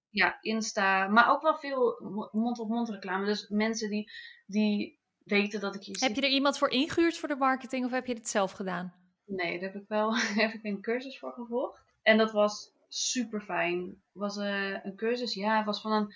Ja, 0.09 0.39
Insta, 0.41 1.09
maar 1.09 1.31
ook 1.31 1.43
wel 1.43 1.57
veel 1.57 2.01
mond-op-mond 2.33 2.89
reclame. 2.89 3.27
Dus 3.27 3.49
mensen 3.49 3.91
die, 3.91 4.11
die 4.47 5.00
weten 5.31 5.61
dat 5.61 5.75
ik 5.75 6.01
Heb 6.01 6.15
je 6.15 6.23
er 6.23 6.29
iemand 6.29 6.59
voor 6.59 6.71
ingehuurd 6.71 7.19
voor 7.19 7.29
de 7.29 7.37
marketing 7.37 7.85
of 7.85 7.91
heb 7.91 8.07
je 8.07 8.15
het 8.15 8.29
zelf 8.29 8.53
gedaan? 8.53 8.95
Nee, 9.27 9.61
daar 9.61 9.73
heb 9.73 9.83
ik 9.83 9.89
wel 9.89 10.17
heb 10.45 10.53
ik 10.53 10.65
een 10.65 10.81
cursus 10.81 11.19
voor 11.19 11.33
gevolgd. 11.33 11.83
En 12.03 12.19
dat 12.19 12.33
was 12.33 12.73
super 12.89 13.41
fijn. 13.41 14.03
was 14.13 14.37
uh, 14.37 14.85
een 14.85 14.97
cursus, 14.97 15.35
ja, 15.35 15.57
het 15.57 15.67
was 15.67 15.81
van 15.81 15.93
een 15.93 16.15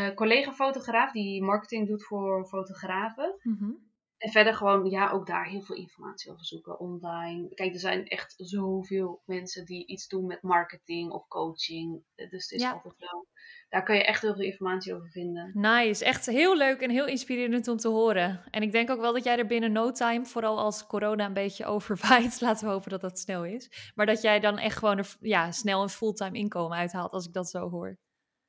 uh, 0.00 0.14
collega-fotograaf 0.14 1.12
die 1.12 1.42
marketing 1.42 1.88
doet 1.88 2.04
voor 2.04 2.46
fotografen. 2.46 3.34
Mm 3.42 3.88
en 4.20 4.30
verder 4.30 4.54
gewoon, 4.54 4.90
ja, 4.90 5.10
ook 5.10 5.26
daar 5.26 5.46
heel 5.46 5.62
veel 5.62 5.76
informatie 5.76 6.32
over 6.32 6.44
zoeken 6.44 6.78
online. 6.78 7.48
Kijk, 7.54 7.72
er 7.72 7.80
zijn 7.80 8.06
echt 8.06 8.34
zoveel 8.36 9.22
mensen 9.24 9.64
die 9.64 9.86
iets 9.86 10.08
doen 10.08 10.26
met 10.26 10.42
marketing 10.42 11.10
of 11.10 11.28
coaching. 11.28 12.02
Dus 12.14 12.50
het 12.50 12.60
is 12.60 12.64
altijd 12.64 12.94
wel, 12.98 13.26
daar 13.68 13.82
kun 13.82 13.94
je 13.94 14.04
echt 14.04 14.22
heel 14.22 14.34
veel 14.34 14.44
informatie 14.44 14.94
over 14.94 15.10
vinden. 15.10 15.50
Nice, 15.54 16.04
echt 16.04 16.26
heel 16.26 16.56
leuk 16.56 16.80
en 16.80 16.90
heel 16.90 17.06
inspirerend 17.06 17.68
om 17.68 17.76
te 17.76 17.88
horen. 17.88 18.42
En 18.50 18.62
ik 18.62 18.72
denk 18.72 18.90
ook 18.90 19.00
wel 19.00 19.12
dat 19.12 19.24
jij 19.24 19.38
er 19.38 19.46
binnen 19.46 19.72
no 19.72 19.90
time, 19.90 20.26
vooral 20.26 20.58
als 20.58 20.86
corona 20.86 21.26
een 21.26 21.32
beetje 21.32 21.66
overwaait, 21.74 22.40
laten 22.40 22.66
we 22.66 22.72
hopen 22.72 22.90
dat 22.90 23.00
dat 23.00 23.18
snel 23.18 23.44
is. 23.44 23.92
Maar 23.94 24.06
dat 24.06 24.22
jij 24.22 24.40
dan 24.40 24.58
echt 24.58 24.78
gewoon 24.78 24.98
er, 24.98 25.16
ja, 25.20 25.52
snel 25.52 25.82
een 25.82 25.88
fulltime 25.88 26.38
inkomen 26.38 26.78
uithaalt, 26.78 27.12
als 27.12 27.26
ik 27.26 27.32
dat 27.32 27.50
zo 27.50 27.70
hoor. 27.70 27.98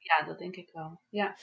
Ja, 0.04 0.26
dat 0.26 0.40
denk 0.40 0.56
ik 0.56 0.70
wel. 0.74 1.02
Ja. 1.10 1.36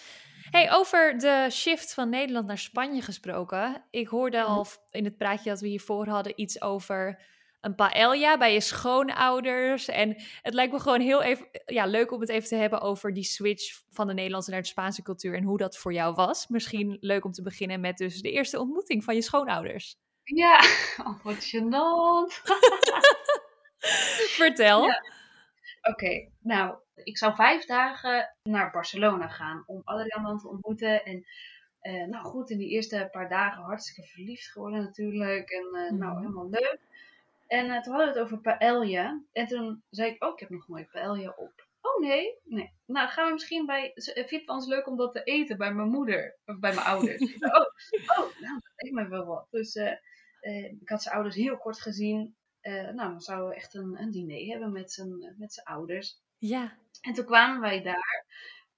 Hey, 0.51 0.73
over 0.73 1.19
de 1.19 1.49
shift 1.51 1.95
van 1.95 2.09
Nederland 2.09 2.47
naar 2.47 2.59
Spanje 2.59 3.03
gesproken. 3.03 3.85
Ik 3.91 4.09
hoorde 4.09 4.43
al 4.43 4.67
in 4.91 5.05
het 5.05 5.17
praatje 5.17 5.51
dat 5.51 5.61
we 5.61 5.69
hiervoor 5.69 6.07
hadden 6.07 6.41
iets 6.41 6.63
over 6.63 7.23
een 7.61 7.75
paella 7.75 8.39
bij 8.39 8.53
je 8.53 8.61
schoonouders. 8.61 9.89
En 9.89 10.23
het 10.43 10.55
lijkt 10.55 10.73
me 10.73 10.81
gewoon 10.81 11.01
heel 11.01 11.23
even, 11.23 11.47
ja, 11.67 11.87
leuk 11.87 12.13
om 12.13 12.21
het 12.21 12.29
even 12.29 12.49
te 12.49 12.57
hebben 12.57 12.81
over 12.81 13.13
die 13.13 13.25
switch 13.25 13.83
van 13.91 14.07
de 14.07 14.15
Nederlandse 14.15 14.51
naar 14.51 14.61
de 14.61 14.67
Spaanse 14.67 15.03
cultuur 15.03 15.35
en 15.35 15.43
hoe 15.43 15.59
dat 15.59 15.77
voor 15.77 15.93
jou 15.93 16.15
was. 16.15 16.49
Misschien 16.49 16.97
leuk 17.01 17.25
om 17.25 17.33
te 17.33 17.43
beginnen 17.43 17.81
met 17.81 17.97
dus 17.97 18.21
de 18.21 18.31
eerste 18.31 18.61
ontmoeting 18.61 19.05
van 19.05 19.15
je 19.15 19.23
schoonouders. 19.23 19.97
Ja, 20.23 20.61
oh, 21.07 21.25
wat 21.25 21.45
gênant. 21.45 22.43
Vertel. 24.39 24.95
Oké, 25.83 26.31
nou, 26.41 26.79
ik 27.05 27.19
zou 27.19 27.35
vijf 27.35 27.65
dagen 27.65 28.35
naar 28.43 28.71
Barcelona 28.71 29.29
gaan 29.29 29.63
om 29.67 29.81
Adrian 29.85 30.23
dan 30.23 30.39
te 30.39 30.49
ontmoeten. 30.49 31.05
En 31.05 31.27
uh, 31.83 32.07
nou 32.07 32.25
goed, 32.25 32.51
in 32.51 32.59
die 32.59 32.69
eerste 32.69 33.09
paar 33.11 33.29
dagen 33.29 33.63
hartstikke 33.63 34.09
verliefd 34.09 34.47
geworden 34.47 34.83
natuurlijk. 34.83 35.51
En 35.51 35.67
uh, 35.73 35.91
nou, 35.91 36.13
mhm. 36.13 36.21
helemaal 36.21 36.49
leuk. 36.51 36.79
En 37.47 37.67
uh, 37.67 37.83
toen 37.83 37.95
hadden 37.95 38.13
we 38.13 38.19
het 38.19 38.25
over 38.25 38.41
paella. 38.41 39.23
En 39.33 39.47
toen 39.47 39.83
zei 39.91 40.11
ik, 40.11 40.25
oh, 40.25 40.33
ik 40.33 40.41
heb 40.41 40.51
nog 40.51 40.69
nooit 40.69 40.91
paella 40.91 41.35
op. 41.37 41.67
Oh 41.81 42.01
nee, 42.01 42.39
nee. 42.45 42.73
Nou, 42.87 43.09
gaan 43.09 43.27
we 43.27 43.33
misschien 43.33 43.67
bij. 43.67 43.93
Vindt 43.95 44.31
het 44.31 44.49
ons 44.49 44.67
leuk 44.67 44.87
om 44.87 44.97
dat 44.97 45.13
te 45.13 45.23
eten 45.23 45.59
bij 45.59 45.75
mijn 45.75 45.89
moeder 45.89 46.37
of 46.47 46.59
bij 46.59 46.75
mijn 46.75 46.87
ouders? 46.87 47.21
oh, 47.45 47.67
oh, 48.19 48.41
nou, 48.41 48.61
dat 48.61 48.73
lijkt 48.77 48.97
me 48.97 49.09
wel 49.09 49.25
wat. 49.25 49.47
Dus 49.51 49.75
ik 50.81 50.89
had 50.89 51.03
zijn 51.03 51.15
ouders 51.15 51.37
heel 51.37 51.57
kort 51.57 51.81
gezien. 51.81 52.37
nou, 52.63 52.95
dan 52.95 53.21
zouden 53.21 53.49
we 53.49 53.55
echt 53.55 53.75
een, 53.75 54.01
een 54.01 54.11
diner 54.11 54.47
hebben 54.51 54.73
met 54.73 54.93
zijn, 54.93 55.35
met 55.39 55.53
zijn 55.53 55.67
ouders. 55.67 56.21
Ja. 56.39 56.77
En 57.01 57.15
toen 57.15 57.25
kwamen 57.25 57.61
wij 57.61 57.83
daar. 57.83 58.27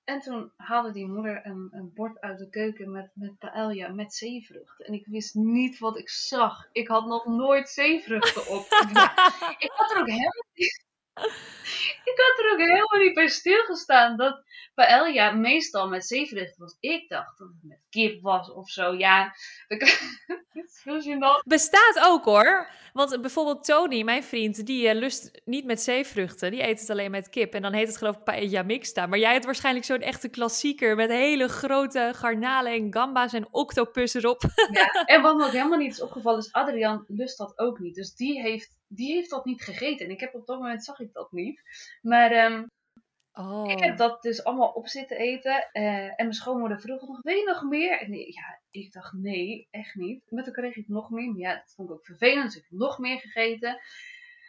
En 0.05 0.21
toen 0.21 0.53
haalde 0.57 0.93
die 0.93 1.07
moeder 1.07 1.47
een, 1.47 1.69
een 1.71 1.93
bord 1.95 2.21
uit 2.21 2.39
de 2.39 2.49
keuken 2.49 2.91
met, 2.91 3.11
met 3.15 3.39
paella, 3.39 3.89
met 3.89 4.15
zeevruchten. 4.15 4.87
En 4.87 4.93
ik 4.93 5.07
wist 5.07 5.35
niet 5.35 5.79
wat 5.79 5.99
ik 5.99 6.09
zag. 6.09 6.69
Ik 6.73 6.89
had 6.89 7.07
nog 7.07 7.27
nooit 7.27 7.69
zeevruchten 7.69 8.47
op. 8.47 8.67
ik 9.65 9.71
had 9.75 9.91
er 9.91 10.01
ook 10.01 10.07
helemaal 10.07 10.47
niet... 10.55 10.85
Ik 12.05 12.15
had 12.17 12.45
er 12.45 12.53
ook 12.53 12.59
helemaal 12.59 13.05
niet 13.05 13.15
bij 13.15 13.29
stilgestaan 13.29 14.17
dat 14.17 14.43
paella 14.75 15.31
meestal 15.31 15.89
met 15.89 16.07
zeevruchten 16.07 16.61
was. 16.61 16.77
Ik 16.81 17.09
dacht 17.09 17.39
dat 17.39 17.49
het 17.49 17.63
met 17.63 17.81
kip 17.91 18.23
was 18.23 18.53
of 18.53 18.69
zo. 18.69 18.95
Ja, 18.95 19.35
dat. 21.19 21.43
Bestaat 21.45 22.01
ook 22.05 22.25
hoor. 22.25 22.71
Want 22.93 23.21
bijvoorbeeld 23.21 23.65
Tony, 23.65 24.03
mijn 24.03 24.23
vriend, 24.23 24.67
die 24.67 24.95
uh, 24.95 25.01
lust 25.01 25.41
niet 25.45 25.65
met 25.65 25.81
zeevruchten. 25.81 26.51
Die 26.51 26.67
eet 26.69 26.81
het 26.81 26.91
alleen 26.91 27.11
met 27.11 27.29
kip. 27.29 27.55
En 27.55 27.63
dan 27.63 27.73
heet 27.73 27.87
het 27.87 27.97
geloof 27.97 28.17
ik 28.17 28.25
paella 28.25 28.63
mixta. 28.63 29.07
Maar 29.07 29.19
jij 29.19 29.33
hebt 29.33 29.45
waarschijnlijk 29.45 29.87
zo'n 29.87 30.01
echte 30.01 30.29
klassieker 30.29 30.97
met 30.97 31.11
hele 31.11 31.49
grote 31.49 32.13
garnalen 32.15 32.73
en 32.73 32.95
gamba's 32.95 33.33
en 33.33 33.49
octopus 33.51 34.15
erop. 34.15 34.43
Ja, 34.73 35.05
en 35.05 35.23
wat 35.23 35.37
me 35.37 35.45
ook 35.45 35.53
helemaal 35.53 35.79
niet 35.79 35.93
is 35.93 36.03
opgevallen 36.03 36.39
is, 36.39 36.53
Adrian 36.53 37.05
lust 37.09 37.39
dat 37.39 37.59
ook 37.59 37.79
niet. 37.79 37.95
Dus 37.95 38.15
die 38.15 38.41
heeft, 38.41 38.79
die 38.93 39.15
heeft 39.15 39.31
dat 39.31 39.45
niet 39.45 39.63
gegeten. 39.63 40.07
En 40.07 40.13
ik 40.13 40.21
heb 40.21 40.35
op 40.35 40.47
dat 40.47 40.59
moment 40.59 40.85
zag 40.85 41.01
ik 41.01 41.13
dat 41.13 41.33
niet. 41.33 41.63
Maar 42.03 42.53
um, 42.53 42.71
Oh. 43.33 43.71
Ik 43.71 43.85
heb 43.85 43.97
dat 43.97 44.23
dus 44.23 44.45
allemaal 44.45 44.69
op 44.69 44.89
zitten 44.89 45.17
eten. 45.17 45.69
Uh, 45.73 46.05
en 46.05 46.15
mijn 46.17 46.33
schoonmoeder 46.33 46.81
vroeg 46.81 47.01
nog, 47.01 47.23
wil 47.23 47.37
je 47.37 47.45
nog 47.45 47.63
meer? 47.63 48.01
En 48.01 48.13
ja, 48.13 48.61
ik 48.71 48.93
dacht 48.93 49.13
nee, 49.13 49.69
echt 49.71 49.95
niet. 49.95 50.23
Met 50.29 50.45
toen 50.45 50.53
kreeg 50.53 50.77
ik 50.77 50.89
nog 50.89 51.11
meer. 51.11 51.29
Maar 51.29 51.39
ja, 51.39 51.55
dat 51.55 51.73
vond 51.77 51.89
ik 51.89 51.95
ook 51.95 52.05
vervelend. 52.05 52.45
Dus 52.45 52.57
ik 52.57 52.67
heb 52.69 52.79
nog 52.79 52.99
meer 52.99 53.19
gegeten. 53.19 53.81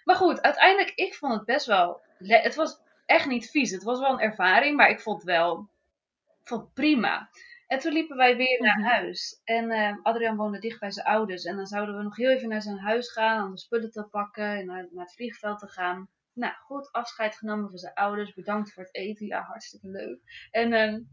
Maar 0.04 0.15
goed, 0.15 0.41
uiteindelijk, 0.41 0.95
ik 0.95 1.13
vond 1.13 1.34
het 1.34 1.45
best 1.45 1.65
wel... 1.65 2.01
Het 2.17 2.56
was 2.56 2.80
echt 3.06 3.27
niet 3.27 3.49
vies. 3.49 3.71
Het 3.71 3.84
was 3.84 3.99
wel 3.99 4.12
een 4.12 4.19
ervaring, 4.19 4.75
maar 4.75 4.89
ik 4.89 4.99
vond 4.99 5.17
het 5.17 5.25
wel 5.25 5.69
vond 6.43 6.62
het 6.62 6.73
prima. 6.73 7.30
En 7.72 7.80
toen 7.80 7.94
liepen 7.94 8.18
wij 8.18 8.38
weer 8.38 8.62
naar 8.62 8.80
mhm. 8.80 8.88
huis. 8.88 9.42
En 9.44 9.72
uh, 9.72 9.98
Adriaan 10.04 10.36
woonde 10.36 10.60
dicht 10.60 10.80
bij 10.80 10.92
zijn 10.92 11.06
ouders. 11.06 11.44
En 11.44 11.56
dan 11.56 11.66
zouden 11.66 11.98
we 11.98 12.04
nog 12.04 12.16
heel 12.16 12.30
even 12.30 12.50
naar 12.50 12.62
zijn 12.62 12.78
huis 12.78 13.12
gaan. 13.12 13.46
Om 13.46 13.52
de 13.52 13.60
spullen 13.60 13.92
te 13.92 14.08
pakken 14.12 14.58
en 14.58 14.66
naar, 14.66 14.88
naar 14.92 15.06
het 15.06 15.14
vliegveld 15.14 15.60
te 15.60 15.68
gaan. 15.68 16.10
Nou, 16.34 16.54
goed, 16.54 16.92
afscheid 16.92 17.36
genomen 17.36 17.70
van 17.70 17.78
zijn 17.78 17.94
ouders. 17.94 18.34
Bedankt 18.34 18.74
voor 18.74 18.84
het 18.84 18.96
eten. 18.96 19.26
Ja, 19.26 19.42
hartstikke 19.42 19.88
leuk. 19.88 20.20
En 20.52 20.74
um, 20.74 21.10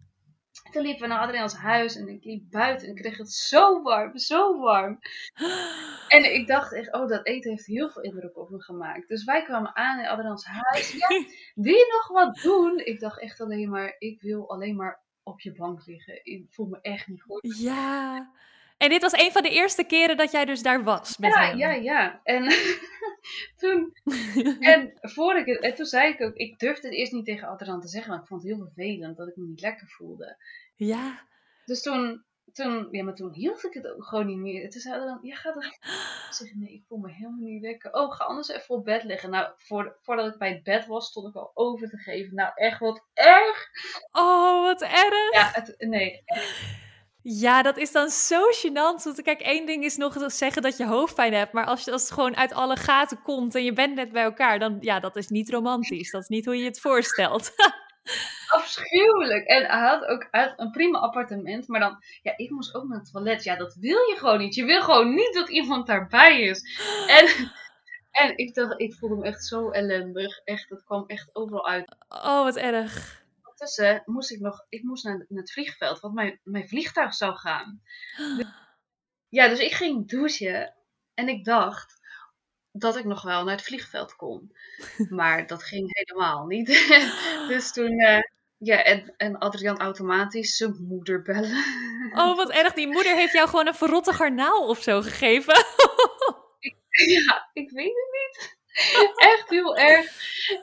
toen 0.73 0.83
liepen 0.83 1.03
we 1.03 1.07
naar 1.07 1.21
Adriaans 1.21 1.55
huis 1.55 1.97
en 1.97 2.09
ik 2.09 2.25
liep 2.25 2.51
buiten 2.51 2.88
en 2.88 2.94
ik 2.94 3.03
kreeg 3.03 3.18
het 3.18 3.33
zo 3.33 3.83
warm, 3.83 4.18
zo 4.18 4.59
warm. 4.61 4.99
En 6.09 6.35
ik 6.35 6.47
dacht 6.47 6.73
echt, 6.73 6.92
oh, 6.92 7.09
dat 7.09 7.27
eten 7.27 7.51
heeft 7.51 7.66
heel 7.66 7.90
veel 7.90 8.03
indruk 8.03 8.37
op 8.37 8.51
me 8.51 8.62
gemaakt. 8.62 9.09
Dus 9.09 9.25
wij 9.25 9.42
kwamen 9.42 9.77
aan 9.77 9.99
in 9.99 10.07
Adriaans 10.07 10.44
huis. 10.44 10.92
Ja, 10.92 11.09
wil 11.64 11.75
je 11.75 11.92
nog 11.92 12.23
wat 12.23 12.37
doen? 12.42 12.79
Ik 12.79 13.01
dacht 13.01 13.21
echt 13.21 13.40
alleen 13.40 13.71
maar, 13.71 13.94
ik 13.99 14.21
wil 14.21 14.51
alleen 14.51 14.77
maar 14.77 15.07
op 15.28 15.40
je 15.40 15.52
bank 15.52 15.86
liggen. 15.86 16.20
Ik 16.24 16.46
voel 16.50 16.66
me 16.66 16.78
echt 16.80 17.06
niet 17.06 17.22
goed. 17.22 17.56
Ja. 17.58 18.30
En 18.78 18.88
dit 18.88 19.02
was 19.02 19.12
een 19.12 19.32
van 19.32 19.42
de 19.42 19.50
eerste 19.50 19.84
keren 19.84 20.16
dat 20.16 20.30
jij 20.30 20.44
dus 20.44 20.62
daar 20.62 20.84
was 20.84 21.18
met 21.18 21.34
ja, 21.34 21.46
hem. 21.46 21.58
Ja, 21.58 21.70
ja. 21.70 22.20
En 22.24 22.52
toen, 23.60 23.92
en, 24.72 24.92
voor 25.00 25.36
ik 25.36 25.46
het, 25.46 25.60
en 25.60 25.74
toen 25.74 25.86
zei 25.86 26.12
ik 26.12 26.20
ook, 26.20 26.34
ik 26.34 26.58
durfde 26.58 26.88
het 26.88 26.96
eerst 26.96 27.12
niet 27.12 27.24
tegen 27.24 27.48
Adrian 27.48 27.80
te 27.80 27.88
zeggen, 27.88 28.10
want 28.10 28.22
ik 28.22 28.28
vond 28.28 28.42
het 28.42 28.50
heel 28.50 28.64
vervelend 28.64 29.16
dat 29.16 29.28
ik 29.28 29.36
me 29.36 29.46
niet 29.46 29.60
lekker 29.60 29.88
voelde. 29.88 30.36
Ja. 30.76 31.26
Dus 31.64 31.82
toen, 31.82 32.24
toen, 32.52 32.88
ja, 32.90 33.04
maar 33.04 33.14
toen 33.14 33.32
hield 33.32 33.64
ik 33.64 33.72
het 33.72 33.87
ook 33.87 34.04
gewoon 34.04 34.26
niet 34.26 34.38
meer. 34.38 34.70
Toen 34.70 34.80
zei 34.80 34.94
Adrian, 34.94 35.18
ja, 35.22 35.34
ga 35.34 35.54
er. 35.54 35.78
Ik 36.28 36.34
zeg, 36.34 36.54
nee, 36.54 36.72
ik 36.72 36.84
voel 36.88 36.98
me 36.98 37.11
helemaal 37.11 37.40
niet 37.40 37.62
lekker. 37.62 37.92
Oh, 37.92 38.12
ga 38.12 38.24
anders 38.24 38.48
even 38.48 38.74
op 38.74 38.84
bed 38.84 39.04
liggen. 39.04 39.30
Nou, 39.30 39.52
voor, 39.56 39.96
voordat 40.02 40.32
ik 40.32 40.38
bij 40.38 40.50
het 40.50 40.62
bed 40.62 40.87
was, 40.87 41.06
stond 41.06 41.28
ik 41.28 41.34
al 41.34 41.50
over 41.54 41.88
te 41.88 41.96
geven. 41.96 42.34
Nou, 42.34 42.50
echt 42.54 42.78
wat 42.78 43.04
erg. 43.14 43.68
Oh, 44.12 44.62
wat 44.62 44.82
erg. 44.82 45.32
Ja, 45.32 45.50
het, 45.52 45.74
nee. 45.78 46.24
Ja, 47.22 47.62
dat 47.62 47.76
is 47.76 47.92
dan 47.92 48.08
zo 48.08 48.40
gênant. 48.50 49.02
Want 49.02 49.22
kijk, 49.22 49.40
één 49.40 49.66
ding 49.66 49.84
is 49.84 49.96
nog 49.96 50.24
zeggen 50.26 50.62
dat 50.62 50.76
je 50.76 50.87
hoofdpijn 50.87 51.32
hebt. 51.32 51.52
Maar 51.52 51.66
als, 51.66 51.84
je, 51.84 51.92
als 51.92 52.02
het 52.02 52.11
gewoon 52.11 52.37
uit 52.37 52.52
alle 52.52 52.76
gaten 52.76 53.22
komt 53.22 53.54
en 53.54 53.64
je 53.64 53.72
bent 53.72 53.94
net 53.94 54.12
bij 54.12 54.22
elkaar, 54.22 54.58
dan 54.58 54.76
ja, 54.80 55.00
dat 55.00 55.16
is 55.16 55.28
niet 55.28 55.50
romantisch. 55.50 56.11
Dat 56.11 56.22
is 56.22 56.28
niet 56.28 56.44
hoe 56.44 56.56
je 56.56 56.64
het 56.64 56.80
voorstelt. 56.80 57.52
Afschuwelijk. 58.49 59.47
En 59.47 59.66
hij 59.66 59.88
had 59.88 60.05
ook 60.05 60.29
een 60.57 60.71
prima 60.71 60.99
appartement. 60.99 61.68
Maar 61.68 61.81
dan, 61.81 62.05
ja, 62.23 62.33
ik 62.37 62.51
moest 62.51 62.75
ook 62.75 62.88
naar 62.88 62.99
het 62.99 63.11
toilet. 63.11 63.44
Ja, 63.44 63.57
dat 63.57 63.75
wil 63.75 64.09
je 64.09 64.14
gewoon 64.18 64.38
niet. 64.38 64.55
Je 64.55 64.64
wil 64.64 64.83
gewoon 64.83 65.14
niet 65.14 65.35
dat 65.35 65.49
iemand 65.49 65.87
daarbij 65.87 66.40
is. 66.40 66.79
En, 67.07 67.53
en 68.11 68.37
ik 68.37 68.55
dacht, 68.55 68.81
ik 68.81 68.94
voelde 68.94 69.16
me 69.16 69.25
echt 69.25 69.44
zo 69.44 69.71
ellendig. 69.71 70.40
Echt, 70.44 70.68
het 70.68 70.85
kwam 70.85 71.05
echt 71.07 71.31
overal 71.33 71.68
uit. 71.68 71.97
Oh, 72.09 72.42
wat 72.42 72.57
erg 72.57 73.18
ondertussen 73.59 74.03
moest 74.05 74.31
ik 74.31 74.40
nog, 74.40 74.66
ik 74.68 74.83
moest 74.83 75.05
naar, 75.05 75.25
het 75.29 75.53
vliegveld, 75.53 76.01
want 76.01 76.14
mijn, 76.14 76.40
mijn 76.42 76.68
vliegtuig 76.68 77.14
zou 77.14 77.37
gaan. 77.37 77.83
ja, 79.38 79.49
dus 79.49 79.59
ik 79.59 79.73
ging 79.73 80.09
douchen 80.09 80.75
en 81.14 81.29
ik 81.29 81.44
dacht 81.44 81.97
dat 82.78 82.96
ik 82.96 83.04
nog 83.04 83.22
wel 83.22 83.44
naar 83.44 83.56
het 83.56 83.64
vliegveld 83.64 84.16
kon. 84.16 84.52
Maar 85.08 85.46
dat 85.46 85.62
ging 85.62 85.88
helemaal 85.96 86.46
niet. 86.46 86.66
dus 87.48 87.72
toen, 87.72 87.92
uh, 87.92 88.20
ja, 88.56 88.82
en, 88.82 89.14
en 89.16 89.38
Adrian 89.38 89.78
automatisch 89.78 90.56
zijn 90.56 90.86
moeder 90.88 91.22
bellen. 91.22 91.64
oh, 92.12 92.36
wat 92.36 92.50
erg. 92.50 92.72
Die 92.72 92.88
moeder 92.88 93.14
heeft 93.14 93.32
jou 93.32 93.48
gewoon 93.48 93.66
een 93.66 93.74
verrotte 93.74 94.12
garnaal 94.12 94.66
of 94.68 94.82
zo 94.82 95.02
gegeven. 95.02 95.54
ja, 97.16 97.48
ik 97.52 97.70
weet 97.70 97.94
het 97.94 98.08
niet. 98.12 98.17
Echt 99.32 99.48
heel 99.48 99.76
erg. 99.76 100.06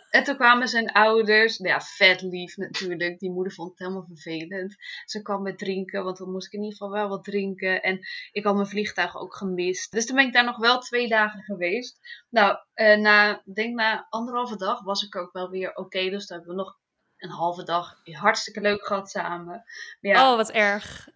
En 0.10 0.24
toen 0.24 0.36
kwamen 0.36 0.68
zijn 0.68 0.92
ouders. 0.92 1.58
Nou 1.58 1.74
ja, 1.74 1.82
vet 1.82 2.22
lief 2.22 2.58
natuurlijk. 2.58 3.20
Die 3.20 3.32
moeder 3.32 3.54
vond 3.54 3.70
het 3.70 3.80
helemaal 3.80 4.06
vervelend. 4.08 4.76
Ze 5.06 5.22
kwam 5.22 5.42
met 5.42 5.58
drinken, 5.58 6.04
want 6.04 6.18
dan 6.18 6.32
moest 6.32 6.46
ik 6.46 6.54
in 6.54 6.64
ieder 6.64 6.78
geval 6.78 6.94
wel 6.94 7.10
wat 7.10 7.24
drinken. 7.24 7.82
En 7.82 8.00
ik 8.32 8.44
had 8.44 8.56
mijn 8.56 8.68
vliegtuig 8.68 9.18
ook 9.18 9.36
gemist. 9.36 9.92
Dus 9.92 10.06
toen 10.06 10.16
ben 10.16 10.26
ik 10.26 10.34
daar 10.34 10.46
nog 10.46 10.58
wel 10.58 10.80
twee 10.80 11.08
dagen 11.08 11.44
geweest. 11.44 12.00
Nou, 12.30 12.58
uh, 12.76 12.98
na, 12.98 13.42
denk 13.54 13.76
na 13.76 14.08
anderhalve 14.10 14.58
dag 14.58 14.84
was 14.84 15.04
ik 15.04 15.16
ook 15.16 15.34
wel 15.34 15.50
weer 15.50 15.76
oké. 15.76 16.10
dus 16.10 16.26
toen 16.26 16.38
hebben 16.38 16.56
we 16.56 16.62
nog 16.62 16.78
een 17.18 17.30
halve 17.30 17.64
dag 17.64 17.96
hartstikke 18.04 18.62
leuk 18.62 18.86
gehad 18.86 19.10
samen. 19.10 19.64
ja, 20.00 20.32
oh, 20.32 20.38
wat 20.38 20.52
erg. 20.52 21.08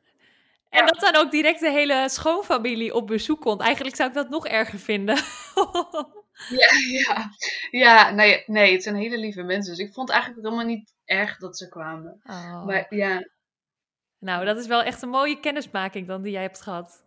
En 0.69 0.85
dat 0.85 0.99
dan 0.99 1.15
ook 1.15 1.31
direct 1.31 1.59
de 1.59 1.71
hele 1.71 2.09
schoonfamilie 2.09 2.93
op 2.93 3.07
bezoek 3.07 3.41
komt. 3.41 3.62
Eigenlijk 3.62 3.95
zou 3.95 4.09
ik 4.09 4.15
dat 4.15 4.29
nog 4.29 4.47
erger 4.47 4.79
vinden. 4.79 5.17
Ja, 6.49 6.69
ja. 6.99 7.30
ja 7.71 8.12
nee, 8.12 8.43
nee, 8.45 8.73
het 8.73 8.84
zijn 8.84 8.95
hele 8.95 9.17
lieve 9.17 9.43
mensen. 9.43 9.75
Dus 9.75 9.86
ik 9.86 9.93
vond 9.93 10.10
eigenlijk 10.10 10.43
helemaal 10.43 10.65
niet 10.65 10.93
erg 11.06 11.38
dat 11.38 11.58
ze 11.58 11.69
kwamen. 11.69 12.21
Oh. 12.23 12.65
Maar 12.65 12.95
ja. 12.95 13.28
Nou, 14.19 14.45
dat 14.45 14.58
is 14.58 14.67
wel 14.67 14.84
echt 14.84 15.02
een 15.02 15.10
mooie 15.10 15.39
kennismaking 15.39 16.08
dan 16.08 16.21
die 16.21 16.32
jij 16.32 16.41
hebt 16.41 16.62
gehad. 16.62 17.04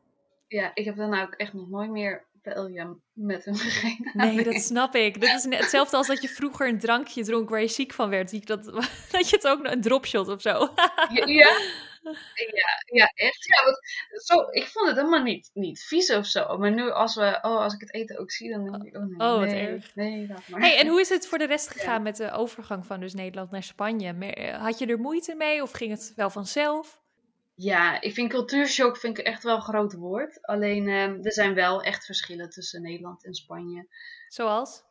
Ja, 0.46 0.70
ik 0.74 0.84
heb 0.84 0.96
dan 0.96 1.20
ook 1.20 1.34
echt 1.34 1.52
nog 1.52 1.68
nooit 1.68 1.90
meer 1.90 2.26
paella 2.42 2.94
met 3.12 3.44
hem 3.44 3.54
gegeten. 3.66 4.10
Nee, 4.12 4.44
dat 4.44 4.62
snap 4.62 4.94
ik. 4.94 5.20
Dit 5.20 5.30
is 5.30 5.58
hetzelfde 5.58 5.96
als 5.96 6.06
dat 6.06 6.22
je 6.22 6.28
vroeger 6.28 6.68
een 6.68 6.78
drankje 6.78 7.24
dronk 7.24 7.48
waar 7.48 7.60
je 7.60 7.68
ziek 7.68 7.92
van 7.92 8.08
werd. 8.08 8.46
Dat, 8.46 8.64
dat 9.12 9.30
je 9.30 9.36
het 9.36 9.46
ook 9.46 9.64
een 9.64 9.80
dropshot 9.80 10.28
of 10.28 10.40
zo. 10.40 10.68
ja, 11.12 11.26
ja. 11.26 11.58
Ja, 12.02 12.82
ja 12.84 13.12
echt. 13.14 13.44
Ja, 13.44 13.64
want 13.64 13.78
zo, 14.24 14.50
ik 14.50 14.66
vond 14.66 14.88
het 14.88 14.96
helemaal 14.96 15.22
niet, 15.22 15.50
niet 15.54 15.82
vies 15.82 16.12
of 16.12 16.26
zo. 16.26 16.58
Maar 16.58 16.72
nu 16.72 16.90
als, 16.90 17.14
we, 17.14 17.38
oh, 17.42 17.60
als 17.60 17.74
ik 17.74 17.80
het 17.80 17.94
eten 17.94 18.18
ook 18.18 18.30
zie, 18.30 18.50
dan 18.50 18.64
denk 18.64 18.84
ik, 18.84 18.96
oh 18.96 19.02
nee, 19.02 19.28
oh, 19.28 19.38
wat 19.38 19.48
nee, 19.48 19.66
erg. 19.66 19.94
nee 19.94 20.26
laat 20.26 20.48
maar. 20.48 20.60
Hey, 20.60 20.78
en 20.78 20.86
hoe 20.86 21.00
is 21.00 21.08
het 21.08 21.26
voor 21.26 21.38
de 21.38 21.46
rest 21.46 21.70
gegaan 21.70 22.02
met 22.02 22.16
de 22.16 22.30
overgang 22.30 22.86
van 22.86 23.00
dus 23.00 23.14
Nederland 23.14 23.50
naar 23.50 23.62
Spanje? 23.62 24.12
Eh, 24.12 24.62
had 24.62 24.78
je 24.78 24.86
er 24.86 24.98
moeite 24.98 25.34
mee 25.34 25.62
of 25.62 25.72
ging 25.72 25.90
het 25.90 26.12
wel 26.16 26.30
vanzelf? 26.30 27.00
Ja, 27.54 28.00
ik 28.00 28.14
vind 28.14 28.30
cultuurshock 28.30 28.96
vind 28.96 29.18
ik 29.18 29.26
echt 29.26 29.42
wel 29.42 29.56
een 29.56 29.62
groot 29.62 29.92
woord. 29.92 30.46
Alleen 30.46 30.86
uh, 30.86 31.24
er 31.24 31.32
zijn 31.32 31.54
wel 31.54 31.82
echt 31.82 32.04
verschillen 32.04 32.50
tussen 32.50 32.82
Nederland 32.82 33.24
en 33.24 33.34
Spanje. 33.34 33.86
Zoals? 34.28 34.82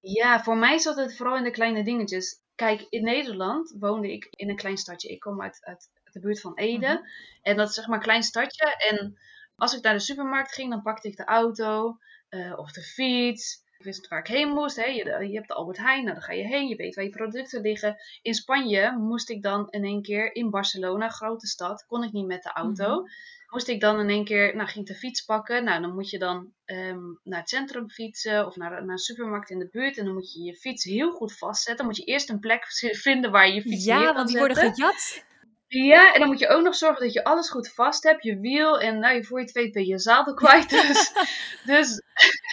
Ja, 0.00 0.42
voor 0.42 0.56
mij 0.56 0.78
zat 0.78 0.96
het 0.96 1.16
vooral 1.16 1.36
in 1.36 1.44
de 1.44 1.50
kleine 1.50 1.84
dingetjes. 1.84 2.40
Kijk, 2.54 2.86
in 2.88 3.04
Nederland 3.04 3.76
woonde 3.78 4.12
ik 4.12 4.28
in 4.30 4.48
een 4.48 4.56
klein 4.56 4.76
stadje. 4.76 5.08
Ik 5.08 5.20
kom 5.20 5.42
uit, 5.42 5.58
uit 5.60 5.90
de 6.16 6.26
buurt 6.26 6.40
van 6.40 6.54
Ede. 6.54 6.86
Mhm. 6.86 7.02
En 7.42 7.56
dat 7.56 7.68
is 7.68 7.74
zeg 7.74 7.86
maar 7.86 7.96
een 7.96 8.02
klein 8.02 8.22
stadje. 8.22 8.76
En 8.88 9.18
als 9.56 9.76
ik 9.76 9.82
naar 9.82 9.92
de 9.92 9.98
supermarkt 9.98 10.54
ging, 10.54 10.70
dan 10.70 10.82
pakte 10.82 11.08
ik 11.08 11.16
de 11.16 11.24
auto 11.24 11.98
uh, 12.30 12.58
of 12.58 12.72
de 12.72 12.82
fiets. 12.82 13.64
Ik 13.78 13.84
wist 13.84 14.08
waar 14.08 14.18
ik 14.18 14.26
heen 14.26 14.48
moest. 14.48 14.76
Hè. 14.76 14.84
Je, 14.84 15.28
je 15.28 15.34
hebt 15.34 15.48
de 15.48 15.54
Albert 15.54 15.78
Heijn, 15.78 16.02
nou, 16.02 16.14
dan 16.14 16.22
ga 16.22 16.32
je 16.32 16.46
heen. 16.46 16.68
Je 16.68 16.76
weet 16.76 16.94
waar 16.94 17.04
je 17.04 17.10
producten 17.10 17.60
liggen. 17.60 17.96
In 18.22 18.34
Spanje 18.34 18.96
moest 18.98 19.30
ik 19.30 19.42
dan 19.42 19.70
in 19.70 19.84
één 19.84 20.02
keer 20.02 20.34
in 20.34 20.50
Barcelona, 20.50 21.08
grote 21.08 21.46
stad, 21.46 21.84
kon 21.86 22.02
ik 22.02 22.12
niet 22.12 22.26
met 22.26 22.42
de 22.42 22.52
auto. 22.52 23.00
Mhm. 23.00 23.10
Moest 23.46 23.68
ik 23.68 23.80
dan 23.80 24.00
in 24.00 24.08
één 24.08 24.24
keer, 24.24 24.56
nou 24.56 24.68
ging 24.68 24.88
ik 24.88 24.92
de 24.92 24.98
fiets 24.98 25.24
pakken. 25.24 25.64
Nou, 25.64 25.80
dan 25.80 25.94
moet 25.94 26.10
je 26.10 26.18
dan 26.18 26.52
ehm, 26.64 27.04
naar 27.22 27.40
het 27.40 27.48
centrum 27.48 27.90
fietsen 27.90 28.46
of 28.46 28.56
naar, 28.56 28.70
naar 28.70 28.88
een 28.88 28.98
supermarkt 28.98 29.50
in 29.50 29.58
de 29.58 29.68
buurt. 29.70 29.98
En 29.98 30.04
dan 30.04 30.14
moet 30.14 30.32
je 30.32 30.42
je 30.42 30.54
fiets 30.54 30.84
heel 30.84 31.10
goed 31.10 31.38
vastzetten. 31.38 31.76
Dan 31.76 31.86
moet 31.86 31.96
je 31.96 32.12
eerst 32.12 32.30
een 32.30 32.38
plek 32.38 32.64
vinden 33.06 33.30
waar 33.30 33.48
je 33.48 33.54
je 33.54 33.60
fiets 33.60 33.84
Ja, 33.84 34.14
want 34.14 34.28
die 34.28 34.38
worden 34.38 34.56
gejat. 34.56 35.24
Ja, 35.68 36.12
en 36.12 36.20
dan 36.20 36.28
moet 36.28 36.38
je 36.38 36.48
ook 36.48 36.62
nog 36.62 36.74
zorgen 36.74 37.04
dat 37.04 37.12
je 37.12 37.24
alles 37.24 37.50
goed 37.50 37.72
vast 37.72 38.02
hebt. 38.02 38.22
Je 38.22 38.40
wiel 38.40 38.80
en 38.80 38.98
nou, 38.98 39.14
je 39.14 39.24
voor 39.24 39.38
je 39.38 39.44
het 39.44 39.54
weet 39.54 39.72
ben 39.72 39.86
je 39.86 39.98
zadel 39.98 40.34
kwijt. 40.34 40.70
Dus, 40.70 41.12
dus 41.64 42.02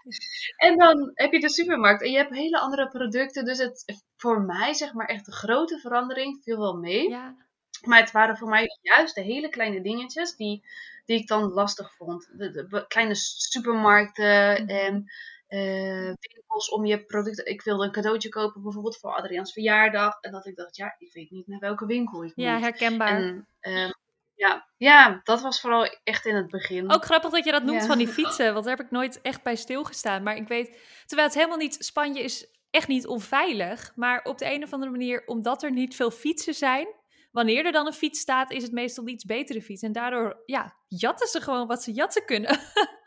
en 0.67 0.77
dan 0.77 1.11
heb 1.13 1.31
je 1.31 1.39
de 1.39 1.49
supermarkt 1.49 2.03
en 2.03 2.11
je 2.11 2.17
hebt 2.17 2.35
hele 2.35 2.59
andere 2.59 2.89
producten. 2.89 3.45
Dus 3.45 3.57
het 3.57 4.03
voor 4.17 4.41
mij 4.41 4.73
zeg 4.73 4.93
maar 4.93 5.07
echt 5.07 5.27
een 5.27 5.33
grote 5.33 5.79
verandering 5.79 6.39
viel 6.43 6.57
wel 6.57 6.77
mee. 6.77 7.09
Ja. 7.09 7.35
Maar 7.81 7.99
het 7.99 8.11
waren 8.11 8.37
voor 8.37 8.49
mij 8.49 8.67
juist 8.81 9.15
de 9.15 9.21
hele 9.21 9.49
kleine 9.49 9.81
dingetjes 9.81 10.35
die, 10.35 10.65
die 11.05 11.19
ik 11.19 11.27
dan 11.27 11.51
lastig 11.51 11.95
vond. 11.95 12.29
De, 12.37 12.51
de 12.51 12.85
kleine 12.87 13.15
supermarkten 13.15 14.63
mhm. 14.63 14.69
en 14.69 15.11
uh, 15.53 16.13
winkels 16.19 16.69
om 16.69 16.85
je 16.85 17.05
producten. 17.05 17.45
Ik 17.45 17.61
wilde 17.61 17.83
een 17.85 17.91
cadeautje 17.91 18.29
kopen, 18.29 18.61
bijvoorbeeld 18.61 18.97
voor 18.97 19.15
Adriaans 19.15 19.53
verjaardag. 19.53 20.17
En 20.21 20.31
dat 20.31 20.45
ik 20.45 20.55
dacht, 20.55 20.75
ja, 20.75 20.95
ik 20.97 21.13
weet 21.13 21.31
niet 21.31 21.47
naar 21.47 21.59
welke 21.59 21.85
winkel 21.85 22.23
ik 22.23 22.35
moet. 22.35 22.45
Ja, 22.45 22.59
herkenbaar. 22.59 23.17
En, 23.17 23.47
uh, 23.61 23.89
Ja, 24.35 24.67
ja, 24.77 25.19
dat 25.23 25.41
was 25.41 25.61
vooral 25.61 25.87
echt 26.03 26.25
in 26.25 26.35
het 26.35 26.47
begin. 26.49 26.91
Ook 26.91 27.05
grappig 27.05 27.31
dat 27.31 27.45
je 27.45 27.51
dat 27.51 27.63
noemt 27.63 27.81
Ja. 27.81 27.87
van 27.87 27.97
die 27.97 28.07
fietsen, 28.17 28.53
want 28.53 28.65
daar 28.65 28.77
heb 28.77 28.85
ik 28.85 28.91
nooit 28.91 29.21
echt 29.21 29.43
bij 29.43 29.55
stilgestaan. 29.55 30.23
Maar 30.23 30.35
ik 30.35 30.47
weet, 30.47 30.77
terwijl 31.05 31.27
het 31.27 31.37
helemaal 31.37 31.57
niet, 31.57 31.75
Spanje 31.79 32.23
is 32.23 32.47
echt 32.69 32.87
niet 32.87 33.07
onveilig, 33.07 33.91
maar 33.95 34.23
op 34.23 34.37
de 34.37 34.53
een 34.53 34.63
of 34.63 34.73
andere 34.73 34.91
manier, 34.91 35.23
omdat 35.25 35.63
er 35.63 35.71
niet 35.71 35.95
veel 35.95 36.11
fietsen 36.11 36.53
zijn, 36.53 36.87
wanneer 37.31 37.65
er 37.65 37.71
dan 37.71 37.85
een 37.85 37.93
fiets 37.93 38.19
staat, 38.19 38.51
is 38.51 38.63
het 38.63 38.71
meestal 38.71 39.03
een 39.03 39.09
iets 39.09 39.25
betere 39.25 39.61
fiets. 39.61 39.81
En 39.81 39.91
daardoor, 39.91 40.41
ja, 40.45 40.75
jatten 40.87 41.27
ze 41.27 41.41
gewoon 41.41 41.67
wat 41.67 41.83
ze 41.83 41.91
jatten 41.91 42.25
kunnen. 42.25 42.59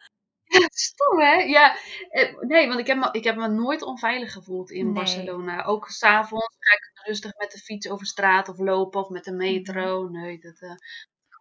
Stom, 0.89 1.21
hè? 1.21 1.33
Ja, 1.35 1.77
eh, 2.11 2.41
nee, 2.41 2.69
want 2.69 2.81
ik 2.81 2.87
heb, 2.87 2.97
me, 2.97 3.09
ik 3.13 3.25
heb 3.25 3.37
me 3.37 3.49
nooit 3.49 3.83
onveilig 3.83 4.33
gevoeld 4.33 4.71
in 4.71 4.85
Nee. 4.85 4.95
Barcelona. 4.95 5.65
Ook 5.65 5.89
s'avonds 5.89 6.57
ga 6.59 6.75
ik 6.77 7.07
rustig 7.07 7.33
met 7.39 7.51
de 7.53 7.59
fiets 7.59 7.89
over 7.89 8.07
straat 8.07 8.49
of 8.49 8.59
lopen 8.59 9.01
of 9.01 9.09
met 9.09 9.25
de 9.25 9.33
metro. 9.33 10.03
Mhm. 10.03 10.13
Nee, 10.21 10.39
dat 10.39 10.61
eh, 10.61 10.71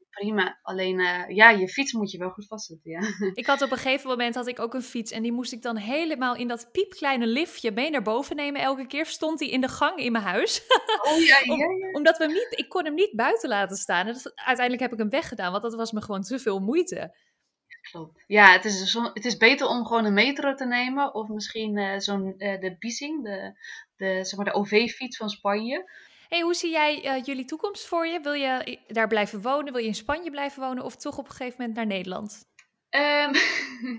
prima. 0.10 0.60
Alleen, 0.62 1.00
eh, 1.00 1.36
ja, 1.36 1.50
je 1.50 1.68
fiets 1.68 1.94
moet 1.94 2.12
je 2.12 2.18
wel 2.18 2.30
goed 2.30 2.48
vastzetten, 2.48 2.91
ja. 2.91 3.00
Ik 3.34 3.46
had 3.46 3.62
op 3.62 3.72
een 3.72 3.78
gegeven 3.78 4.10
moment 4.10 4.36
had 4.36 4.48
ik 4.48 4.60
ook 4.60 4.74
een 4.74 4.82
fiets 4.82 5.12
en 5.12 5.22
die 5.24 5.32
moest 5.32 5.52
ik 5.54 5.62
dan 5.62 5.78
helemaal 5.78 6.36
in 6.36 6.48
dat 6.48 6.70
piepkleine 6.72 7.28
liftje 7.28 7.72
mee 7.72 7.89
naar 7.89 8.02
boven 8.02 8.36
nemen. 8.36 8.62
Elke 8.62 8.88
keer 8.88 9.06
stond 9.06 9.39
hij 9.39 9.50
in 9.50 9.62
de 9.62 9.68
gang 9.68 9.98
in 10.00 10.12
mijn 10.12 10.24
huis. 10.24 10.62
Oh 11.02 11.18
ja, 11.20 11.38
ja, 11.56 11.56
ja. 11.56 11.91
Omdat 11.91 12.18
we 12.18 12.24
hem 12.24 12.34
niet, 12.34 12.48
ik 12.50 12.70
kon 12.70 12.86
hem 12.86 12.94
niet 12.94 13.15
buiten 13.15 13.50
laten 13.50 13.78
staan. 13.78 14.08
En 14.08 14.13
dat- 14.13 14.32
uiteindelijk 14.36 14.82
heb 14.84 14.91
ik 14.94 15.00
hem 15.00 15.10
weggedaan, 15.10 15.52
want 15.52 15.63
dat 15.63 15.76
was 15.76 15.91
me 15.91 16.02
gewoon 16.02 16.22
te 16.22 16.39
veel 16.39 16.60
moeite. 16.60 17.15
Klopt. 17.91 18.24
Ja, 18.28 18.52
het 18.52 18.65
is, 18.65 18.91
zo, 18.91 19.04
het 19.13 19.26
is 19.26 19.38
beter 19.38 19.67
om 19.67 19.86
gewoon 19.86 20.06
een 20.06 20.13
metro 20.13 20.54
te 20.54 20.65
nemen. 20.65 21.13
Of 21.13 21.28
misschien 21.28 21.78
eh, 21.78 22.00
zo'n, 22.00 22.38
eh, 22.38 22.60
de 22.60 22.76
Biesing, 22.80 23.24
de, 23.24 23.54
de, 23.95 24.24
zeg 24.24 24.36
maar 24.36 24.45
de 24.45 24.54
OV-fiets 24.54 25.17
van 25.17 25.30
Spanje. 25.30 25.91
Hey, 26.30 26.41
hoe 26.41 26.54
zie 26.54 26.71
jij 26.71 27.04
eh, 27.04 27.24
jullie 27.24 27.45
toekomst 27.45 27.88
voor 27.88 28.08
je? 28.08 28.19
Wil 28.19 28.34
je 28.34 28.80
daar 28.88 29.08
blijven 29.08 29.41
wonen? 29.41 29.74
Wil 29.74 29.82
je 29.82 29.88
in 29.88 29.95
Spanje 29.95 30.32
blijven 30.32 30.62
wonen? 30.62 30.84
Of 30.84 30.95
toch 30.95 31.17
op 31.17 31.26
een 31.26 31.32
gegeven 31.32 31.56
moment 31.58 31.76
naar 31.76 31.86
Nederland? 31.86 32.45
Ehm, 32.89 33.34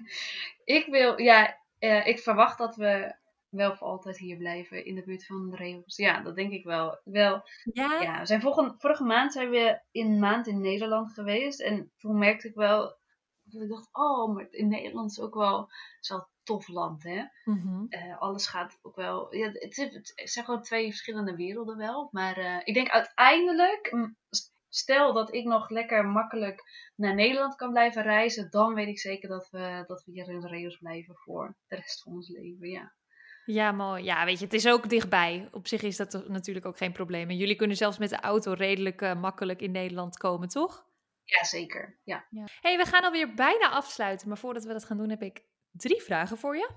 ik 0.79 0.87
wil, 0.87 1.21
ja, 1.21 1.59
ik 2.05 2.19
verwacht 2.19 2.59
dat 2.59 2.77
we 2.77 3.15
wel 3.57 3.77
voor 3.77 3.87
altijd 3.87 4.19
hier 4.19 4.37
blijven 4.37 4.85
in 4.85 4.95
de 4.95 5.03
buurt 5.03 5.27
van 5.27 5.51
de 5.51 5.57
Reeuws. 5.57 5.97
Ja, 5.97 6.21
dat 6.21 6.37
denk 6.37 6.53
ik 6.53 6.65
wel. 6.65 7.01
wel 7.05 7.49
Ja? 7.73 8.01
ja, 8.01 8.21
we 8.21 8.27
zijn 8.27 8.41
vorige, 8.41 8.75
vorige 8.79 9.05
maand 9.05 9.33
zijn 9.33 9.51
we 9.51 9.81
in 9.91 10.07
een 10.07 10.19
maand 10.19 10.47
in 10.47 10.61
Nederland 10.61 11.13
geweest. 11.13 11.61
En 11.61 11.93
toen 11.99 12.19
merkte 12.19 12.49
ik 12.49 12.55
wel, 12.55 12.97
dat 13.59 13.69
ik 13.69 13.75
dacht, 13.75 13.89
oh, 13.93 14.35
maar 14.35 14.47
in 14.51 14.69
Nederland 14.69 15.11
is 15.11 15.21
ook 15.21 15.35
wel, 15.35 15.69
is 16.01 16.09
wel 16.09 16.19
een 16.19 16.27
tof 16.43 16.69
land, 16.69 17.03
hè. 17.03 17.23
Mhm. 17.45 17.85
Eh, 17.89 18.19
alles 18.21 18.47
gaat 18.47 18.79
ook 18.83 18.97
wel. 18.97 19.35
Ja, 19.35 19.51
het, 19.53 19.79
is- 19.79 19.95
het 20.15 20.31
zijn 20.31 20.45
gewoon 20.45 20.63
twee 20.63 20.87
verschillende 20.89 21.37
werelden 21.37 21.77
wel. 21.77 22.09
Maar 22.11 22.37
eh, 22.37 22.57
ik 22.65 22.75
denk 22.75 22.89
uiteindelijk, 22.89 23.93
mm, 23.93 24.17
stel 24.69 25.13
dat 25.13 25.35
ik 25.35 25.45
nog 25.45 25.71
lekker 25.71 26.05
makkelijk 26.07 26.63
naar 26.97 27.15
Nederland 27.15 27.55
kan 27.55 27.71
blijven 27.71 28.03
reizen, 28.03 28.51
dan 28.51 28.75
weet 28.75 28.89
ik 28.89 28.99
zeker 28.99 29.29
dat 29.29 29.49
we, 29.51 29.85
dat 29.87 30.05
we 30.05 30.13
hier 30.13 30.29
in 30.29 30.41
de 30.41 30.49
Reos 30.49 30.77
blijven 30.79 31.15
voor 31.17 31.57
de 31.67 31.77
rest 31.77 32.03
van 32.03 32.13
ons 32.13 32.29
leven. 32.29 32.69
Ja, 32.69 32.93
Ja, 33.45 33.73
mooi. 33.73 34.05
Ja, 34.05 34.25
weet 34.25 34.39
je, 34.39 34.45
het 34.45 34.55
is 34.55 34.69
ook 34.69 34.89
dichtbij. 34.89 35.49
Op 35.53 35.67
zich 35.67 35.83
is 35.83 35.97
dat 35.97 36.25
natuurlijk 36.29 36.67
ook 36.67 36.77
geen 36.77 36.93
probleem. 36.93 37.29
En 37.31 37.37
jullie 37.37 37.57
kunnen 37.57 37.77
zelfs 37.77 37.99
met 37.99 38.11
de 38.11 38.21
auto 38.21 38.53
redelijk 38.53 39.03
eh, 39.03 39.21
makkelijk 39.21 39.61
in 39.61 39.71
Nederland 39.71 40.17
komen, 40.17 40.49
toch? 40.49 40.86
Ja 41.27 41.45
zeker. 41.45 41.99
Ja. 42.05 42.27
hey, 42.61 42.77
we 42.77 42.85
gaan 42.85 43.05
alweer 43.05 43.35
bijna 43.35 43.69
afsluiten. 43.69 44.29
Maar 44.29 44.39
voordat 44.39 44.65
we 44.65 44.73
dat 44.73 44.85
gaan 44.85 44.97
doen, 44.97 45.11
heb 45.11 45.23
ik 45.23 45.43
drie 45.71 46.03
vragen 46.03 46.39
voor 46.39 46.57
je. 46.57 46.71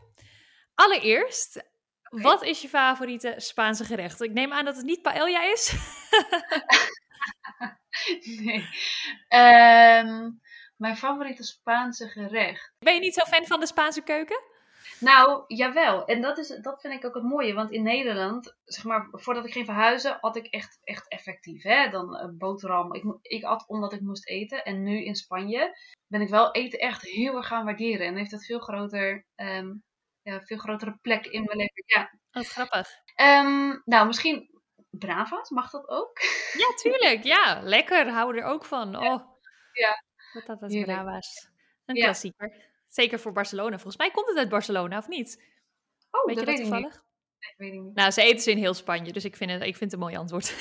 Allereerst, 0.74 1.64
wat 2.10 2.44
is 2.44 2.62
je 2.62 2.70
favoriete 2.70 3.34
Spaanse 3.38 3.86
gerecht? 3.86 4.22
Ik 4.22 4.34
neem 4.34 4.54
aan 4.54 4.66
dat 4.66 4.76
het 4.76 4.86
niet 4.86 5.02
paella 5.02 5.44
is. 5.44 5.74
nee. 8.44 8.68
Ehm, 9.28 10.32
mijn 10.76 10.98
favoriete 10.98 11.44
Spaanse 11.44 12.08
gerecht. 12.08 12.74
Ben 12.80 12.94
je 12.94 13.00
niet 13.00 13.14
zo 13.14 13.24
fan 13.24 13.46
van 13.46 13.60
de 13.60 13.68
Spaanse 13.68 14.02
keuken? 14.02 14.42
Nou, 15.00 15.44
jawel. 15.48 16.06
En 16.06 16.22
dat, 16.22 16.38
is, 16.38 16.48
dat 16.48 16.82
vind 16.82 16.94
ik 16.94 17.06
ook 17.06 17.14
het 17.14 17.24
mooie. 17.24 17.54
Want 17.54 17.72
in 17.72 17.84
Nederland, 17.84 18.56
zeg 18.66 18.84
maar, 18.84 19.08
voordat 19.12 19.46
ik 19.46 19.52
ging 19.52 19.66
verhuizen, 19.66 20.18
had 20.22 20.36
ik 20.36 20.46
echt, 20.46 20.80
echt 20.84 21.08
effectief. 21.08 21.64
Hè? 21.64 21.90
Dan 21.90 22.16
een 22.18 22.38
boterham. 22.38 22.94
Ik, 22.94 23.04
ik 23.22 23.44
at 23.44 23.68
omdat 23.68 23.94
ik 23.94 24.02
moest 24.02 24.28
eten. 24.28 24.64
En 24.66 24.84
nu 24.84 25.04
in 25.04 25.16
Spanje 25.16 25.78
ben 26.08 26.22
ik 26.22 26.30
wel 26.30 26.52
eten 26.52 26.80
echt 26.80 27.02
heel 27.02 27.36
erg 27.36 27.48
gaan 27.48 27.66
waarderen. 27.66 28.08
En 28.08 28.16
heeft 28.16 28.32
het 28.32 28.46
veel 28.46 28.60
groter, 28.60 29.26
ehm, 29.36 29.74
ja, 30.22 30.42
veel 30.42 30.58
grotere 30.58 30.98
plek 31.02 31.26
in 31.26 31.44
mijn 31.44 31.58
leven. 31.58 31.84
Ja. 31.86 32.12
Wat 32.32 32.48
grappig. 32.48 32.90
Ehm, 33.16 33.78
nou, 33.86 34.08
misschien 34.08 34.50
Brava's, 34.90 35.50
mag 35.50 35.70
dat 35.70 35.88
ook? 35.88 36.20
Ja, 36.58 36.74
tuurlijk. 36.76 37.24
Ja, 37.24 37.60
lekker. 37.64 38.10
Hou 38.10 38.38
er 38.38 38.44
ook 38.44 38.66
van. 38.66 38.96
Oh. 38.96 39.38
Ja. 39.74 40.04
Wat 40.34 40.46
dat 40.46 40.72
Heerlijk. 40.72 40.86
Brava's. 40.86 41.50
Een 41.86 41.96
Ja. 41.96 42.04
klassieker. 42.04 42.68
Zeker 42.90 43.20
voor 43.20 43.32
Barcelona. 43.32 43.76
Volgens 43.76 43.98
mij 43.98 44.12
komt 44.12 44.28
het 44.28 44.38
uit 44.38 44.50
Barcelona, 44.50 44.98
of 44.98 45.08
niet? 45.08 45.44
Oh, 46.12 46.26
Weet 46.26 46.40
je 46.40 46.46
dat 46.46 46.46
dat 46.46 46.46
weet 46.46 46.66
ik 46.66 46.72
niet. 46.74 46.82
toevallig? 46.84 47.04
Nee, 47.40 47.70
weet 47.70 47.80
ik 47.80 47.86
niet. 47.86 47.96
Nou, 47.96 48.12
ze 48.12 48.22
eten 48.22 48.40
ze 48.42 48.52
in 48.52 48.58
heel 48.58 48.74
Spanje, 48.74 49.12
dus 49.12 49.26
ik 49.26 49.36
vind 49.36 49.52
het, 49.52 49.62
ik 49.62 49.78
vind 49.78 49.92
het 49.92 49.94
een 49.94 50.00
mooi 50.08 50.16
antwoord. 50.16 50.58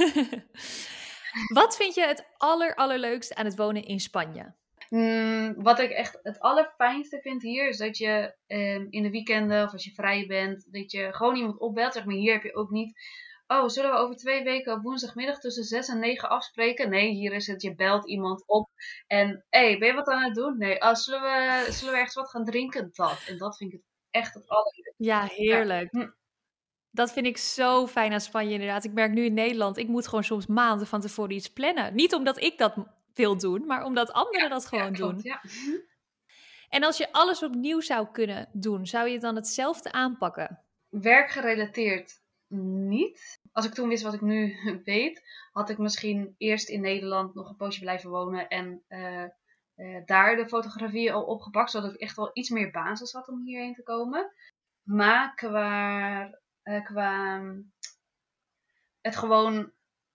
Wat 1.52 1.76
vind 1.76 1.94
je 1.94 2.06
het 2.06 2.26
aller, 2.36 2.74
allerleukste 2.74 3.34
aan 3.34 3.44
het 3.44 3.56
wonen 3.56 3.84
in 3.84 4.00
Spanje? 4.00 4.54
Mm, 4.88 5.54
wat 5.62 5.78
ik 5.78 5.90
echt 5.90 6.18
het 6.22 6.40
allerfijnste 6.40 7.20
vind 7.20 7.42
hier 7.42 7.68
is 7.68 7.76
dat 7.76 7.98
je 7.98 8.34
ehm, 8.46 8.86
in 8.90 9.02
de 9.02 9.10
weekenden 9.10 9.64
of 9.64 9.72
als 9.72 9.84
je 9.84 9.90
vrij 9.94 10.26
bent, 10.26 10.72
dat 10.72 10.90
je 10.92 11.12
gewoon 11.12 11.36
iemand 11.36 11.58
opbelt. 11.58 11.92
Zeg 11.92 12.04
maar, 12.04 12.14
hier 12.14 12.32
heb 12.32 12.42
je 12.42 12.54
ook 12.54 12.70
niet. 12.70 13.00
Oh, 13.50 13.68
zullen 13.68 13.90
we 13.90 13.96
over 13.96 14.16
twee 14.16 14.44
weken 14.44 14.72
op 14.72 14.82
woensdagmiddag 14.82 15.38
tussen 15.38 15.64
6 15.64 15.88
en 15.88 15.98
9 15.98 16.28
afspreken? 16.28 16.90
Nee, 16.90 17.10
hier 17.10 17.32
is 17.32 17.46
het, 17.46 17.62
je 17.62 17.74
belt 17.74 18.08
iemand 18.08 18.46
op. 18.46 18.70
En 19.06 19.44
hé, 19.48 19.68
hey, 19.68 19.78
ben 19.78 19.88
je 19.88 19.94
wat 19.94 20.08
aan 20.08 20.22
het 20.22 20.34
doen? 20.34 20.58
Nee, 20.58 20.80
oh, 20.80 20.94
zullen, 20.94 21.22
we, 21.22 21.72
zullen 21.72 21.92
we 21.92 21.98
ergens 21.98 22.14
wat 22.14 22.30
gaan 22.30 22.44
drinken? 22.44 22.90
Dat. 22.92 23.24
En 23.26 23.38
dat 23.38 23.56
vind 23.56 23.72
ik 23.72 23.82
echt 24.10 24.34
het 24.34 24.48
allerleukste. 24.48 24.94
Ja, 24.96 25.24
heerlijk. 25.24 25.90
Hm. 25.90 26.10
Dat 26.90 27.12
vind 27.12 27.26
ik 27.26 27.36
zo 27.36 27.86
fijn 27.86 28.12
aan 28.12 28.20
Spanje 28.20 28.52
inderdaad. 28.52 28.84
Ik 28.84 28.92
merk 28.92 29.12
nu 29.12 29.24
in 29.24 29.34
Nederland, 29.34 29.76
ik 29.76 29.88
moet 29.88 30.08
gewoon 30.08 30.24
soms 30.24 30.46
maanden 30.46 30.86
van 30.86 31.00
tevoren 31.00 31.34
iets 31.34 31.52
plannen. 31.52 31.94
Niet 31.94 32.14
omdat 32.14 32.40
ik 32.40 32.58
dat 32.58 32.74
wil 33.14 33.38
doen, 33.38 33.66
maar 33.66 33.84
omdat 33.84 34.12
anderen 34.12 34.50
dat 34.50 34.66
gewoon 34.66 34.84
ja, 34.84 34.90
klopt, 34.90 35.12
doen. 35.12 35.22
Ja. 35.22 35.40
En 36.68 36.84
als 36.84 36.96
je 36.96 37.12
alles 37.12 37.42
opnieuw 37.42 37.80
zou 37.80 38.06
kunnen 38.12 38.48
doen, 38.52 38.86
zou 38.86 39.08
je 39.08 39.18
dan 39.18 39.36
hetzelfde 39.36 39.92
aanpakken? 39.92 40.64
Werkgerelateerd 40.88 42.20
niet. 42.88 43.40
Als 43.52 43.66
ik 43.66 43.74
toen 43.74 43.88
wist 43.88 44.02
wat 44.02 44.14
ik 44.14 44.20
nu 44.20 44.56
weet, 44.84 45.22
had 45.52 45.70
ik 45.70 45.78
misschien 45.78 46.34
eerst 46.38 46.68
in 46.68 46.80
Nederland 46.80 47.34
nog 47.34 47.48
een 47.48 47.56
poosje 47.56 47.80
blijven 47.80 48.10
wonen 48.10 48.48
en 48.48 48.84
eh, 48.88 49.24
eh, 49.74 50.04
daar 50.04 50.36
de 50.36 50.48
fotografie 50.48 51.12
al 51.12 51.24
opgepakt, 51.24 51.70
zodat 51.70 51.94
ik 51.94 52.00
echt 52.00 52.16
wel 52.16 52.30
iets 52.32 52.50
meer 52.50 52.70
basis 52.70 53.12
had 53.12 53.28
om 53.28 53.44
hierheen 53.44 53.74
te 53.74 53.82
komen. 53.82 54.32
Maar 54.82 55.34
qua, 55.34 56.38
eh, 56.62 56.84
qua 56.84 57.42
het 59.00 59.16
gewoon, 59.16 59.72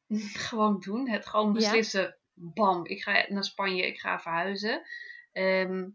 gewoon 0.50 0.80
doen, 0.80 1.10
het 1.10 1.26
gewoon 1.26 1.48
Ja. 1.48 1.54
beslissen, 1.54 2.17
bam, 2.34 2.86
ik 2.86 3.02
ga 3.04 3.26
naar 3.28 3.43
Spanje, 3.43 3.88
ik 3.88 4.00
ga 4.00 4.19
verhuizen. 4.19 4.82
Ehm, 5.32 5.89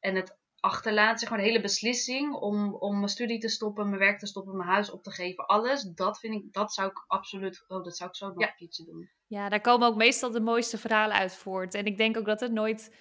en 0.00 0.14
het 0.14 0.37
achterlaten, 0.60 1.18
zeg 1.18 1.28
maar, 1.30 1.38
de 1.38 1.44
hele 1.44 1.60
beslissing 1.60 2.34
om, 2.34 2.74
om 2.74 2.96
mijn 2.96 3.08
studie 3.08 3.38
te 3.38 3.48
stoppen, 3.48 3.86
mijn 3.88 3.98
werk 4.00 4.18
te 4.18 4.26
stoppen, 4.26 4.56
mijn 4.56 4.68
huis 4.68 4.90
op 4.90 5.02
te 5.02 5.10
geven, 5.10 5.46
alles, 5.46 5.82
dat 5.82 6.18
vind 6.18 6.34
ik, 6.34 6.52
dat 6.52 6.74
zou 6.74 6.88
ik 6.88 7.04
absoluut, 7.06 7.64
oh, 7.68 7.84
dat 7.84 7.96
zou 7.96 8.10
ik 8.10 8.16
zo 8.16 8.28
nog 8.28 8.40
Ja. 8.40 8.48
een 8.48 8.54
keertje 8.56 8.84
doen. 8.84 9.10
Ja, 9.26 9.48
daar 9.48 9.60
komen 9.60 9.88
ook 9.88 9.96
meestal 9.96 10.30
de 10.30 10.40
mooiste 10.40 10.78
verhalen 10.78 11.16
uit 11.16 11.34
voort. 11.36 11.74
En 11.74 11.84
ik 11.84 11.96
denk 11.96 12.16
ook 12.16 12.26
dat 12.26 12.40
het 12.40 12.52
nooit 12.52 12.94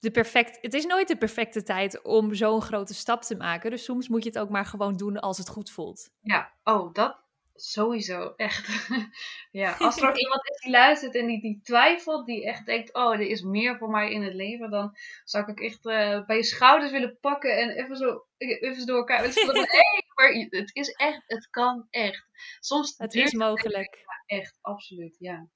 de 0.00 0.10
perfect. 0.10 0.58
Het 0.60 0.74
is 0.74 0.86
nooit 0.86 1.08
de 1.08 1.16
perfecte 1.16 1.62
tijd 1.62 2.02
om 2.02 2.34
zo'n 2.34 2.62
grote 2.62 2.94
stap 2.94 3.22
te 3.22 3.36
maken. 3.36 3.70
Dus 3.70 3.84
soms 3.84 4.08
moet 4.08 4.22
je 4.22 4.28
het 4.28 4.38
ook 4.38 4.48
maar 4.48 4.66
gewoon 4.66 4.96
doen 4.96 5.18
als 5.20 5.38
het 5.38 5.48
goed 5.48 5.70
voelt. 5.70 6.10
Ja, 6.20 6.52
oh, 6.64 6.92
dat 6.94 7.16
sowieso, 7.60 8.32
echt. 8.36 8.88
ja, 9.50 9.76
als 9.78 9.96
er 9.96 10.08
ook 10.08 10.16
iemand 10.16 10.48
is 10.48 10.60
die 10.60 10.70
luistert 10.70 11.14
en 11.14 11.26
die, 11.26 11.40
die 11.40 11.60
twijfelt, 11.62 12.26
die 12.26 12.46
echt 12.46 12.66
denkt, 12.66 12.94
oh, 12.94 13.12
er 13.12 13.20
is 13.20 13.42
meer 13.42 13.78
voor 13.78 13.90
mij 13.90 14.12
in 14.12 14.22
het 14.22 14.34
leven, 14.34 14.70
dan 14.70 14.96
zou 15.24 15.50
ik 15.52 15.60
echt 15.60 15.86
eh, 15.86 16.26
bij 16.26 16.36
je 16.36 16.42
schouders 16.42 16.92
willen 16.92 17.18
pakken 17.20 17.58
en 17.58 17.70
even 17.70 17.96
zo, 17.96 18.24
even 18.38 18.86
door 18.86 18.96
elkaar 18.96 19.18
willen 19.18 19.34
schudden. 19.34 19.68
Hé, 19.68 20.02
maar 20.14 20.32
het 20.32 20.70
is 20.72 20.88
echt, 20.88 21.22
het 21.26 21.48
kan 21.50 21.86
echt. 21.90 22.26
Soms 22.60 22.94
Het 22.96 23.14
is 23.14 23.32
mogelijk. 23.32 24.04
echt, 24.26 24.58
absoluut, 24.60 25.16
ja. 25.18 25.48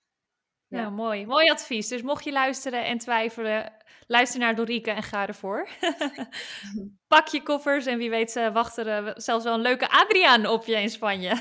Ja. 0.73 0.81
Nou, 0.81 0.93
mooi. 0.93 1.27
Mooi 1.27 1.51
advies. 1.51 1.89
Dus 1.89 2.03
mocht 2.03 2.25
je 2.25 2.33
luisteren 2.33 2.85
en 2.85 2.99
twijfelen, 2.99 3.73
luister 4.07 4.41
naar 4.41 4.55
Dorike 4.55 4.91
en 4.91 5.03
ga 5.03 5.27
ervoor. 5.27 5.69
Pak 7.15 7.29
je 7.29 7.43
koffers 7.43 7.87
en 7.87 7.99
wie 7.99 8.11
weet 8.11 8.51
wacht 8.53 8.77
er 8.77 8.89
eh, 8.89 9.13
zelfs 9.15 9.45
wel 9.45 9.55
een 9.55 9.61
leuke 9.61 9.91
Adriaan 9.91 10.47
op 10.47 10.65
je 10.65 10.81
in 10.81 10.91
Spanje. 10.91 11.41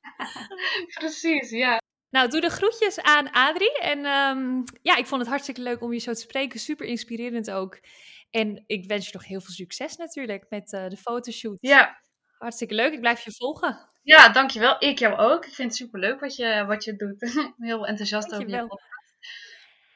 Precies, 0.98 1.50
ja. 1.50 1.80
Nou, 2.10 2.28
doe 2.28 2.40
de 2.40 2.50
groetjes 2.50 3.00
aan 3.00 3.30
Adrie. 3.30 3.78
En 3.78 4.04
ehm, 4.04 4.62
ja, 4.82 4.96
ik 4.96 5.06
vond 5.06 5.20
het 5.20 5.30
hartstikke 5.30 5.60
leuk 5.60 5.82
om 5.82 5.92
je 5.92 5.98
zo 5.98 6.12
te 6.12 6.20
spreken. 6.20 6.60
Super 6.60 6.86
inspirerend 6.86 7.50
ook. 7.50 7.80
En 8.30 8.64
ik 8.66 8.86
wens 8.86 9.06
je 9.06 9.12
nog 9.12 9.26
heel 9.26 9.40
veel 9.40 9.54
succes 9.54 9.96
natuurlijk 9.96 10.46
met 10.48 10.72
eh, 10.72 10.88
de 10.88 10.96
fotoshoot. 10.96 11.58
Ja, 11.60 12.00
Hartstikke 12.38 12.74
leuk. 12.74 12.92
Ik 12.92 13.00
blijf 13.00 13.24
je 13.24 13.32
volgen. 13.32 13.90
Ja, 14.02 14.28
dankjewel. 14.28 14.76
Ik 14.78 14.98
jou 14.98 15.16
ook. 15.18 15.46
Ik 15.46 15.54
vind 15.54 15.68
het 15.68 15.76
superleuk 15.76 16.20
wat 16.20 16.36
je, 16.36 16.64
wat 16.66 16.84
je 16.84 16.96
doet. 16.96 17.20
Heel 17.68 17.86
enthousiast 17.86 18.34
over 18.34 18.48
je 18.48 18.58
podcast. 18.58 18.90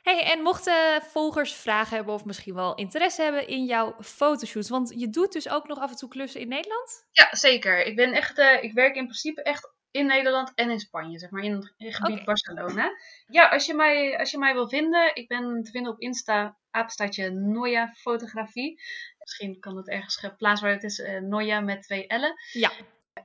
Hey, 0.02 0.24
en 0.24 0.42
mochten 0.42 1.02
volgers 1.02 1.54
vragen 1.54 1.96
hebben 1.96 2.14
of 2.14 2.24
misschien 2.24 2.54
wel 2.54 2.74
interesse 2.74 3.22
hebben 3.22 3.48
in 3.48 3.64
jouw 3.64 3.96
fotoshoots, 4.00 4.68
want 4.68 4.92
je 4.96 5.08
doet 5.08 5.32
dus 5.32 5.48
ook 5.48 5.68
nog 5.68 5.78
af 5.78 5.90
en 5.90 5.96
toe 5.96 6.08
klussen 6.08 6.40
in 6.40 6.48
Nederland? 6.48 7.06
Ja, 7.10 7.28
zeker. 7.30 7.84
Ik 7.84 7.96
ben 7.96 8.12
echt, 8.12 8.38
uh, 8.38 8.62
ik 8.62 8.72
werk 8.72 8.94
in 8.94 9.04
principe 9.04 9.42
echt 9.42 9.74
in 9.90 10.06
Nederland 10.06 10.52
en 10.54 10.70
in 10.70 10.80
Spanje, 10.80 11.18
zeg 11.18 11.30
maar, 11.30 11.42
in 11.42 11.52
het 11.52 11.94
gebied 11.94 12.12
okay. 12.12 12.24
Barcelona. 12.24 12.90
Ja, 13.26 13.48
als 13.48 13.66
je, 13.66 13.74
mij, 13.74 14.18
als 14.18 14.30
je 14.30 14.38
mij 14.38 14.52
wil 14.52 14.68
vinden, 14.68 15.14
ik 15.14 15.28
ben 15.28 15.62
te 15.62 15.70
vinden 15.70 15.92
op 15.92 16.00
Insta, 16.00 16.58
apenstaatje 16.70 17.30
Noia 17.30 17.88
Fotografie. 17.88 18.80
Misschien 19.18 19.60
kan 19.60 19.76
het 19.76 19.88
ergens 19.88 20.16
geplaatst 20.16 20.62
worden. 20.62 20.80
Het 20.80 20.90
is 20.90 20.98
uh, 20.98 21.20
Noia 21.20 21.60
met 21.60 21.82
twee 21.82 22.04
L'en. 22.08 22.34
Ja. 22.52 22.70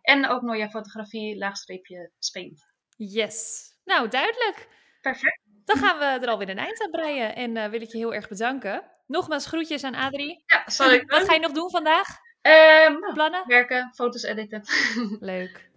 En 0.02 0.28
ook 0.28 0.42
Noia 0.42 0.70
Fotografie, 0.70 1.38
laagstreepje 1.38 2.12
Spain. 2.20 2.58
Yes. 2.96 3.64
Nou, 3.84 4.08
duidelijk. 4.08 4.68
Perfect. 5.02 5.40
Dan 5.66 5.78
gaan 5.78 5.98
we 5.98 6.26
er 6.26 6.32
alweer 6.32 6.50
een 6.50 6.58
eind 6.58 6.82
aan 6.82 6.92
breien. 6.92 7.36
En 7.36 7.56
uh, 7.56 7.66
wil 7.66 7.82
ik 7.82 7.92
je 7.92 7.98
heel 7.98 8.14
erg 8.14 8.28
bedanken. 8.28 8.84
Nogmaals 9.08 9.46
groetjes 9.46 9.84
aan 9.84 9.96
Adrie. 9.96 10.44
Ja, 10.46 10.64
zal 10.70 10.92
ik 10.92 11.10
Wat 11.12 11.24
ga 11.24 11.34
je 11.34 11.40
nog 11.40 11.52
doen 11.52 11.70
vandaag? 11.70 12.08
Um, 12.42 13.14
Plannen? 13.14 13.48
Werken, 13.48 13.92
foto's 13.94 14.24
editen. 14.24 14.64
Leuk. 15.20 15.70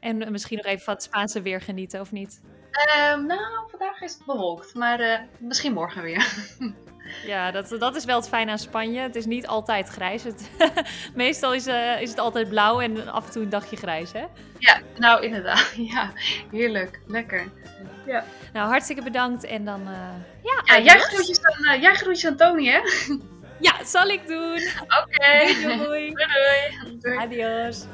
En 0.00 0.32
misschien 0.32 0.56
nog 0.56 0.66
even 0.66 0.84
van 0.84 0.94
het 0.94 1.02
Spaanse 1.02 1.42
weer 1.42 1.60
genieten, 1.60 2.00
of 2.00 2.12
niet? 2.12 2.42
Um, 2.72 3.26
nou, 3.26 3.40
vandaag 3.70 4.00
is 4.00 4.12
het 4.12 4.24
bewolkt. 4.24 4.74
Maar 4.74 5.00
uh, 5.00 5.18
misschien 5.38 5.72
morgen 5.72 6.02
weer. 6.02 6.26
Ja, 7.26 7.50
dat, 7.50 7.68
dat 7.78 7.96
is 7.96 8.04
wel 8.04 8.16
het 8.16 8.28
fijn 8.28 8.48
aan 8.48 8.58
Spanje. 8.58 9.00
Het 9.00 9.16
is 9.16 9.26
niet 9.26 9.46
altijd 9.46 9.88
grijs. 9.88 10.22
Het, 10.22 10.50
meestal 11.14 11.54
is, 11.54 11.66
uh, 11.66 12.00
is 12.00 12.10
het 12.10 12.18
altijd 12.18 12.48
blauw 12.48 12.80
en 12.80 13.08
af 13.08 13.26
en 13.26 13.32
toe 13.32 13.42
een 13.42 13.48
dagje 13.48 13.76
grijs, 13.76 14.12
hè? 14.12 14.24
Ja, 14.58 14.80
nou 14.96 15.22
inderdaad. 15.22 15.72
Ja, 15.92 16.12
heerlijk. 16.50 17.00
Lekker. 17.06 17.52
Ja. 18.06 18.24
Nou, 18.52 18.68
hartstikke 18.68 19.02
bedankt 19.02 19.44
en 19.44 19.64
dan... 19.64 19.80
Uh, 19.80 19.88
ja, 20.42 20.76
ja 20.76 20.82
jij, 20.84 20.98
groetjes 20.98 21.44
aan, 21.44 21.74
uh, 21.74 21.82
jij 21.82 21.94
groetjes 21.94 22.26
aan 22.26 22.36
Tony, 22.36 22.66
hè? 22.66 22.80
Ja, 23.60 23.84
zal 23.84 24.06
ik 24.06 24.26
doen. 24.26 24.60
Oké. 24.82 24.96
Okay. 25.02 25.62
Doei, 25.62 25.76
doei. 25.76 26.12
doei, 26.14 26.98
doei. 27.00 27.16
Adios. 27.16 27.84